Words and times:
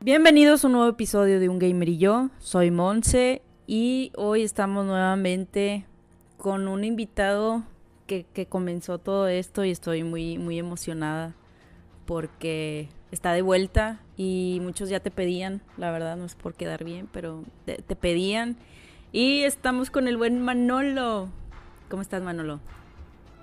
Bienvenidos 0.00 0.64
a 0.64 0.66
un 0.66 0.72
nuevo 0.72 0.88
episodio 0.88 1.38
de 1.38 1.48
Un 1.48 1.60
Gamer 1.60 1.88
y 1.88 1.98
yo. 1.98 2.30
Soy 2.38 2.72
Monse 2.72 3.42
y 3.68 4.10
hoy 4.16 4.42
estamos 4.42 4.86
nuevamente 4.86 5.86
con 6.36 6.66
un 6.66 6.82
invitado 6.82 7.62
que, 8.08 8.24
que 8.24 8.46
comenzó 8.46 8.98
todo 8.98 9.28
esto 9.28 9.64
y 9.64 9.70
estoy 9.70 10.02
muy, 10.02 10.36
muy 10.38 10.58
emocionada 10.58 11.36
porque 12.06 12.88
está 13.10 13.32
de 13.32 13.42
vuelta 13.42 14.00
y 14.16 14.58
muchos 14.62 14.88
ya 14.88 15.00
te 15.00 15.10
pedían, 15.10 15.62
la 15.76 15.90
verdad 15.90 16.16
no 16.16 16.24
es 16.24 16.34
por 16.34 16.54
quedar 16.54 16.84
bien, 16.84 17.08
pero 17.12 17.44
te, 17.64 17.76
te 17.82 17.96
pedían. 17.96 18.56
Y 19.12 19.42
estamos 19.42 19.90
con 19.90 20.06
el 20.06 20.16
buen 20.16 20.40
Manolo. 20.40 21.30
¿Cómo 21.88 22.02
estás 22.02 22.22
Manolo? 22.22 22.60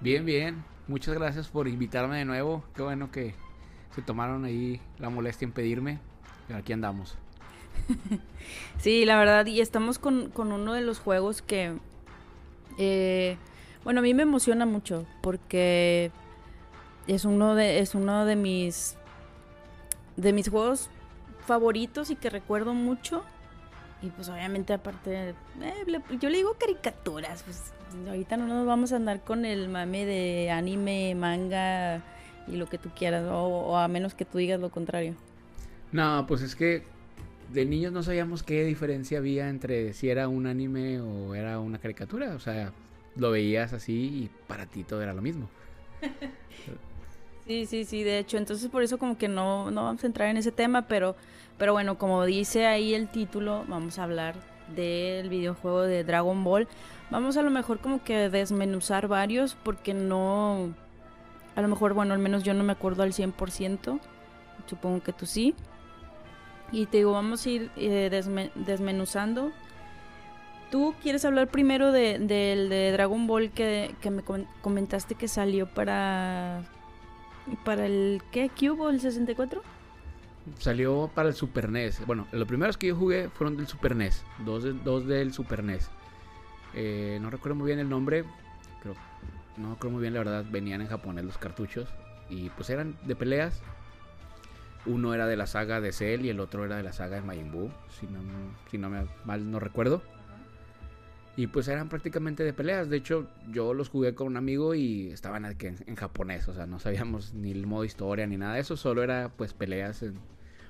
Bien, 0.01 0.25
bien. 0.25 0.63
Muchas 0.87 1.15
gracias 1.15 1.47
por 1.47 1.67
invitarme 1.67 2.17
de 2.17 2.25
nuevo. 2.25 2.63
Qué 2.75 2.83
bueno 2.83 3.11
que 3.11 3.33
se 3.95 4.03
tomaron 4.03 4.45
ahí 4.45 4.79
la 4.99 5.09
molestia 5.09 5.45
en 5.45 5.51
pedirme. 5.51 5.99
Pero 6.47 6.59
aquí 6.59 6.73
andamos. 6.73 7.17
sí, 8.77 9.05
la 9.05 9.17
verdad, 9.17 9.45
y 9.47 9.61
estamos 9.61 9.99
con, 9.99 10.29
con 10.29 10.51
uno 10.51 10.73
de 10.73 10.81
los 10.81 10.99
juegos 10.99 11.41
que, 11.41 11.73
eh, 12.77 13.37
bueno, 13.83 13.99
a 13.99 14.03
mí 14.03 14.13
me 14.13 14.23
emociona 14.23 14.65
mucho 14.65 15.05
porque 15.21 16.11
es 17.07 17.25
uno 17.25 17.55
de, 17.55 17.79
es 17.79 17.95
uno 17.95 18.25
de 18.25 18.35
mis, 18.35 18.97
de 20.17 20.33
mis 20.33 20.49
juegos 20.49 20.89
favoritos 21.45 22.09
y 22.09 22.15
que 22.15 22.29
recuerdo 22.29 22.73
mucho. 22.73 23.23
Y 24.01 24.09
pues 24.09 24.29
obviamente 24.29 24.73
aparte, 24.73 25.29
eh, 25.61 25.85
yo 26.19 26.29
le 26.29 26.37
digo 26.37 26.55
caricaturas, 26.59 27.43
pues 27.43 27.73
ahorita 28.07 28.37
no 28.37 28.45
nos 28.47 28.67
vamos 28.67 28.91
a 28.91 28.97
andar 28.97 29.23
con 29.23 29.45
el 29.45 29.69
mame 29.69 30.05
de 30.05 30.51
anime, 30.51 31.15
manga 31.15 32.01
y 32.47 32.57
lo 32.57 32.67
que 32.67 32.77
tú 32.77 32.89
quieras, 32.95 33.25
o, 33.25 33.45
o 33.45 33.77
a 33.77 33.87
menos 33.87 34.13
que 34.13 34.25
tú 34.25 34.37
digas 34.37 34.59
lo 34.59 34.69
contrario. 34.69 35.15
No, 35.91 36.25
pues 36.27 36.41
es 36.41 36.55
que 36.55 36.83
de 37.53 37.65
niños 37.65 37.93
no 37.93 38.03
sabíamos 38.03 38.43
qué 38.43 38.63
diferencia 38.65 39.19
había 39.19 39.49
entre 39.49 39.93
si 39.93 40.09
era 40.09 40.27
un 40.27 40.45
anime 40.45 40.99
o 40.99 41.35
era 41.35 41.59
una 41.59 41.79
caricatura. 41.79 42.35
O 42.35 42.39
sea, 42.39 42.73
lo 43.15 43.31
veías 43.31 43.73
así 43.73 43.93
y 43.93 44.29
para 44.47 44.65
ti 44.65 44.83
todo 44.83 45.01
era 45.01 45.13
lo 45.13 45.21
mismo. 45.21 45.49
Sí, 47.45 47.65
sí, 47.67 47.85
sí, 47.85 48.03
de 48.03 48.17
hecho, 48.17 48.37
entonces 48.37 48.69
por 48.71 48.81
eso 48.81 48.97
como 48.97 49.17
que 49.17 49.27
no, 49.27 49.69
no 49.69 49.83
vamos 49.83 50.03
a 50.03 50.07
entrar 50.07 50.29
en 50.29 50.37
ese 50.37 50.51
tema, 50.51 50.83
pero, 50.87 51.15
pero 51.59 51.73
bueno, 51.73 51.97
como 51.97 52.25
dice 52.25 52.65
ahí 52.65 52.95
el 52.95 53.07
título, 53.07 53.63
vamos 53.67 53.99
a 53.99 54.03
hablar 54.03 54.35
del 54.75 55.29
videojuego 55.29 55.81
de 55.83 56.03
Dragon 56.03 56.43
Ball. 56.43 56.67
Vamos 57.11 57.37
a 57.37 57.43
lo 57.43 57.51
mejor 57.51 57.79
como 57.79 58.03
que 58.03 58.29
desmenuzar 58.31 59.07
varios 59.07 59.55
porque 59.63 59.93
no, 59.93 60.73
a 61.55 61.61
lo 61.61 61.67
mejor, 61.67 61.93
bueno, 61.93 62.15
al 62.15 62.19
menos 62.19 62.43
yo 62.43 62.55
no 62.55 62.63
me 62.63 62.71
acuerdo 62.71 63.03
al 63.03 63.13
100%, 63.13 63.99
supongo 64.65 65.03
que 65.03 65.13
tú 65.13 65.27
sí. 65.27 65.53
Y 66.71 66.87
te 66.87 66.97
digo, 66.97 67.11
vamos 67.11 67.45
a 67.45 67.49
ir 67.51 67.69
eh, 67.75 68.09
desme- 68.11 68.51
desmenuzando. 68.55 69.51
¿Tú 70.71 70.95
quieres 71.01 71.23
hablar 71.25 71.47
primero 71.47 71.91
de- 71.91 72.17
del 72.19 72.69
de 72.69 72.91
Dragon 72.91 73.27
Ball 73.27 73.51
que, 73.51 73.95
que 74.01 74.09
me 74.09 74.23
com- 74.23 74.45
comentaste 74.61 75.15
que 75.15 75.27
salió 75.27 75.67
para 75.67 76.63
para 77.63 77.85
el 77.85 78.21
¿qué? 78.31 78.49
¿Cube 78.49 78.89
el 78.91 78.99
64? 78.99 79.61
Salió 80.59 81.09
para 81.13 81.29
el 81.29 81.35
Super 81.35 81.69
NES. 81.69 82.05
Bueno, 82.05 82.27
los 82.31 82.47
primeros 82.47 82.77
que 82.77 82.87
yo 82.87 82.95
jugué 82.95 83.29
fueron 83.29 83.57
del 83.57 83.67
Super 83.67 83.95
NES. 83.95 84.23
Dos, 84.45 84.63
de- 84.63 84.73
dos 84.73 85.05
del 85.07 85.33
Super 85.33 85.63
NES. 85.63 85.89
Eh, 86.73 87.17
no 87.21 87.29
recuerdo 87.29 87.55
muy 87.55 87.67
bien 87.67 87.79
el 87.79 87.89
nombre. 87.89 88.25
Creo, 88.81 88.95
no 89.57 89.71
recuerdo 89.73 89.93
muy 89.93 90.01
bien, 90.01 90.13
la 90.13 90.19
verdad. 90.19 90.45
Venían 90.49 90.81
en 90.81 90.87
japonés 90.87 91.25
los 91.25 91.37
cartuchos. 91.37 91.89
Y 92.29 92.49
pues 92.51 92.69
eran 92.69 92.95
de 93.03 93.15
peleas. 93.15 93.61
Uno 94.85 95.15
era 95.15 95.25
de 95.25 95.35
la 95.35 95.47
saga 95.47 95.81
de 95.81 95.91
Cell 95.91 96.25
y 96.25 96.29
el 96.29 96.39
otro 96.39 96.63
era 96.63 96.75
de 96.77 96.83
la 96.83 96.93
saga 96.93 97.15
de 97.15 97.21
Majin 97.23 97.51
Buu. 97.51 97.71
Si 97.99 98.05
no, 98.05 98.19
si 98.69 98.77
no 98.77 98.89
me 98.89 99.07
mal 99.25 99.49
no 99.49 99.59
recuerdo. 99.59 100.03
Y 101.37 101.47
pues 101.47 101.67
eran 101.67 101.89
prácticamente 101.89 102.43
de 102.43 102.53
peleas. 102.53 102.89
De 102.89 102.97
hecho, 102.97 103.27
yo 103.51 103.73
los 103.73 103.89
jugué 103.89 104.15
con 104.15 104.27
un 104.27 104.37
amigo 104.37 104.73
y 104.73 105.09
estaban 105.09 105.45
aquí 105.45 105.67
en, 105.67 105.77
en 105.85 105.95
japonés. 105.95 106.47
O 106.47 106.53
sea, 106.53 106.65
no 106.65 106.79
sabíamos 106.79 107.33
ni 107.33 107.51
el 107.51 107.67
modo 107.67 107.83
historia 107.83 108.25
ni 108.25 108.37
nada 108.37 108.55
de 108.55 108.61
eso. 108.61 108.77
Solo 108.77 109.03
era 109.03 109.29
pues 109.35 109.53
peleas 109.53 110.01
en, 110.01 110.15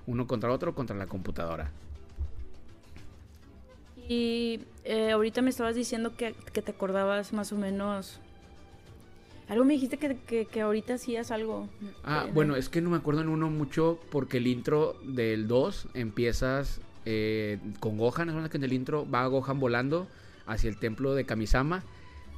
uno 0.08 0.28
contra 0.28 0.52
otro 0.52 0.76
contra 0.76 0.96
la 0.96 1.08
computadora. 1.08 1.72
Y 4.08 4.62
eh, 4.84 5.12
ahorita 5.12 5.42
me 5.42 5.50
estabas 5.50 5.76
diciendo 5.76 6.16
que, 6.16 6.36
que 6.54 6.62
te 6.62 6.72
acordabas 6.72 7.34
más 7.34 7.52
o 7.52 7.58
menos. 7.58 8.20
Algo 9.48 9.64
me 9.64 9.74
dijiste 9.74 9.98
que, 9.98 10.18
que, 10.18 10.46
que 10.46 10.62
ahorita 10.62 10.96
hacías 10.96 11.32
algo. 11.32 11.70
Ah, 12.04 12.26
Eh, 12.28 12.32
bueno, 12.34 12.56
es 12.56 12.70
que 12.70 12.82
no 12.82 12.90
me 12.90 12.98
acuerdo 12.98 13.22
en 13.22 13.30
uno 13.30 13.50
mucho 13.50 14.00
porque 14.12 14.38
el 14.38 14.48
intro 14.48 14.96
del 15.04 15.48
2 15.48 15.90
empiezas 15.94 16.82
eh, 17.06 17.60
con 17.80 17.98
Gohan, 17.98 18.30
es 18.30 18.50
que 18.50 18.58
en 18.58 18.64
el 18.64 18.74
intro 18.74 19.10
va 19.10 19.26
Gohan 19.28 19.60
volando 19.60 20.08
hacia 20.46 20.70
el 20.70 20.78
templo 20.78 21.16
de 21.16 21.26
Kamisama 21.26 21.84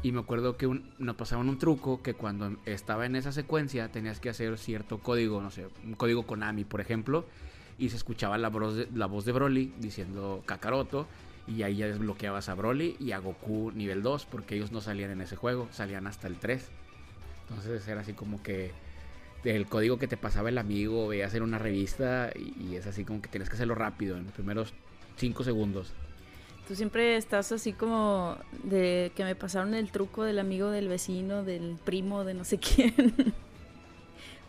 y 0.03 0.11
me 0.11 0.19
acuerdo 0.19 0.57
que 0.57 0.81
nos 0.99 1.15
pasaban 1.15 1.49
un 1.49 1.57
truco 1.57 2.01
que 2.01 2.13
cuando 2.13 2.55
estaba 2.65 3.05
en 3.05 3.15
esa 3.15 3.31
secuencia 3.31 3.91
tenías 3.91 4.19
que 4.19 4.29
hacer 4.29 4.57
cierto 4.57 4.99
código, 4.99 5.41
no 5.41 5.49
sé, 5.49 5.67
un 5.83 5.95
código 5.95 6.27
Konami, 6.27 6.65
por 6.65 6.81
ejemplo, 6.81 7.25
y 7.79 7.89
se 7.89 7.97
escuchaba 7.97 8.37
la 8.37 8.49
voz 8.49 8.75
de, 8.75 8.87
la 8.93 9.07
voz 9.07 9.25
de 9.25 9.31
Broly 9.31 9.73
diciendo 9.79 10.43
Kakaroto 10.45 11.07
y 11.47 11.63
ahí 11.63 11.77
ya 11.77 11.87
desbloqueabas 11.87 12.49
a 12.49 12.55
Broly 12.55 12.95
y 12.99 13.11
a 13.11 13.19
Goku 13.19 13.71
nivel 13.71 14.03
2 14.03 14.25
porque 14.25 14.55
ellos 14.55 14.71
no 14.71 14.81
salían 14.81 15.11
en 15.11 15.21
ese 15.21 15.35
juego, 15.35 15.67
salían 15.71 16.05
hasta 16.05 16.27
el 16.27 16.37
3. 16.37 16.69
Entonces 17.49 17.87
era 17.87 18.01
así 18.01 18.13
como 18.13 18.43
que 18.43 18.71
el 19.43 19.65
código 19.65 19.97
que 19.97 20.07
te 20.07 20.17
pasaba 20.17 20.49
el 20.49 20.57
amigo, 20.57 21.07
veías 21.07 21.33
en 21.33 21.43
una 21.43 21.57
revista 21.57 22.31
y, 22.35 22.71
y 22.71 22.75
es 22.75 22.85
así 22.85 23.03
como 23.03 23.21
que 23.21 23.29
tienes 23.29 23.49
que 23.49 23.55
hacerlo 23.55 23.75
rápido 23.75 24.17
en 24.17 24.25
los 24.25 24.33
primeros 24.33 24.73
5 25.15 25.43
segundos. 25.43 25.93
Tú 26.67 26.75
siempre 26.75 27.15
estás 27.15 27.51
así 27.53 27.71
como 27.71 28.35
de 28.63 29.11
que 29.15 29.23
me 29.23 29.35
pasaron 29.35 29.73
el 29.73 29.89
truco 29.91 30.23
del 30.23 30.37
amigo 30.39 30.69
del 30.69 30.89
vecino, 30.89 31.43
del 31.43 31.77
primo, 31.85 32.25
de 32.25 32.33
no 32.33 32.43
sé 32.43 32.57
quién. 32.59 33.13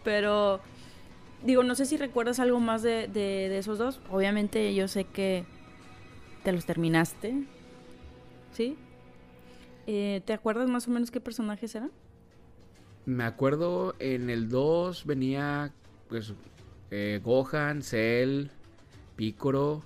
Pero 0.03 0.61
digo, 1.45 1.63
no 1.63 1.75
sé 1.75 1.87
si 1.87 1.97
recuerdas 1.97 2.41
algo 2.41 2.59
más 2.61 2.83
de, 2.83 3.07
de- 3.09 3.57
esos 3.59 3.79
dos. 3.79 4.01
Obviamente 4.11 4.75
yo 4.75 4.89
sé 4.89 5.05
que 5.05 5.45
te 6.43 6.53
los 6.53 6.67
terminaste. 6.67 7.35
¿Sí? 8.53 8.77
Eh, 9.87 10.21
¿Te 10.25 10.33
acuerdas 10.33 10.69
más 10.69 10.89
o 10.89 10.91
menos 10.91 11.11
qué 11.11 11.21
personajes 11.21 11.75
eran? 11.75 11.93
Me 13.07 13.25
acuerdo 13.25 13.95
en 14.01 14.29
el 14.29 14.49
2 14.49 15.07
venía 15.07 15.73
pues 16.09 16.35
eh, 16.91 17.21
Gohan, 17.23 17.83
Cell, 17.83 18.49
Piccolo, 19.17 19.83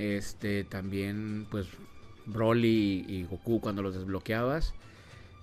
este 0.00 0.64
también 0.64 1.46
pues 1.50 1.66
Broly 2.26 3.04
y, 3.06 3.24
Goku 3.24 3.60
cuando 3.60 3.82
los 3.82 3.94
desbloqueabas. 3.94 4.72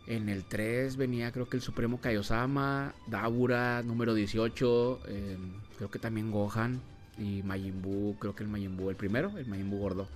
En 0.08 0.30
el 0.30 0.46
3 0.46 0.96
venía 0.96 1.32
creo 1.32 1.48
que 1.50 1.58
el 1.58 1.62
Supremo 1.64 2.00
Kaiosama, 2.00 2.94
Dabura 3.08 3.84
número 3.84 4.14
18, 4.14 5.00
eh, 5.08 5.38
creo 5.78 5.92
que 5.92 6.00
también 6.00 6.32
Gohan 6.32 6.82
y 7.20 7.44
Majin 7.44 7.82
Buu, 7.82 8.16
creo 8.18 8.34
que 8.36 8.44
el 8.44 8.50
Majin 8.50 8.78
Buu 8.78 8.90
el 8.90 8.96
primero, 8.96 9.38
el 9.38 9.46
Majin 9.48 9.70
Buu 9.70 9.80
gordo. 9.80 10.08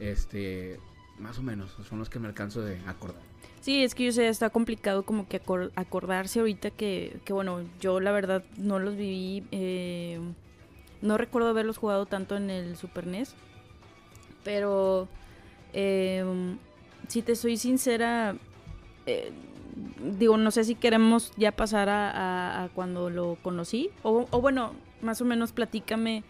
Este, 0.00 0.78
más 1.18 1.38
o 1.38 1.42
menos, 1.42 1.70
son 1.88 1.98
los 1.98 2.08
que 2.08 2.18
me 2.18 2.28
alcanzo 2.28 2.62
de 2.62 2.78
acordar. 2.86 3.20
Sí, 3.60 3.82
es 3.82 3.94
que 3.94 4.04
yo 4.04 4.12
sé, 4.12 4.28
está 4.28 4.48
complicado 4.50 5.02
como 5.04 5.28
que 5.28 5.42
acor- 5.42 5.72
acordarse 5.76 6.40
ahorita 6.40 6.70
que, 6.70 7.18
que, 7.24 7.32
bueno, 7.32 7.62
yo 7.80 8.00
la 8.00 8.12
verdad 8.12 8.42
no 8.56 8.78
los 8.78 8.96
viví, 8.96 9.44
eh, 9.50 10.18
no 11.02 11.18
recuerdo 11.18 11.48
haberlos 11.48 11.76
jugado 11.76 12.06
tanto 12.06 12.36
en 12.36 12.48
el 12.48 12.76
Super 12.76 13.06
NES, 13.06 13.34
pero 14.46 15.08
eh, 15.72 16.24
si 17.08 17.20
te 17.20 17.34
soy 17.34 17.56
sincera, 17.56 18.36
eh, 19.06 19.32
digo, 20.18 20.36
no 20.36 20.52
sé 20.52 20.62
si 20.62 20.76
queremos 20.76 21.32
ya 21.36 21.50
pasar 21.50 21.88
a, 21.90 22.68
cuando 22.74 23.10
lo 23.10 23.36
conocí, 23.42 23.90
o, 24.04 24.24
bueno, 24.40 24.72
más 25.02 25.20
o 25.20 25.24
menos 25.24 25.50
platícame. 25.50 26.22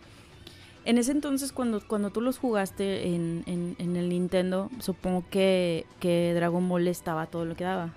En 0.86 0.96
ese 0.98 1.12
entonces, 1.12 1.52
cuando, 1.52 1.80
cuando 1.86 2.08
tú 2.10 2.20
los 2.22 2.38
jugaste 2.38 3.08
en, 3.14 3.42
en- 3.46 3.96
el 3.96 4.08
Nintendo, 4.08 4.70
supongo 4.80 5.24
que, 5.30 5.84
que 6.00 6.32
Dragon 6.34 6.66
Ball 6.68 6.88
estaba 6.88 7.26
todo 7.26 7.44
lo 7.44 7.54
que 7.54 7.64
daba. 7.64 7.92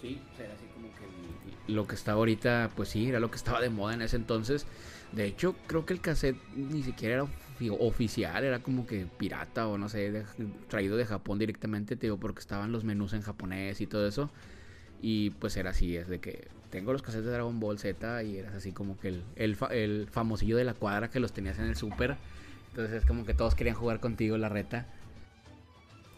Sí, 0.00 0.20
era 0.38 0.52
así 0.54 0.64
como 0.74 0.88
que 0.94 1.72
lo 1.72 1.86
que 1.88 1.94
está 1.96 2.12
ahorita, 2.12 2.70
pues 2.76 2.90
sí, 2.90 3.08
era 3.08 3.18
lo 3.18 3.30
que 3.30 3.36
estaba 3.36 3.60
de 3.60 3.70
moda 3.70 3.94
en 3.94 4.02
ese 4.02 4.14
entonces. 4.16 4.64
De 5.12 5.24
hecho, 5.24 5.56
creo 5.66 5.86
que 5.86 5.94
el 5.94 6.00
cassette 6.00 6.36
ni 6.54 6.82
siquiera 6.84 7.14
era 7.14 7.24
ofi- 7.24 7.30
oficial, 7.80 8.44
era 8.44 8.60
como 8.60 8.86
que 8.86 9.06
pirata 9.18 9.66
o 9.66 9.78
no 9.78 9.88
sé, 9.88 10.24
traído 10.68 10.96
de 10.96 11.06
Japón 11.06 11.38
directamente, 11.38 11.96
te 11.96 12.12
porque 12.14 12.40
estaban 12.40 12.72
los 12.72 12.84
menús 12.84 13.12
en 13.12 13.22
japonés 13.22 13.80
y 13.80 13.86
todo 13.86 14.06
eso. 14.06 14.30
Y 15.02 15.30
pues 15.30 15.56
era 15.56 15.70
así, 15.70 15.96
es 15.96 16.08
de 16.08 16.20
que 16.20 16.48
tengo 16.70 16.92
los 16.92 17.02
cassettes 17.02 17.26
de 17.26 17.32
Dragon 17.32 17.58
Ball 17.60 17.78
Z 17.78 18.22
y 18.22 18.38
eras 18.38 18.54
así 18.54 18.72
como 18.72 18.98
que 18.98 19.08
el, 19.08 19.24
el, 19.36 19.56
el 19.70 20.08
famosillo 20.10 20.56
de 20.56 20.64
la 20.64 20.74
cuadra 20.74 21.10
que 21.10 21.20
los 21.20 21.32
tenías 21.32 21.58
en 21.58 21.66
el 21.66 21.76
súper. 21.76 22.16
Entonces 22.70 23.02
es 23.02 23.06
como 23.06 23.24
que 23.24 23.34
todos 23.34 23.54
querían 23.54 23.76
jugar 23.76 24.00
contigo 24.00 24.36
la 24.36 24.48
reta. 24.48 24.86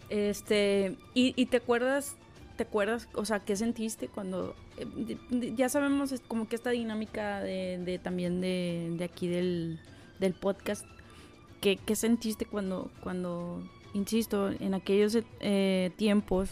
Este, 0.09 0.97
y, 1.15 1.47
te 1.47 1.59
acuerdas, 1.59 2.17
te 2.57 2.63
acuerdas, 2.63 3.09
o 3.15 3.25
sea, 3.25 3.41
¿qué 3.41 3.57
sentiste 3.57 4.09
cuando, 4.09 4.57
eh, 4.79 5.19
ya 5.55 5.69
sabemos 5.69 6.15
como 6.27 6.49
que 6.49 6.57
esta 6.57 6.71
dinámica 6.71 7.41
de, 7.41 7.79
de 7.85 7.99
también 7.99 8.41
de, 8.41 8.95
de, 8.97 9.05
aquí 9.05 9.29
del, 9.29 9.81
del 10.19 10.33
podcast, 10.33 10.87
¿qué, 11.61 11.77
¿qué, 11.77 11.97
sentiste 11.97 12.45
cuando, 12.47 12.91
cuando, 13.03 13.63
insisto, 13.95 14.51
en 14.51 14.75
aquellos 14.75 15.19
eh, 15.41 15.91
tiempos, 15.97 16.51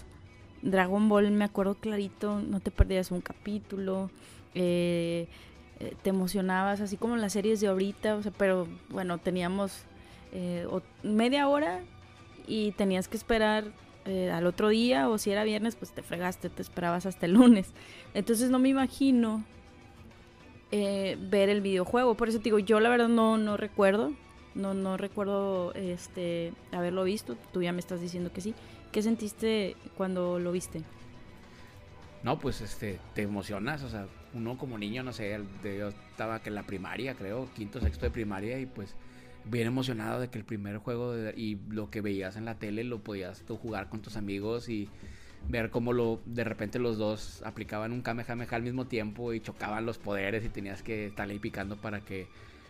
Dragon 0.63 1.09
Ball, 1.09 1.31
me 1.31 1.45
acuerdo 1.45 1.75
clarito, 1.75 2.41
no 2.41 2.61
te 2.61 2.71
perdías 2.71 3.11
un 3.11 3.21
capítulo, 3.21 4.11
eh, 4.55 5.29
eh 5.81 5.95
te 6.03 6.11
emocionabas, 6.11 6.81
así 6.81 6.97
como 6.97 7.17
las 7.17 7.33
series 7.33 7.61
de 7.61 7.69
ahorita, 7.69 8.17
o 8.17 8.23
sea, 8.23 8.33
pero 8.33 8.67
bueno, 8.89 9.19
teníamos 9.19 9.83
eh, 10.33 10.67
media 11.03 11.49
hora 11.49 11.81
y 12.47 12.73
tenías 12.73 13.09
que 13.09 13.17
esperar 13.17 13.65
al 14.33 14.47
otro 14.47 14.69
día 14.69 15.09
o 15.09 15.19
si 15.19 15.33
era 15.33 15.43
viernes 15.43 15.75
pues 15.75 15.91
te 15.91 16.01
fregaste, 16.01 16.49
te 16.49 16.63
esperabas 16.63 17.07
hasta 17.07 17.27
el 17.27 17.33
lunes. 17.33 17.73
Entonces 18.15 18.51
no 18.51 18.61
me 18.61 18.69
imagino 18.69 19.43
ver 20.71 21.49
el 21.49 21.61
videojuego, 21.61 22.15
por 22.15 22.29
eso 22.29 22.39
te 22.39 22.45
digo, 22.45 22.61
yo 22.61 22.79
la 22.79 22.89
verdad 22.89 23.09
no, 23.09 23.37
no 23.37 23.57
recuerdo, 23.57 24.13
no, 24.57 24.75
no 24.75 24.97
recuerdo 24.97 25.73
este, 25.75 26.53
haberlo 26.73 27.05
visto, 27.05 27.37
tú 27.53 27.63
ya 27.63 27.73
me 27.73 27.81
estás 27.81 28.01
diciendo 28.01 28.33
que 28.33 28.41
sí. 28.41 28.55
¿Qué 28.91 29.03
sentiste 29.03 29.77
cuando 29.97 30.39
lo 30.39 30.53
viste? 30.53 30.83
No, 32.23 32.39
pues 32.39 32.61
este, 32.61 32.99
te 33.15 33.23
emocionas, 33.23 33.83
o 33.83 33.89
sea, 33.89 34.09
uno 34.35 34.59
como 34.59 34.79
niño, 34.79 35.03
no 35.03 35.13
sé, 35.13 35.39
yo 35.63 35.89
estaba 35.89 36.41
que 36.41 36.49
en 36.49 36.55
la 36.55 36.65
primaria, 36.65 37.15
creo, 37.15 37.49
quinto, 37.55 37.81
sexto 37.81 38.07
de 38.07 38.11
primaria 38.11 38.59
y 38.59 38.67
pues 38.67 38.95
bien 39.45 39.69
emocionado 39.69 40.21
de 40.21 40.29
que 40.29 40.39
el 40.39 40.45
primer 40.45 40.79
juego 40.79 41.15
y 41.37 41.59
lo 41.69 41.89
que 41.91 42.01
veías 42.01 42.37
en 42.37 42.45
la 42.45 42.57
tele 42.57 42.83
lo 42.83 42.99
podías 42.99 43.43
tú 43.43 43.57
jugar 43.57 43.89
con 43.89 44.03
tus 44.03 44.17
amigos 44.17 44.69
y 44.69 44.89
ver 45.49 45.71
cómo 45.71 45.93
lo 45.93 46.21
de 46.27 46.43
repente 46.43 46.79
los 46.79 46.99
dos 46.99 47.43
aplicaban 47.45 47.93
un 47.93 48.03
Kamehameha 48.03 48.57
al 48.57 48.63
mismo 48.63 48.87
tiempo 48.87 49.33
y 49.33 49.41
chocaban 49.41 49.87
los 49.87 49.99
poderes 49.99 50.45
y 50.45 50.49
tenías 50.49 50.83
que 50.83 51.07
estarle 51.07 51.35
ahí 51.35 51.39
picando 51.39 51.77
para 51.77 52.01
que 52.01 52.27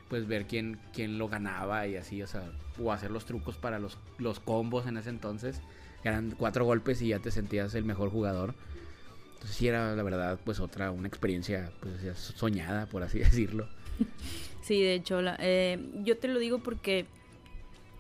pues 0.09 0.27
ver 0.27 0.47
quién, 0.47 0.79
quién 0.93 1.19
lo 1.19 1.29
ganaba 1.29 1.87
y 1.87 1.97
así, 1.97 2.23
o 2.23 2.27
sea, 2.27 2.51
o 2.83 2.93
hacer 2.93 3.11
los 3.11 3.25
trucos 3.25 3.57
para 3.57 3.79
los, 3.79 3.99
los 4.19 4.41
combos 4.41 4.87
en 4.87 4.97
ese 4.97 5.11
entonces, 5.11 5.61
eran 6.05 6.35
cuatro 6.37 6.65
golpes 6.65 7.03
y 7.03 7.09
ya 7.09 7.19
te 7.19 7.31
sentías 7.31 7.75
el 7.75 7.85
mejor 7.85 8.11
jugador. 8.11 8.55
Entonces 9.35 9.57
sí 9.57 9.69
era 9.69 9.95
la 9.95 10.03
verdad 10.03 10.39
pues 10.45 10.61
otra, 10.61 10.91
una 10.91 11.09
experiencia 11.09 11.73
pues 11.81 12.17
soñada, 12.17 12.87
por 12.87 13.03
así 13.03 13.19
decirlo. 13.21 13.69
Sí, 14.63 14.83
de 14.83 14.95
hecho, 14.95 15.23
la, 15.23 15.37
eh, 15.41 15.79
yo 16.03 16.19
te 16.19 16.29
lo 16.29 16.39
digo 16.39 16.59
porque 16.59 17.07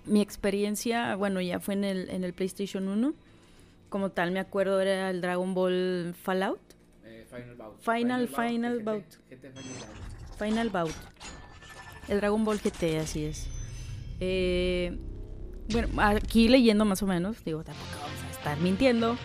mi 0.05 0.21
experiencia, 0.21 1.17
bueno, 1.17 1.41
ya 1.41 1.61
fue 1.61 1.75
en 1.75 1.85
el, 1.85 2.11
en 2.11 2.25
el 2.25 2.33
PlayStation 2.33 2.89
1. 2.89 3.15
Como 3.89 4.11
tal, 4.11 4.31
me 4.33 4.41
acuerdo 4.41 4.81
era 4.81 5.11
el 5.11 5.21
Dragon 5.21 5.55
Ball 5.55 6.15
Fallout. 6.21 6.61
Eh, 7.05 7.27
Final 7.29 7.55
Bout. 7.55 7.81
Final, 7.81 8.29
Final, 8.29 8.49
Final 8.49 8.83
Bout. 8.83 9.05
Final 10.39 10.71
Bout. 10.71 10.95
El 12.09 12.21
Dragon 12.21 12.45
Ball 12.45 12.61
GT, 12.61 12.99
así 13.01 13.25
es. 13.25 13.47
Eh, 14.21 14.97
bueno, 15.71 15.89
aquí 16.01 16.49
leyendo 16.49 16.85
más 16.85 17.03
o 17.03 17.07
menos, 17.07 17.45
digo, 17.45 17.65
tampoco 17.65 18.01
vamos 18.01 18.23
a 18.29 18.31
estar 18.31 18.59
mintiendo. 18.61 19.17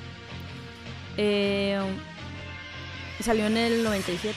Eh, 1.17 1.79
salió 3.21 3.47
en 3.47 3.57
el 3.57 3.83
97 3.83 4.35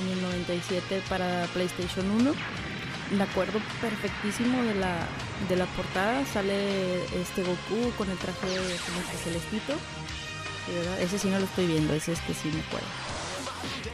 en 0.00 0.08
el 0.08 0.22
97 0.22 1.02
para 1.08 1.46
PlayStation 1.52 2.10
1. 2.10 2.32
Me 3.16 3.24
acuerdo 3.24 3.60
perfectísimo 3.80 4.62
de 4.62 4.74
la, 4.74 5.06
de 5.48 5.56
la 5.56 5.66
portada. 5.66 6.24
Sale 6.26 7.04
este 7.20 7.42
Goku 7.42 7.90
con 7.96 8.10
el 8.10 8.16
traje 8.18 8.48
como 8.48 9.10
que 9.10 9.16
celestito. 9.22 9.74
Ese 11.00 11.18
sí 11.18 11.28
no 11.28 11.38
lo 11.38 11.44
estoy 11.44 11.66
viendo, 11.66 11.92
ese 11.92 12.12
es 12.12 12.20
que 12.20 12.32
sí 12.32 12.48
me 12.48 12.60
acuerdo. 12.60 12.86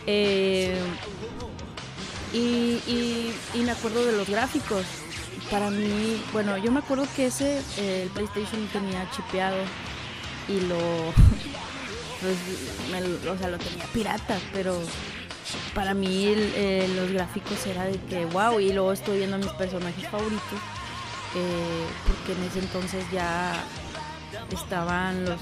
Eh, 0.06 0.78
y, 2.32 2.80
y, 2.86 3.34
y, 3.54 3.58
me 3.62 3.72
acuerdo 3.72 4.04
de 4.04 4.12
los 4.12 4.28
gráficos. 4.28 4.84
Para 5.50 5.70
mí, 5.70 6.22
bueno, 6.32 6.56
yo 6.58 6.70
me 6.70 6.78
acuerdo 6.78 7.06
que 7.16 7.26
ese, 7.26 7.60
eh, 7.76 8.02
el 8.04 8.10
PlayStation 8.10 8.66
tenía 8.68 9.10
chipeado 9.10 9.56
y 10.48 10.60
lo, 10.60 10.78
pues, 12.20 12.36
me, 12.92 13.30
o 13.30 13.38
sea, 13.38 13.48
lo 13.48 13.58
tenía 13.58 13.84
pirata, 13.92 14.38
pero 14.52 14.78
para 15.74 15.94
mí 15.94 16.26
eh, 16.36 16.88
los 16.94 17.10
gráficos 17.10 17.66
era 17.66 17.84
de 17.84 17.98
que 18.02 18.24
wow 18.26 18.60
y 18.60 18.72
luego 18.72 18.92
estoy 18.92 19.18
viendo 19.18 19.38
mis 19.38 19.50
personajes 19.52 20.08
favoritos 20.08 20.58
eh, 21.34 21.86
porque 22.06 22.38
en 22.38 22.48
ese 22.48 22.60
entonces 22.60 23.04
ya 23.12 23.52
estaban 24.52 25.24
los 25.24 25.40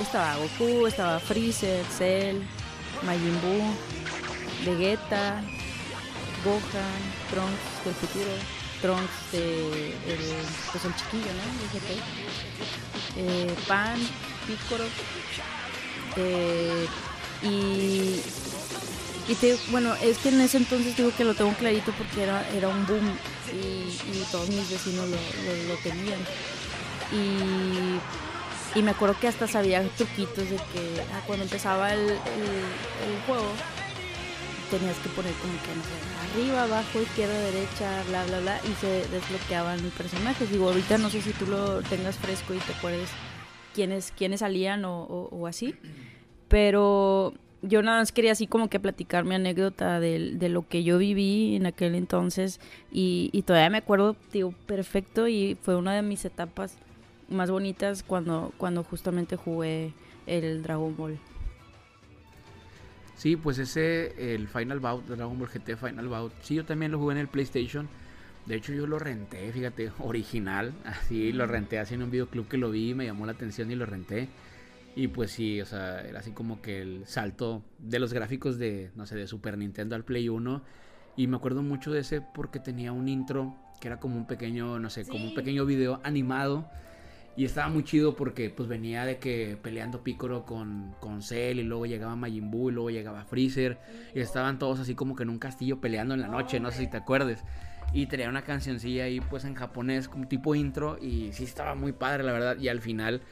estaba 0.00 0.36
Goku 0.36 0.86
estaba 0.86 1.18
Freezer 1.20 1.84
Cell 1.86 2.40
Majin 3.04 3.40
Buu 3.42 3.74
Vegeta 4.64 5.42
Gohan 6.44 7.02
Trunks 7.30 7.84
del 7.84 7.94
futuro 7.94 8.30
Trunks 8.80 9.32
de 9.32 9.88
el, 9.88 10.18
pues 10.72 10.84
el 10.84 10.94
chiquillo 10.96 11.32
no 11.34 11.42
eh, 13.16 13.54
Pan 13.66 13.98
Piccolo 14.46 14.84
y 17.42 18.20
y 19.28 19.34
te, 19.34 19.58
bueno, 19.70 19.94
es 20.02 20.16
que 20.18 20.30
en 20.30 20.40
ese 20.40 20.56
entonces 20.56 20.96
digo 20.96 21.12
que 21.14 21.22
lo 21.22 21.34
tengo 21.34 21.52
clarito 21.52 21.92
porque 21.92 22.22
era, 22.22 22.48
era 22.56 22.68
un 22.68 22.86
boom 22.86 23.06
y, 23.52 24.22
todos 24.32 24.48
mis 24.48 24.70
vecinos 24.70 25.06
lo, 25.06 25.16
lo, 25.68 25.74
tenían. 25.82 26.18
Y, 27.12 28.78
y, 28.78 28.82
me 28.82 28.92
acuerdo 28.92 29.16
que 29.20 29.28
hasta 29.28 29.46
sabía 29.46 29.86
truquitos 29.96 30.48
de 30.48 30.56
que 30.56 31.02
ah, 31.12 31.20
cuando 31.26 31.44
empezaba 31.44 31.92
el, 31.92 32.00
el, 32.00 32.18
juego 33.26 33.52
tenías 34.70 34.96
que 34.96 35.10
poner 35.10 35.32
como 35.34 35.52
que 35.62 35.70
arriba, 36.32 36.64
abajo, 36.64 37.00
izquierda, 37.00 37.38
derecha, 37.38 38.02
bla, 38.08 38.24
bla, 38.26 38.40
bla, 38.40 38.60
y 38.64 38.72
se 38.80 39.06
desbloqueaban 39.08 39.78
personajes. 39.96 40.50
Digo, 40.50 40.68
ahorita 40.68 40.98
no 40.98 41.10
sé 41.10 41.20
si 41.20 41.32
tú 41.32 41.46
lo 41.46 41.82
tengas 41.82 42.16
fresco 42.16 42.54
y 42.54 42.58
te 42.58 42.72
acuerdes 42.72 43.08
quiénes, 43.74 44.12
quiénes 44.16 44.40
salían 44.40 44.84
o, 44.84 45.46
así, 45.46 45.74
pero 46.48 47.34
yo 47.62 47.82
nada 47.82 47.98
más 47.98 48.12
quería 48.12 48.32
así 48.32 48.46
como 48.46 48.68
que 48.68 48.80
platicar 48.80 49.24
mi 49.24 49.34
anécdota 49.34 50.00
de, 50.00 50.34
de 50.34 50.48
lo 50.48 50.66
que 50.66 50.84
yo 50.84 50.98
viví 50.98 51.56
en 51.56 51.66
aquel 51.66 51.94
entonces 51.94 52.60
y, 52.92 53.30
y, 53.32 53.42
todavía 53.42 53.70
me 53.70 53.78
acuerdo, 53.78 54.16
digo, 54.32 54.52
perfecto 54.66 55.28
y 55.28 55.56
fue 55.60 55.76
una 55.76 55.94
de 55.94 56.02
mis 56.02 56.24
etapas 56.24 56.76
más 57.28 57.50
bonitas 57.50 58.02
cuando, 58.02 58.52
cuando 58.56 58.84
justamente 58.84 59.36
jugué 59.36 59.92
el 60.26 60.62
Dragon 60.62 60.96
Ball. 60.96 61.18
Sí, 63.18 63.34
pues 63.34 63.58
ese, 63.58 64.32
el 64.32 64.46
Final 64.46 64.78
Bout, 64.78 65.04
Dragon 65.08 65.36
Ball 65.36 65.48
GT 65.48 65.76
Final 65.76 66.06
Bout, 66.06 66.32
sí, 66.40 66.54
yo 66.54 66.64
también 66.64 66.92
lo 66.92 66.98
jugué 66.98 67.14
en 67.14 67.18
el 67.18 67.26
PlayStation. 67.26 67.88
De 68.46 68.54
hecho, 68.54 68.72
yo 68.72 68.86
lo 68.86 69.00
renté, 69.00 69.52
fíjate, 69.52 69.90
original, 69.98 70.72
así, 70.84 71.32
lo 71.32 71.44
renté 71.46 71.80
así 71.80 71.94
en 71.94 72.04
un 72.04 72.12
videoclub 72.12 72.46
que 72.46 72.56
lo 72.56 72.70
vi, 72.70 72.94
me 72.94 73.06
llamó 73.06 73.26
la 73.26 73.32
atención 73.32 73.72
y 73.72 73.74
lo 73.74 73.86
renté. 73.86 74.28
Y 74.94 75.08
pues 75.08 75.32
sí, 75.32 75.60
o 75.60 75.66
sea, 75.66 76.00
era 76.02 76.20
así 76.20 76.30
como 76.30 76.62
que 76.62 76.80
el 76.80 77.06
salto 77.06 77.64
de 77.78 77.98
los 77.98 78.12
gráficos 78.12 78.56
de, 78.56 78.92
no 78.94 79.04
sé, 79.04 79.16
de 79.16 79.26
Super 79.26 79.58
Nintendo 79.58 79.96
al 79.96 80.04
Play 80.04 80.28
1. 80.28 80.62
Y 81.16 81.26
me 81.26 81.36
acuerdo 81.36 81.62
mucho 81.62 81.90
de 81.90 82.00
ese 82.00 82.20
porque 82.20 82.60
tenía 82.60 82.92
un 82.92 83.08
intro 83.08 83.56
que 83.80 83.88
era 83.88 83.98
como 83.98 84.16
un 84.16 84.28
pequeño, 84.28 84.78
no 84.78 84.90
sé, 84.90 85.04
como 85.04 85.24
un 85.24 85.34
pequeño 85.34 85.66
video 85.66 86.00
animado. 86.04 86.70
Y 87.38 87.44
estaba 87.44 87.68
muy 87.68 87.84
chido 87.84 88.16
porque 88.16 88.50
pues 88.50 88.68
venía 88.68 89.04
de 89.04 89.18
que 89.18 89.56
peleando 89.62 90.02
Piccolo 90.02 90.44
con, 90.44 90.94
con 91.00 91.22
Cell 91.22 91.60
y 91.60 91.62
luego 91.62 91.86
llegaba 91.86 92.16
Majin 92.16 92.50
Buu 92.50 92.68
y 92.68 92.72
luego 92.72 92.90
llegaba 92.90 93.24
Freezer. 93.24 93.78
Y 94.12 94.20
estaban 94.20 94.58
todos 94.58 94.80
así 94.80 94.94
como 94.94 95.14
que 95.16 95.22
en 95.22 95.30
un 95.30 95.38
castillo 95.38 95.80
peleando 95.80 96.14
en 96.14 96.20
la 96.20 96.28
noche, 96.28 96.58
no 96.58 96.70
sé 96.70 96.78
si 96.78 96.86
te 96.88 96.96
acuerdes. 96.96 97.44
Y 97.92 98.06
tenía 98.06 98.28
una 98.28 98.42
cancioncilla 98.42 99.04
ahí 99.04 99.20
pues 99.20 99.44
en 99.44 99.54
japonés 99.54 100.08
como 100.08 100.28
tipo 100.28 100.54
intro 100.54 100.98
y 101.00 101.32
sí 101.32 101.44
estaba 101.44 101.74
muy 101.74 101.92
padre 101.92 102.24
la 102.24 102.32
verdad. 102.32 102.58
Y 102.58 102.68
al 102.68 102.80
final 102.80 103.22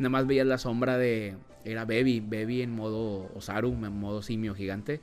Nada 0.00 0.08
más 0.08 0.26
veías 0.26 0.46
la 0.46 0.56
sombra 0.56 0.96
de. 0.96 1.36
Era 1.62 1.84
Baby, 1.84 2.20
Baby 2.20 2.62
en 2.62 2.74
modo 2.74 3.30
Osaru, 3.34 3.72
en 3.72 4.00
modo 4.00 4.22
simio 4.22 4.54
gigante. 4.54 5.02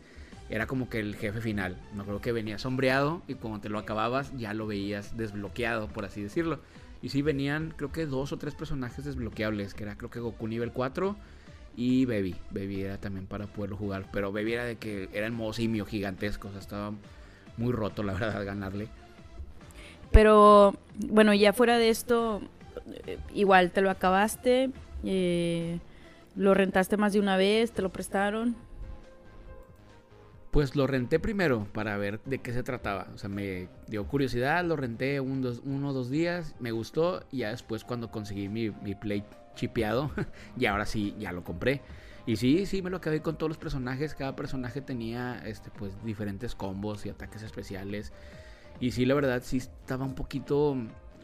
Era 0.49 0.65
como 0.65 0.89
que 0.89 0.99
el 0.99 1.15
jefe 1.15 1.39
final. 1.39 1.77
Me 1.93 2.01
acuerdo 2.01 2.19
que 2.19 2.31
venía 2.31 2.57
sombreado 2.57 3.21
y 3.27 3.35
cuando 3.35 3.59
te 3.59 3.69
lo 3.69 3.77
acababas 3.77 4.35
ya 4.35 4.55
lo 4.55 4.65
veías 4.65 5.15
desbloqueado, 5.15 5.87
por 5.87 6.03
así 6.03 6.23
decirlo. 6.23 6.61
Y 7.01 7.09
sí 7.09 7.21
venían, 7.21 7.73
creo 7.75 7.91
que 7.91 8.05
dos 8.05 8.31
o 8.31 8.37
tres 8.37 8.55
personajes 8.55 9.05
desbloqueables, 9.05 9.73
que 9.73 9.83
era 9.83 9.97
creo 9.97 10.09
que 10.09 10.19
Goku 10.19 10.47
nivel 10.47 10.71
4 10.71 11.15
y 11.75 12.05
Baby. 12.05 12.35
Baby 12.51 12.81
era 12.81 12.97
también 12.97 13.27
para 13.27 13.47
poderlo 13.47 13.77
jugar, 13.77 14.05
pero 14.11 14.31
Baby 14.31 14.53
era 14.53 14.65
de 14.65 14.77
que 14.77 15.09
era 15.13 15.27
en 15.27 15.33
modo 15.33 15.53
simio 15.53 15.85
gigantesco, 15.85 16.47
o 16.47 16.51
sea, 16.51 16.59
estaba 16.59 16.93
muy 17.57 17.71
roto 17.71 18.03
la 18.03 18.13
verdad 18.13 18.45
ganarle. 18.45 18.87
Pero 20.11 20.73
bueno, 20.95 21.33
ya 21.33 21.53
fuera 21.53 21.77
de 21.77 21.89
esto, 21.89 22.41
eh, 23.05 23.19
igual 23.33 23.71
te 23.71 23.81
lo 23.81 23.89
acabaste, 23.91 24.71
eh, 25.03 25.79
¿Lo 26.37 26.53
rentaste 26.53 26.97
más 26.97 27.13
de 27.13 27.19
una 27.19 27.35
vez? 27.35 27.71
¿Te 27.71 27.81
lo 27.81 27.89
prestaron? 27.89 28.55
Pues 30.51 30.75
lo 30.75 30.87
renté 30.87 31.19
primero 31.19 31.67
para 31.73 31.97
ver 31.97 32.21
de 32.23 32.39
qué 32.39 32.53
se 32.53 32.63
trataba. 32.63 33.07
O 33.13 33.17
sea, 33.17 33.29
me 33.29 33.67
dio 33.87 34.07
curiosidad, 34.07 34.63
lo 34.63 34.75
renté 34.75 35.19
un, 35.19 35.41
dos, 35.41 35.61
uno 35.65 35.89
o 35.89 35.93
dos 35.93 36.09
días, 36.09 36.55
me 36.59 36.71
gustó 36.71 37.23
y 37.31 37.39
ya 37.39 37.49
después 37.49 37.83
cuando 37.83 38.09
conseguí 38.09 38.47
mi, 38.47 38.69
mi 38.69 38.95
Play 38.95 39.23
chipeado, 39.55 40.11
y 40.57 40.65
ahora 40.67 40.85
sí, 40.85 41.15
ya 41.19 41.33
lo 41.33 41.43
compré. 41.43 41.81
Y 42.27 42.35
sí, 42.35 42.65
sí, 42.65 42.81
me 42.81 42.89
lo 42.89 42.99
quedé 42.99 43.21
con 43.21 43.37
todos 43.37 43.49
los 43.49 43.57
personajes. 43.57 44.13
Cada 44.13 44.35
personaje 44.35 44.81
tenía 44.81 45.41
este, 45.45 45.71
pues, 45.71 45.93
diferentes 46.03 46.55
combos 46.55 47.05
y 47.05 47.09
ataques 47.09 47.41
especiales. 47.41 48.11
Y 48.81 48.91
sí, 48.91 49.05
la 49.05 49.15
verdad, 49.15 49.41
sí 49.43 49.57
estaba 49.57 50.05
un 50.05 50.13
poquito. 50.13 50.75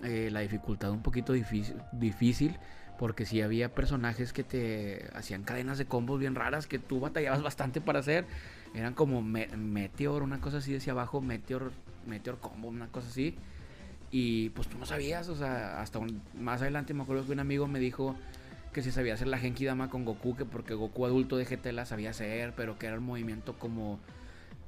Eh, 0.02 0.30
la 0.32 0.40
dificultad 0.40 0.92
un 0.92 1.04
poquito 1.04 1.34
difícil, 1.34 1.76
difícil. 1.92 2.58
Porque 2.98 3.26
sí 3.26 3.42
había 3.42 3.76
personajes 3.76 4.32
que 4.32 4.44
te 4.46 5.10
hacían 5.14 5.44
cadenas 5.44 5.78
de 5.78 5.86
combos 5.86 6.20
bien 6.20 6.36
raras 6.36 6.68
que 6.68 6.80
tú 6.80 7.02
batallabas 7.02 7.42
bastante 7.44 7.82
para 7.82 8.00
hacer. 8.00 8.26
Eran 8.74 8.94
como 8.94 9.22
Meteor, 9.22 10.24
una 10.24 10.42
cosa 10.42 10.58
así 10.58 10.74
decía 10.74 10.94
abajo, 10.94 11.22
Meteor, 11.22 11.72
Meteor 12.08 12.40
Combo, 12.40 12.70
una 12.70 12.88
cosa 12.88 13.08
así. 13.08 13.36
Y 14.12 14.50
pues 14.50 14.68
tú 14.68 14.78
no 14.78 14.86
sabías, 14.86 15.30
o 15.30 15.36
sea, 15.36 15.82
hasta 15.82 16.00
más 16.40 16.62
adelante 16.62 16.94
me 16.94 17.04
acuerdo 17.04 17.26
que 17.26 17.32
un 17.32 17.40
amigo 17.40 17.68
me 17.68 17.80
dijo 17.80 18.16
que 18.74 18.82
si 18.82 18.92
sabía 18.92 19.14
hacer 19.14 19.28
la 19.28 19.38
Genki 19.38 19.66
Dama 19.66 19.90
con 19.90 20.04
Goku, 20.04 20.36
que 20.36 20.46
porque 20.46 20.74
Goku 20.74 21.06
adulto 21.06 21.38
de 21.38 21.46
GT 21.46 21.72
la 21.72 21.86
sabía 21.86 22.10
hacer, 22.10 22.54
pero 22.56 22.78
que 22.78 22.88
era 22.88 22.98
un 22.98 23.06
movimiento 23.06 23.58
como, 23.58 24.00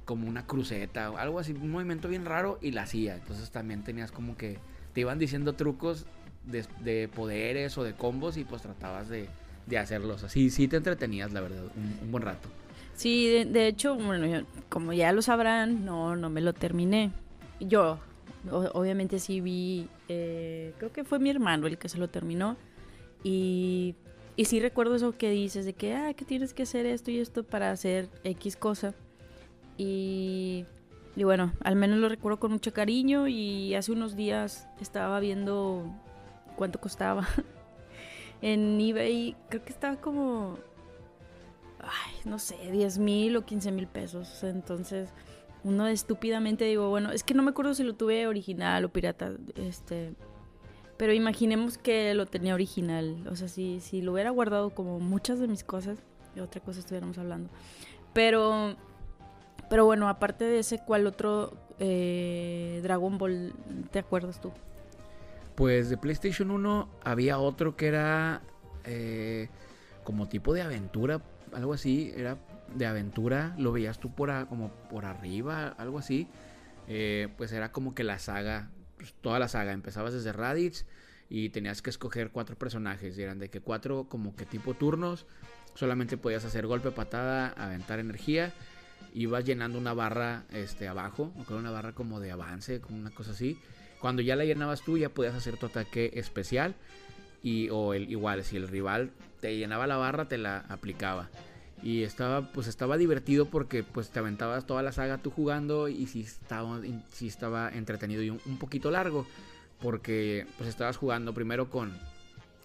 como 0.04 0.28
una 0.28 0.46
cruceta 0.46 1.10
o 1.10 1.18
algo 1.18 1.38
así, 1.38 1.52
un 1.52 1.70
movimiento 1.70 2.08
bien 2.08 2.24
raro 2.24 2.58
y 2.62 2.70
la 2.70 2.82
hacía. 2.82 3.16
Entonces 3.16 3.50
también 3.50 3.82
tenías 3.82 4.12
como 4.12 4.36
que 4.36 4.58
te 4.94 5.00
iban 5.02 5.18
diciendo 5.18 5.54
trucos 5.54 6.06
de, 6.44 7.08
poderes 7.08 7.76
o 7.76 7.84
de 7.84 7.94
combos 7.94 8.36
y 8.36 8.44
pues 8.44 8.62
tratabas 8.62 9.08
de, 9.08 9.28
de 9.66 9.78
hacerlos. 9.78 10.22
Así 10.24 10.50
sí 10.50 10.68
te 10.68 10.76
entretenías, 10.76 11.32
la 11.32 11.40
verdad, 11.40 11.64
un, 11.76 12.10
buen 12.10 12.22
rato. 12.22 12.48
Sí, 12.96 13.44
de, 13.44 13.68
hecho, 13.68 13.94
bueno, 13.94 14.46
como 14.70 14.94
ya 14.94 15.12
lo 15.12 15.20
sabrán, 15.20 15.84
no, 15.84 16.16
no 16.16 16.30
me 16.30 16.40
lo 16.40 16.54
terminé. 16.54 17.12
Yo, 17.60 17.98
obviamente 18.50 19.18
sí 19.18 19.42
vi, 19.42 19.88
eh, 20.08 20.72
creo 20.78 20.92
que 20.92 21.04
fue 21.04 21.18
mi 21.18 21.28
hermano 21.28 21.66
el 21.66 21.76
que 21.76 21.90
se 21.90 21.98
lo 21.98 22.08
terminó. 22.08 22.56
Y, 23.22 23.96
y 24.34 24.46
sí 24.46 24.60
recuerdo 24.60 24.94
eso 24.94 25.12
que 25.12 25.30
dices, 25.30 25.66
de 25.66 25.74
que, 25.74 25.94
ah, 25.94 26.14
que 26.14 26.24
tienes 26.24 26.54
que 26.54 26.62
hacer 26.62 26.86
esto 26.86 27.10
y 27.10 27.18
esto 27.18 27.44
para 27.44 27.70
hacer 27.70 28.08
X 28.24 28.56
cosa. 28.56 28.94
Y, 29.76 30.64
y 31.16 31.24
bueno, 31.24 31.52
al 31.62 31.76
menos 31.76 31.98
lo 31.98 32.08
recuerdo 32.08 32.40
con 32.40 32.52
mucho 32.52 32.72
cariño 32.72 33.28
y 33.28 33.74
hace 33.74 33.92
unos 33.92 34.16
días 34.16 34.68
estaba 34.80 35.20
viendo 35.20 35.84
cuánto 36.56 36.80
costaba. 36.80 37.28
en 38.42 38.80
eBay 38.80 39.36
creo 39.50 39.64
que 39.64 39.72
estaba 39.72 39.96
como, 39.96 40.58
ay, 41.80 42.14
no 42.24 42.38
sé, 42.38 42.56
10 42.70 42.98
mil 42.98 43.36
o 43.36 43.44
15 43.44 43.72
mil 43.72 43.86
pesos. 43.86 44.42
Entonces, 44.44 45.10
uno 45.64 45.86
estúpidamente 45.86 46.64
digo, 46.64 46.90
bueno, 46.90 47.10
es 47.10 47.24
que 47.24 47.34
no 47.34 47.42
me 47.42 47.50
acuerdo 47.50 47.74
si 47.74 47.82
lo 47.82 47.94
tuve 47.94 48.26
original 48.26 48.84
o 48.84 48.88
pirata. 48.88 49.32
Este, 49.56 50.14
pero 50.96 51.12
imaginemos 51.12 51.78
que 51.78 52.14
lo 52.14 52.26
tenía 52.26 52.54
original. 52.54 53.26
O 53.30 53.36
sea, 53.36 53.48
si, 53.48 53.80
si 53.80 54.02
lo 54.02 54.12
hubiera 54.12 54.30
guardado 54.30 54.70
como 54.70 55.00
muchas 55.00 55.38
de 55.38 55.48
mis 55.48 55.64
cosas, 55.64 55.98
de 56.34 56.42
otra 56.42 56.60
cosa 56.60 56.80
estuviéramos 56.80 57.18
hablando. 57.18 57.50
Pero, 58.12 58.76
pero 59.68 59.84
bueno, 59.84 60.08
aparte 60.08 60.44
de 60.44 60.60
ese, 60.60 60.78
¿cuál 60.78 61.06
otro 61.06 61.52
eh, 61.78 62.80
Dragon 62.82 63.18
Ball 63.18 63.52
te 63.90 63.98
acuerdas 63.98 64.40
tú? 64.40 64.52
Pues 65.54 65.90
de 65.90 65.96
PlayStation 65.96 66.50
1 66.50 66.88
había 67.02 67.38
otro 67.38 67.76
que 67.76 67.86
era 67.88 68.42
eh, 68.84 69.48
como 70.04 70.28
tipo 70.28 70.54
de 70.54 70.62
aventura, 70.62 71.20
algo 71.52 71.74
así. 71.74 72.12
Era 72.16 72.38
de 72.74 72.86
aventura, 72.86 73.54
lo 73.58 73.72
veías 73.72 73.98
tú 73.98 74.14
por 74.14 74.30
como 74.48 74.70
por 74.90 75.04
arriba, 75.04 75.68
algo 75.78 75.98
así. 75.98 76.28
Eh, 76.88 77.28
pues 77.36 77.52
era 77.52 77.72
como 77.72 77.94
que 77.94 78.04
la 78.04 78.18
saga 78.18 78.70
pues, 78.96 79.14
toda 79.20 79.38
la 79.38 79.48
saga. 79.48 79.72
Empezabas 79.72 80.12
desde 80.12 80.32
Raditz 80.32 80.86
y 81.28 81.50
tenías 81.50 81.82
que 81.82 81.90
escoger 81.90 82.30
cuatro 82.30 82.56
personajes. 82.56 83.16
Y 83.18 83.22
eran 83.22 83.38
de 83.38 83.50
que 83.50 83.60
cuatro 83.60 84.08
como 84.08 84.36
que 84.36 84.46
tipo 84.46 84.74
turnos. 84.74 85.26
Solamente 85.74 86.16
podías 86.16 86.44
hacer 86.44 86.66
golpe, 86.66 86.90
patada, 86.90 87.48
aventar 87.48 87.98
energía. 87.98 88.52
Ibas 89.12 89.44
llenando 89.44 89.78
una 89.78 89.94
barra 89.94 90.44
este, 90.52 90.88
abajo, 90.88 91.32
una 91.48 91.70
barra 91.70 91.92
como 91.92 92.20
de 92.20 92.30
avance, 92.32 92.80
como 92.80 92.98
una 92.98 93.10
cosa 93.10 93.32
así. 93.32 93.58
Cuando 94.00 94.22
ya 94.22 94.36
la 94.36 94.44
llenabas 94.44 94.82
tú, 94.82 94.98
ya 94.98 95.08
podías 95.08 95.34
hacer 95.34 95.56
tu 95.56 95.66
ataque 95.66 96.12
especial. 96.14 96.74
Y, 97.46 97.68
o 97.70 97.94
el, 97.94 98.10
igual, 98.10 98.42
si 98.42 98.56
el 98.56 98.66
rival 98.66 99.12
te 99.40 99.56
llenaba 99.56 99.86
la 99.86 99.96
barra, 99.96 100.26
te 100.26 100.36
la 100.36 100.64
aplicaba. 100.68 101.30
Y 101.80 102.02
estaba, 102.02 102.50
pues 102.50 102.66
estaba 102.66 102.96
divertido 102.96 103.46
porque 103.46 103.84
pues 103.84 104.10
te 104.10 104.18
aventabas 104.18 104.66
toda 104.66 104.82
la 104.82 104.90
saga 104.90 105.18
tú 105.18 105.30
jugando 105.30 105.86
y 105.86 106.08
si 106.08 106.22
estaba, 106.22 106.80
estaba 107.20 107.68
entretenido 107.68 108.20
y 108.24 108.30
un, 108.30 108.58
poquito 108.58 108.90
largo. 108.90 109.28
Porque 109.80 110.44
pues 110.56 110.68
estabas 110.68 110.96
jugando 110.96 111.34
primero 111.34 111.70
con, 111.70 111.96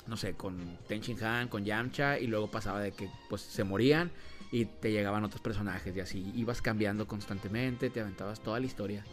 no 0.07 0.17
sé, 0.17 0.33
con 0.33 0.57
Tenshin 0.87 1.23
Han, 1.23 1.47
con 1.47 1.63
Yamcha 1.63 2.17
y 2.17 2.25
luego 2.25 2.49
pasaba 2.49 2.79
de 2.79 2.91
que 2.91 3.07
pues 3.29 3.41
se 3.43 3.63
morían 3.63 4.09
y 4.51 4.65
te 4.65 4.91
llegaban 4.91 5.23
otros 5.23 5.43
personajes 5.43 5.95
y 5.95 5.99
así 5.99 6.31
ibas 6.35 6.59
cambiando 6.63 7.05
constantemente, 7.05 7.91
te 7.91 8.01
aventabas 8.01 8.41
toda 8.41 8.59
la 8.59 8.65
historia. 8.65 9.05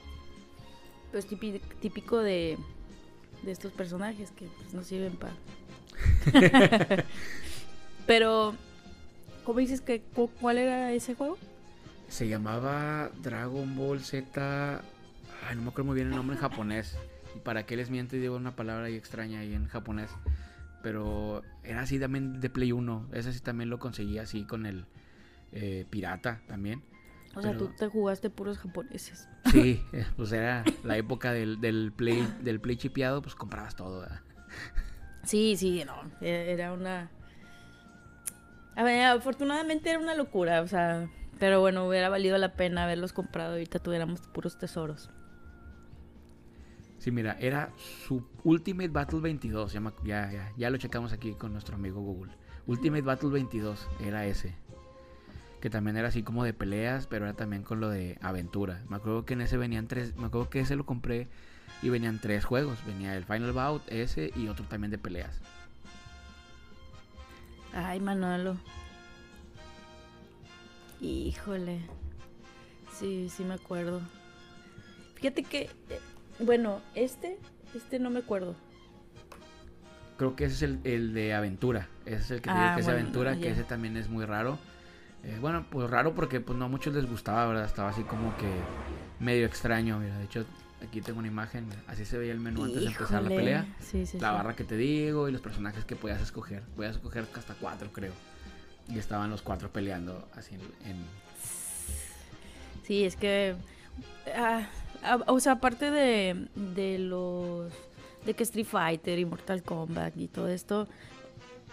Pues 1.12 1.26
típico 1.26 2.20
de, 2.20 2.56
de 3.42 3.52
estos 3.52 3.72
personajes 3.72 4.30
que 4.32 4.46
pues, 4.46 4.74
no 4.74 4.82
sirven 4.82 5.16
para... 5.16 5.34
Pero 8.06 8.54
¿Cómo 9.48 9.60
dices 9.60 9.80
que 9.80 10.02
cuál 10.42 10.58
era 10.58 10.92
ese 10.92 11.14
juego? 11.14 11.38
Se 12.08 12.28
llamaba 12.28 13.10
Dragon 13.22 13.74
Ball 13.76 14.00
Z. 14.00 14.82
Ay, 15.48 15.56
no 15.56 15.62
me 15.62 15.68
acuerdo 15.70 15.86
muy 15.86 15.94
bien 15.94 16.08
el 16.08 16.16
nombre 16.16 16.36
en 16.36 16.42
japonés. 16.42 16.98
¿Y 17.34 17.38
para 17.38 17.64
qué 17.64 17.74
les 17.74 17.88
miento 17.88 18.14
y 18.14 18.18
digo 18.18 18.36
una 18.36 18.54
palabra 18.54 18.88
ahí 18.88 18.94
extraña 18.94 19.40
ahí 19.40 19.54
en 19.54 19.66
japonés? 19.66 20.10
Pero 20.82 21.40
era 21.64 21.80
así 21.80 21.98
también 21.98 22.42
de 22.42 22.50
Play 22.50 22.72
1. 22.72 23.08
Ese 23.14 23.32
sí 23.32 23.40
también 23.40 23.70
lo 23.70 23.78
conseguí 23.78 24.18
así 24.18 24.44
con 24.44 24.66
el 24.66 24.84
eh, 25.52 25.86
pirata 25.88 26.42
también. 26.46 26.82
O 27.34 27.42
sea, 27.42 27.56
tú 27.56 27.68
te 27.68 27.86
jugaste 27.88 28.30
puros 28.30 28.58
japoneses. 28.58 29.28
Sí, 29.52 29.82
eh, 29.92 30.06
pues 30.16 30.32
era 30.32 30.64
la 30.82 30.96
época 30.96 31.32
del, 31.32 31.60
del 31.60 31.92
Play 31.92 32.26
del 32.42 32.60
Play 32.60 32.76
chipeado, 32.76 33.22
pues 33.22 33.34
comprabas 33.34 33.76
todo. 33.76 34.06
Sí, 35.24 35.56
sí, 35.56 35.84
no. 35.84 35.94
E-, 36.20 36.52
era 36.52 36.72
una 36.72 37.10
a 38.78 38.84
ver, 38.84 39.04
afortunadamente 39.06 39.90
era 39.90 39.98
una 39.98 40.14
locura, 40.14 40.62
o 40.62 40.68
sea, 40.68 41.10
pero 41.40 41.60
bueno, 41.60 41.88
hubiera 41.88 42.08
valido 42.08 42.38
la 42.38 42.54
pena 42.54 42.84
haberlos 42.84 43.12
comprado. 43.12 43.54
Ahorita 43.54 43.80
tuviéramos 43.80 44.20
puros 44.20 44.56
tesoros. 44.56 45.10
Sí, 46.98 47.10
mira, 47.10 47.36
era 47.40 47.72
su 47.76 48.24
Ultimate 48.44 48.90
Battle 48.90 49.18
22. 49.18 49.72
Ya, 49.72 49.82
ya, 50.04 50.52
ya, 50.56 50.70
lo 50.70 50.76
checamos 50.76 51.12
aquí 51.12 51.34
con 51.34 51.52
nuestro 51.52 51.74
amigo 51.74 52.00
Google. 52.00 52.30
Ultimate 52.66 53.02
Battle 53.02 53.30
22 53.30 53.88
era 54.04 54.26
ese. 54.26 54.54
Que 55.60 55.70
también 55.70 55.96
era 55.96 56.08
así 56.08 56.22
como 56.22 56.44
de 56.44 56.52
peleas, 56.52 57.06
pero 57.06 57.24
era 57.24 57.34
también 57.34 57.62
con 57.62 57.80
lo 57.80 57.88
de 57.88 58.18
aventura. 58.20 58.82
Me 58.88 58.96
acuerdo 58.96 59.24
que 59.24 59.34
en 59.34 59.40
ese 59.40 59.56
venían 59.56 59.88
tres. 59.88 60.16
Me 60.16 60.26
acuerdo 60.26 60.50
que 60.50 60.60
ese 60.60 60.76
lo 60.76 60.86
compré 60.86 61.28
y 61.82 61.88
venían 61.88 62.20
tres 62.20 62.44
juegos. 62.44 62.78
Venía 62.86 63.16
el 63.16 63.24
Final 63.24 63.52
Bout, 63.52 63.82
ese 63.88 64.32
y 64.36 64.48
otro 64.48 64.64
también 64.66 64.90
de 64.90 64.98
peleas. 64.98 65.40
Ay, 67.74 68.00
Manolo. 68.00 68.56
Híjole. 71.00 71.80
Sí, 72.92 73.28
sí 73.28 73.44
me 73.44 73.54
acuerdo. 73.54 74.00
Fíjate 75.14 75.42
que, 75.42 75.62
eh, 75.62 76.00
bueno, 76.40 76.80
este, 76.94 77.38
este 77.74 77.98
no 77.98 78.10
me 78.10 78.20
acuerdo. 78.20 78.56
Creo 80.16 80.34
que 80.34 80.46
ese 80.46 80.66
es 80.66 80.78
el, 80.84 81.14
de 81.14 81.34
aventura. 81.34 81.88
Ese 82.04 82.16
es 82.16 82.30
el 82.32 82.40
que, 82.40 82.50
ah, 82.50 82.72
que 82.74 82.80
es 82.80 82.88
aventura, 82.88 83.38
que 83.38 83.50
ese 83.50 83.62
también 83.62 83.96
es 83.96 84.08
muy 84.08 84.24
raro. 84.24 84.58
Eh, 85.24 85.38
bueno, 85.40 85.66
pues 85.68 85.90
raro 85.90 86.14
porque 86.14 86.40
pues 86.40 86.58
no 86.58 86.66
a 86.66 86.68
muchos 86.68 86.94
les 86.94 87.08
gustaba, 87.08 87.46
¿verdad? 87.46 87.64
Estaba 87.64 87.90
así 87.90 88.02
como 88.02 88.36
que 88.36 88.50
medio 89.18 89.46
extraño. 89.46 89.98
Mira, 89.98 90.16
de 90.18 90.24
hecho, 90.24 90.46
Aquí 90.82 91.00
tengo 91.00 91.18
una 91.18 91.28
imagen, 91.28 91.66
así 91.88 92.04
se 92.04 92.18
veía 92.18 92.32
el 92.32 92.38
menú 92.38 92.64
antes 92.64 92.82
de 92.82 92.86
empezar 92.86 93.22
la 93.22 93.28
pelea. 93.28 93.66
la 94.20 94.30
barra 94.30 94.54
que 94.54 94.62
te 94.62 94.76
digo 94.76 95.28
y 95.28 95.32
los 95.32 95.40
personajes 95.40 95.84
que 95.84 95.96
podías 95.96 96.22
escoger. 96.22 96.62
Podías 96.76 96.96
escoger 96.96 97.26
hasta 97.34 97.54
cuatro, 97.54 97.90
creo. 97.92 98.12
Y 98.88 98.98
estaban 98.98 99.28
los 99.28 99.42
cuatro 99.42 99.72
peleando 99.72 100.28
así 100.34 100.54
en... 100.54 101.04
Sí, 102.84 103.04
es 103.04 103.16
que... 103.16 103.56
Ah, 104.34 104.68
ah, 105.02 105.18
o 105.26 105.40
sea, 105.40 105.54
aparte 105.54 105.90
de, 105.90 106.48
de 106.54 106.98
los... 106.98 107.72
De 108.24 108.34
que 108.34 108.44
Street 108.44 108.66
Fighter 108.66 109.18
y 109.18 109.24
Mortal 109.24 109.62
Kombat 109.62 110.16
y 110.16 110.28
todo 110.28 110.48
esto... 110.48 110.88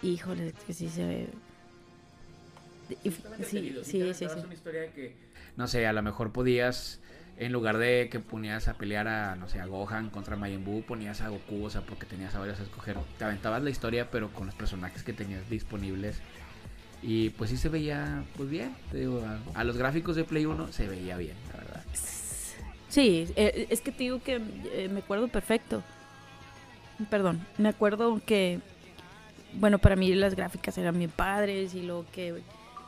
Híjole, 0.02 0.52
que 0.66 0.74
sí 0.74 0.88
se 0.88 1.06
ve... 1.06 1.28
Sí, 2.88 2.96
sí, 3.42 3.74
sí, 3.84 4.14
sí, 4.14 4.24
Una 4.24 4.54
historia 4.54 4.92
que, 4.92 5.16
no 5.56 5.66
sé, 5.66 5.86
a 5.86 5.92
lo 5.92 6.02
mejor 6.02 6.32
podías 6.32 7.00
en 7.38 7.52
lugar 7.52 7.76
de 7.76 8.08
que 8.10 8.18
ponías 8.18 8.66
a 8.68 8.74
pelear 8.74 9.08
a, 9.08 9.36
no 9.36 9.48
sé, 9.48 9.60
a 9.60 9.66
Gohan 9.66 10.08
contra 10.08 10.36
Majin 10.36 10.64
Buu, 10.64 10.82
ponías 10.82 11.20
a 11.20 11.28
Goku, 11.28 11.64
o 11.64 11.70
sea, 11.70 11.82
porque 11.82 12.06
tenías 12.06 12.34
a 12.34 12.38
varios 12.38 12.60
a 12.60 12.62
escoger. 12.62 12.96
Te 13.18 13.24
aventabas 13.24 13.62
la 13.62 13.70
historia, 13.70 14.10
pero 14.10 14.32
con 14.32 14.46
los 14.46 14.54
personajes 14.54 15.02
que 15.02 15.12
tenías 15.12 15.48
disponibles 15.50 16.20
Y 17.02 17.30
pues 17.30 17.50
sí 17.50 17.56
se 17.58 17.68
veía 17.68 18.24
pues 18.36 18.48
bien, 18.48 18.74
te 18.90 18.98
digo, 18.98 19.22
a, 19.54 19.64
los 19.64 19.76
gráficos 19.76 20.16
de 20.16 20.24
Play 20.24 20.46
1 20.46 20.72
se 20.72 20.88
veía 20.88 21.16
bien, 21.18 21.36
la 21.52 21.58
verdad. 21.58 21.84
Sí, 22.88 23.28
eh, 23.36 23.66
es 23.68 23.82
que 23.82 23.92
te 23.92 24.04
digo 24.04 24.22
que 24.22 24.40
eh, 24.72 24.88
me 24.90 25.00
acuerdo 25.00 25.28
perfecto. 25.28 25.82
Perdón, 27.10 27.46
me 27.58 27.68
acuerdo 27.68 28.22
que, 28.24 28.60
bueno, 29.52 29.78
para 29.78 29.96
mí 29.96 30.14
las 30.14 30.34
gráficas 30.34 30.78
eran 30.78 30.96
bien 30.96 31.10
padres 31.10 31.74
y 31.74 31.82
luego 31.82 32.06
que, 32.10 32.42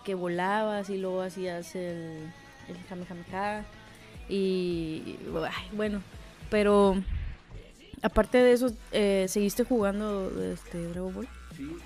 que 0.08 0.14
volabas 0.14 0.88
y 0.88 0.96
luego 0.96 1.20
hacías 1.20 1.74
el, 1.74 2.32
el 2.66 2.76
Kamehameha 2.88 3.62
y, 4.26 5.18
bueno, 5.74 6.00
pero 6.48 6.96
aparte 8.00 8.38
de 8.38 8.54
eso, 8.54 8.72
eh, 8.92 9.26
¿seguiste 9.28 9.64
jugando 9.64 10.32
este 10.50 10.82
Dragon 10.88 11.12
Ball? 11.12 11.28
Sí. 11.54 11.76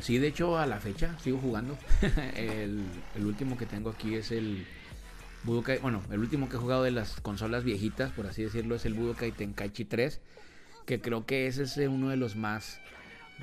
Sí, 0.00 0.18
de 0.18 0.28
hecho 0.28 0.56
a 0.56 0.66
la 0.66 0.78
fecha 0.78 1.18
sigo 1.18 1.38
jugando. 1.38 1.76
el, 2.36 2.84
último 3.18 3.58
que 3.58 3.66
tengo 3.66 3.90
aquí 3.90 4.14
es 4.14 4.30
el 4.30 4.64
Budokai, 5.42 5.78
bueno, 5.78 6.02
el 6.12 6.20
último 6.20 6.48
que 6.48 6.58
he 6.58 6.60
jugado 6.60 6.84
de 6.84 6.92
las 6.92 7.20
consolas 7.22 7.64
viejitas, 7.64 8.12
por 8.12 8.28
así 8.28 8.44
decirlo, 8.44 8.76
es 8.76 8.84
el 8.84 8.94
Budokai 8.94 9.32
Tenkaichi 9.32 9.84
3, 9.84 10.20
que 10.86 11.00
creo 11.00 11.26
que 11.26 11.48
ese 11.48 11.64
es 11.64 11.76
uno 11.78 12.08
de 12.08 12.16
los 12.18 12.36
más, 12.36 12.78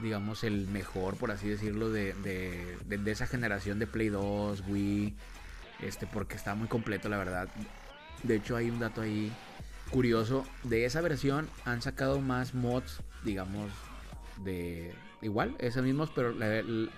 digamos, 0.02 0.44
el 0.44 0.68
mejor, 0.68 1.18
por 1.18 1.32
así 1.32 1.48
decirlo, 1.48 1.90
de, 1.90 2.14
de, 2.14 2.98
de 2.98 3.12
esa 3.12 3.28
generación 3.28 3.80
de 3.80 3.88
Play 3.88 4.10
2, 4.10 4.64
Wii, 4.68 5.16
este, 5.82 6.08
porque 6.08 6.36
está 6.36 6.56
muy 6.56 6.68
completo, 6.68 7.10
la 7.10 7.18
verdad. 7.18 7.50
De 8.24 8.36
hecho, 8.36 8.56
hay 8.56 8.70
un 8.70 8.80
dato 8.80 9.02
ahí 9.02 9.32
curioso. 9.92 10.46
De 10.64 10.86
esa 10.86 11.02
versión 11.02 11.48
han 11.66 11.82
sacado 11.82 12.20
más 12.22 12.54
mods, 12.54 13.02
digamos, 13.24 13.72
de 14.44 14.94
igual, 15.22 15.56
esos 15.60 15.84
mismos, 15.84 16.10
pero 16.14 16.34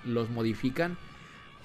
los 0.03 0.29
modifican 0.29 0.97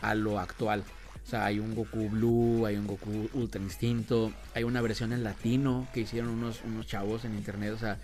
a 0.02 0.14
lo 0.14 0.38
actual. 0.38 0.84
O 1.25 1.26
sea, 1.30 1.44
hay 1.44 1.60
un 1.60 1.75
Goku 1.75 2.08
Blue, 2.08 2.66
hay 2.66 2.76
un 2.76 2.87
Goku 2.87 3.30
Ultra 3.34 3.60
Instinto, 3.60 4.32
hay 4.54 4.64
una 4.64 4.80
versión 4.80 5.12
en 5.12 5.22
latino 5.22 5.87
que 5.92 6.00
hicieron 6.00 6.30
unos, 6.30 6.62
unos 6.64 6.87
chavos 6.87 7.25
en 7.25 7.34
internet. 7.34 7.72
O 7.75 7.78
sea, 7.78 7.99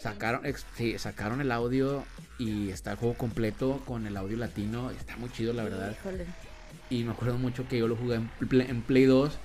sacaron, 0.00 0.42
sacaron 0.96 1.40
el 1.40 1.52
audio 1.52 2.04
y 2.38 2.70
está 2.70 2.92
el 2.92 2.96
juego 2.96 3.14
completo 3.14 3.82
con 3.84 4.06
el 4.06 4.16
audio 4.16 4.36
latino. 4.36 4.90
Está 4.90 5.16
muy 5.16 5.30
chido, 5.30 5.52
la 5.52 5.64
verdad. 5.64 5.96
Y 6.88 7.04
me 7.04 7.12
acuerdo 7.12 7.38
mucho 7.38 7.68
que 7.68 7.78
yo 7.78 7.86
lo 7.86 7.96
jugué 7.96 8.16
en 8.16 8.82
Play 8.82 9.04
2 9.04 9.38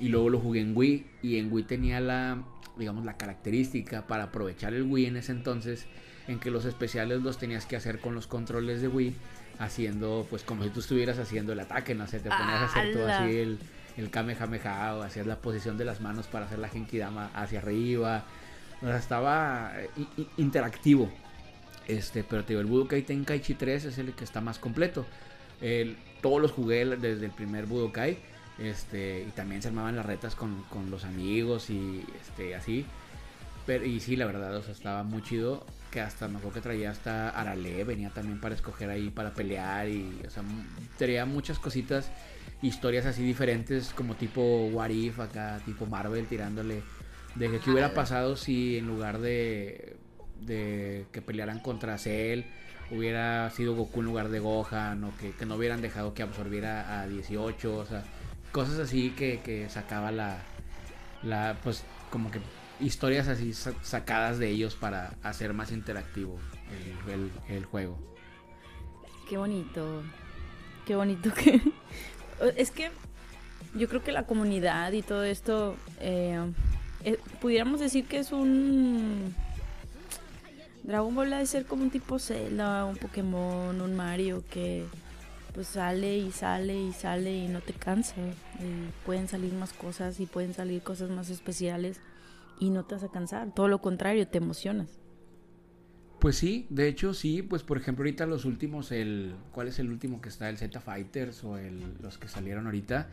y 0.00 0.08
luego 0.08 0.30
lo 0.30 0.40
jugué 0.40 0.60
en 0.60 0.76
Wii. 0.76 1.06
Y 1.22 1.38
en 1.38 1.52
Wii 1.52 1.64
tenía 1.64 2.00
la, 2.00 2.42
digamos, 2.76 3.04
la 3.04 3.16
característica 3.16 4.06
para 4.06 4.24
aprovechar 4.24 4.74
el 4.74 4.82
Wii 4.82 5.06
en 5.06 5.16
ese 5.16 5.32
entonces. 5.32 5.86
En 6.28 6.38
que 6.38 6.50
los 6.50 6.64
especiales 6.64 7.22
los 7.22 7.38
tenías 7.38 7.66
que 7.66 7.76
hacer 7.76 7.98
con 7.98 8.14
los 8.14 8.26
controles 8.26 8.80
de 8.80 8.88
Wii. 8.88 9.14
Haciendo, 9.58 10.26
pues 10.30 10.42
como 10.42 10.64
si 10.64 10.70
tú 10.70 10.80
estuvieras 10.80 11.18
haciendo 11.18 11.52
el 11.52 11.60
ataque, 11.60 11.94
no 11.94 12.06
sé, 12.06 12.18
te 12.18 12.30
ponías 12.30 12.62
a 12.62 12.64
hacer 12.64 12.94
todo 12.94 13.06
así 13.06 13.36
el, 13.36 13.58
el 13.96 14.10
Kamehameha 14.10 14.96
o 14.96 15.02
hacías 15.02 15.26
la 15.26 15.36
posición 15.36 15.76
de 15.76 15.84
las 15.84 16.00
manos 16.00 16.26
para 16.26 16.46
hacer 16.46 16.58
la 16.58 16.68
Genkidama 16.68 17.30
hacia 17.34 17.60
arriba. 17.60 18.24
O 18.82 18.86
sea, 18.86 18.96
estaba 18.96 19.72
eh, 19.76 19.88
interactivo. 20.36 21.10
Este, 21.86 22.24
pero 22.24 22.44
te 22.44 22.48
digo, 22.52 22.60
el 22.60 22.66
Budokai 22.66 23.02
Tenkaichi 23.02 23.54
3 23.54 23.84
es 23.86 23.98
el 23.98 24.12
que 24.12 24.24
está 24.24 24.40
más 24.40 24.58
completo. 24.58 25.06
Todos 26.20 26.40
los 26.40 26.50
jugué 26.50 26.84
desde 26.84 27.26
el 27.26 27.30
primer 27.30 27.66
Budokai 27.66 28.18
este, 28.58 29.22
y 29.22 29.30
también 29.30 29.62
se 29.62 29.68
armaban 29.68 29.96
las 29.96 30.06
retas 30.06 30.34
con, 30.34 30.64
los 30.90 31.04
amigos 31.04 31.70
y 31.70 32.04
este, 32.20 32.54
así. 32.54 32.86
Pero, 33.66 33.84
y 33.84 34.00
sí, 34.00 34.16
la 34.16 34.26
verdad, 34.26 34.56
o 34.56 34.62
sea, 34.62 34.72
estaba 34.72 35.02
muy 35.02 35.22
chido. 35.22 35.64
Que 35.90 36.00
hasta 36.00 36.26
mejor 36.26 36.54
que 36.54 36.60
traía 36.60 36.90
hasta 36.90 37.28
Arale, 37.28 37.84
venía 37.84 38.08
también 38.10 38.40
para 38.40 38.54
escoger 38.54 38.88
ahí 38.88 39.10
para 39.10 39.34
pelear. 39.34 39.88
Y, 39.88 40.20
o 40.26 40.30
sea, 40.30 40.42
traía 40.96 41.26
muchas 41.26 41.58
cositas, 41.58 42.10
historias 42.62 43.04
así 43.04 43.22
diferentes, 43.22 43.92
como 43.92 44.14
tipo 44.14 44.66
What 44.68 44.90
If 44.90 45.20
acá, 45.20 45.60
tipo 45.64 45.86
Marvel, 45.86 46.26
tirándole. 46.26 46.82
De 47.34 47.50
que 47.50 47.60
qué 47.60 47.70
hubiera 47.70 47.94
pasado 47.94 48.36
si 48.36 48.76
en 48.76 48.86
lugar 48.86 49.18
de, 49.18 49.96
de 50.40 51.06
que 51.12 51.22
pelearan 51.22 51.60
contra 51.60 51.98
Cell 51.98 52.44
hubiera 52.90 53.48
sido 53.50 53.74
Goku 53.74 54.00
en 54.00 54.06
lugar 54.06 54.28
de 54.28 54.38
Gohan 54.38 55.04
o 55.04 55.12
que, 55.16 55.46
no 55.46 55.56
hubieran 55.56 55.80
dejado 55.80 56.12
que 56.14 56.22
absorbiera 56.22 57.00
a 57.00 57.06
18, 57.06 57.76
o 57.76 57.86
sea, 57.86 58.04
cosas 58.52 58.78
así 58.78 59.10
que, 59.10 59.40
que 59.40 59.68
sacaba 59.70 60.12
la, 60.12 60.42
la, 61.22 61.56
pues 61.62 61.84
como 62.10 62.30
que 62.30 62.40
historias 62.80 63.28
así 63.28 63.54
sacadas 63.54 64.38
de 64.38 64.50
ellos 64.50 64.74
para 64.74 65.14
hacer 65.22 65.54
más 65.54 65.72
interactivo 65.72 66.38
el, 67.48 67.64
juego. 67.64 67.98
Qué 69.28 69.36
bonito, 69.38 70.02
qué 70.86 70.96
bonito 70.96 71.32
que... 71.32 71.60
es 72.56 72.70
que 72.70 72.90
yo 73.74 73.88
creo 73.88 74.02
que 74.02 74.12
la 74.12 74.26
comunidad 74.26 74.92
y 74.92 75.02
todo 75.02 75.24
esto, 75.24 75.76
eh, 76.00 76.38
eh, 77.04 77.18
pudiéramos 77.40 77.80
decir 77.80 78.06
que 78.06 78.18
es 78.18 78.32
un... 78.32 79.34
Dragon 80.82 81.14
Ball 81.14 81.32
ha 81.32 81.38
de 81.38 81.46
ser 81.46 81.64
como 81.64 81.84
un 81.84 81.90
tipo 81.90 82.18
Zelda, 82.18 82.84
un 82.84 82.96
Pokémon, 82.96 83.80
un 83.80 83.94
Mario 83.94 84.42
que 84.50 84.84
pues 85.54 85.68
sale 85.68 86.16
y 86.18 86.32
sale 86.32 86.80
y 86.80 86.92
sale 86.92 87.36
y 87.36 87.48
no 87.48 87.60
te 87.60 87.72
cansa. 87.72 88.16
Y 88.58 89.04
pueden 89.06 89.28
salir 89.28 89.52
más 89.52 89.72
cosas 89.72 90.18
y 90.18 90.26
pueden 90.26 90.54
salir 90.54 90.82
cosas 90.82 91.10
más 91.10 91.30
especiales 91.30 92.00
y 92.58 92.70
no 92.70 92.84
te 92.84 92.94
vas 92.94 93.04
a 93.04 93.08
cansar. 93.08 93.52
Todo 93.54 93.68
lo 93.68 93.80
contrario, 93.80 94.26
te 94.26 94.38
emocionas. 94.38 94.88
Pues 96.18 96.36
sí, 96.36 96.66
de 96.70 96.86
hecho 96.86 97.14
sí, 97.14 97.42
pues 97.42 97.64
por 97.64 97.78
ejemplo 97.78 98.04
ahorita 98.04 98.26
los 98.26 98.44
últimos, 98.44 98.92
el 98.92 99.34
¿cuál 99.50 99.66
es 99.66 99.80
el 99.80 99.90
último 99.90 100.20
que 100.20 100.28
está? 100.28 100.48
El 100.48 100.56
Z 100.56 100.80
Fighters 100.80 101.42
o 101.42 101.58
el, 101.58 101.82
los 102.00 102.16
que 102.16 102.28
salieron 102.28 102.66
ahorita, 102.66 103.08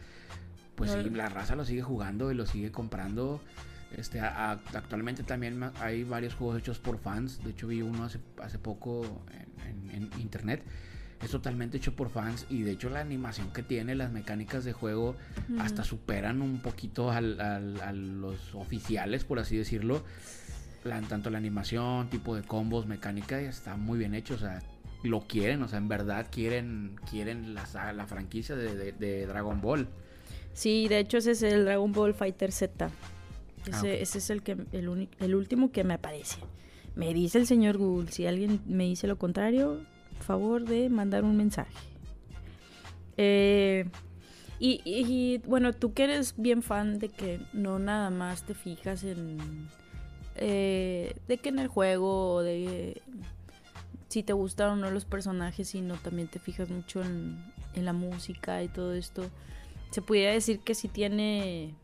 pues 0.75 0.91
sí, 0.91 1.09
la 1.09 1.27
raza 1.27 1.55
lo 1.55 1.65
sigue 1.65 1.81
jugando 1.81 2.31
y 2.31 2.35
lo 2.35 2.45
sigue 2.45 2.71
comprando. 2.71 3.41
Este, 3.97 4.19
actualmente 4.19 5.23
también 5.23 5.71
hay 5.81 6.03
varios 6.03 6.35
juegos 6.35 6.59
hechos 6.59 6.79
por 6.79 6.99
fans. 6.99 7.43
De 7.43 7.51
hecho 7.51 7.67
vi 7.67 7.81
uno 7.81 8.03
hace, 8.03 8.19
hace 8.41 8.59
poco 8.59 9.23
en 9.91 10.09
internet 10.19 10.63
es 11.23 11.31
totalmente 11.31 11.77
hecho 11.77 11.95
por 11.95 12.09
fans 12.09 12.45
y 12.49 12.61
de 12.61 12.71
hecho 12.71 12.89
la 12.89 13.01
animación 13.01 13.51
que 13.51 13.61
tiene, 13.61 13.95
las 13.95 14.11
mecánicas 14.11 14.63
de 14.63 14.73
juego 14.73 15.15
hasta 15.59 15.83
superan 15.83 16.41
un 16.41 16.59
poquito 16.59 17.11
a 17.11 17.21
los 17.21 18.55
oficiales, 18.55 19.23
por 19.25 19.39
así 19.39 19.57
decirlo. 19.57 20.03
tanto 21.09 21.29
la 21.29 21.37
animación, 21.37 22.09
tipo 22.09 22.35
de 22.35 22.43
combos, 22.43 22.85
mecánica, 22.85 23.39
está 23.41 23.75
muy 23.75 23.99
bien 23.99 24.15
hecho, 24.15 24.35
o 24.35 24.37
sea, 24.37 24.61
lo 25.03 25.21
quieren, 25.21 25.61
o 25.63 25.67
sea, 25.67 25.77
en 25.77 25.87
verdad 25.87 26.27
quieren, 26.31 26.95
quieren 27.09 27.53
la, 27.53 27.93
la 27.93 28.07
franquicia 28.07 28.55
de, 28.55 29.25
Dragon 29.27 29.59
Ball. 29.61 29.87
Sí, 30.53 30.87
de 30.87 30.99
hecho 30.99 31.17
ese 31.17 31.31
es 31.31 31.43
el 31.43 31.65
Dragon 31.65 31.91
Ball 31.91 32.13
Fighter 32.13 32.51
Z. 32.51 32.89
Ah, 33.65 33.77
ese, 33.77 34.01
ese 34.01 34.17
es 34.17 34.29
el, 34.29 34.43
que, 34.43 34.57
el, 34.71 35.09
el 35.19 35.35
último 35.35 35.71
que 35.71 35.83
me 35.83 35.95
aparece. 35.95 36.37
Me 36.95 37.13
dice 37.13 37.37
el 37.37 37.47
señor 37.47 37.77
Google, 37.77 38.11
si 38.11 38.25
alguien 38.25 38.61
me 38.65 38.83
dice 38.85 39.07
lo 39.07 39.17
contrario, 39.17 39.79
favor 40.19 40.65
de 40.65 40.89
mandar 40.89 41.23
un 41.23 41.37
mensaje. 41.37 41.73
Eh, 43.17 43.89
y, 44.61 45.37
bueno, 45.45 45.73
tú 45.73 45.93
que 45.93 46.03
eres 46.03 46.33
bien 46.37 46.61
fan 46.63 46.99
de 46.99 47.09
que 47.09 47.39
no 47.53 47.79
nada 47.79 48.09
más 48.09 48.43
te 48.43 48.53
fijas 48.53 49.03
en... 49.03 49.37
Eh, 50.35 51.15
de 51.27 51.37
que 51.37 51.49
en 51.49 51.59
el 51.59 51.67
juego 51.67 52.43
de 52.43 53.01
si 54.07 54.23
te 54.23 54.33
gustan 54.33 54.71
o 54.71 54.75
no 54.75 54.91
los 54.91 55.05
personajes, 55.05 55.69
sino 55.69 55.95
también 55.95 56.27
te 56.27 56.39
fijas 56.39 56.69
mucho 56.69 57.01
en, 57.01 57.37
la 57.75 57.93
música 57.93 58.61
y 58.61 58.67
todo 58.67 58.93
esto. 58.93 59.23
Se 59.91 60.01
pudiera 60.01 60.33
decir 60.33 60.59
que 60.59 60.75
si 60.75 60.89
tiene 60.89 61.75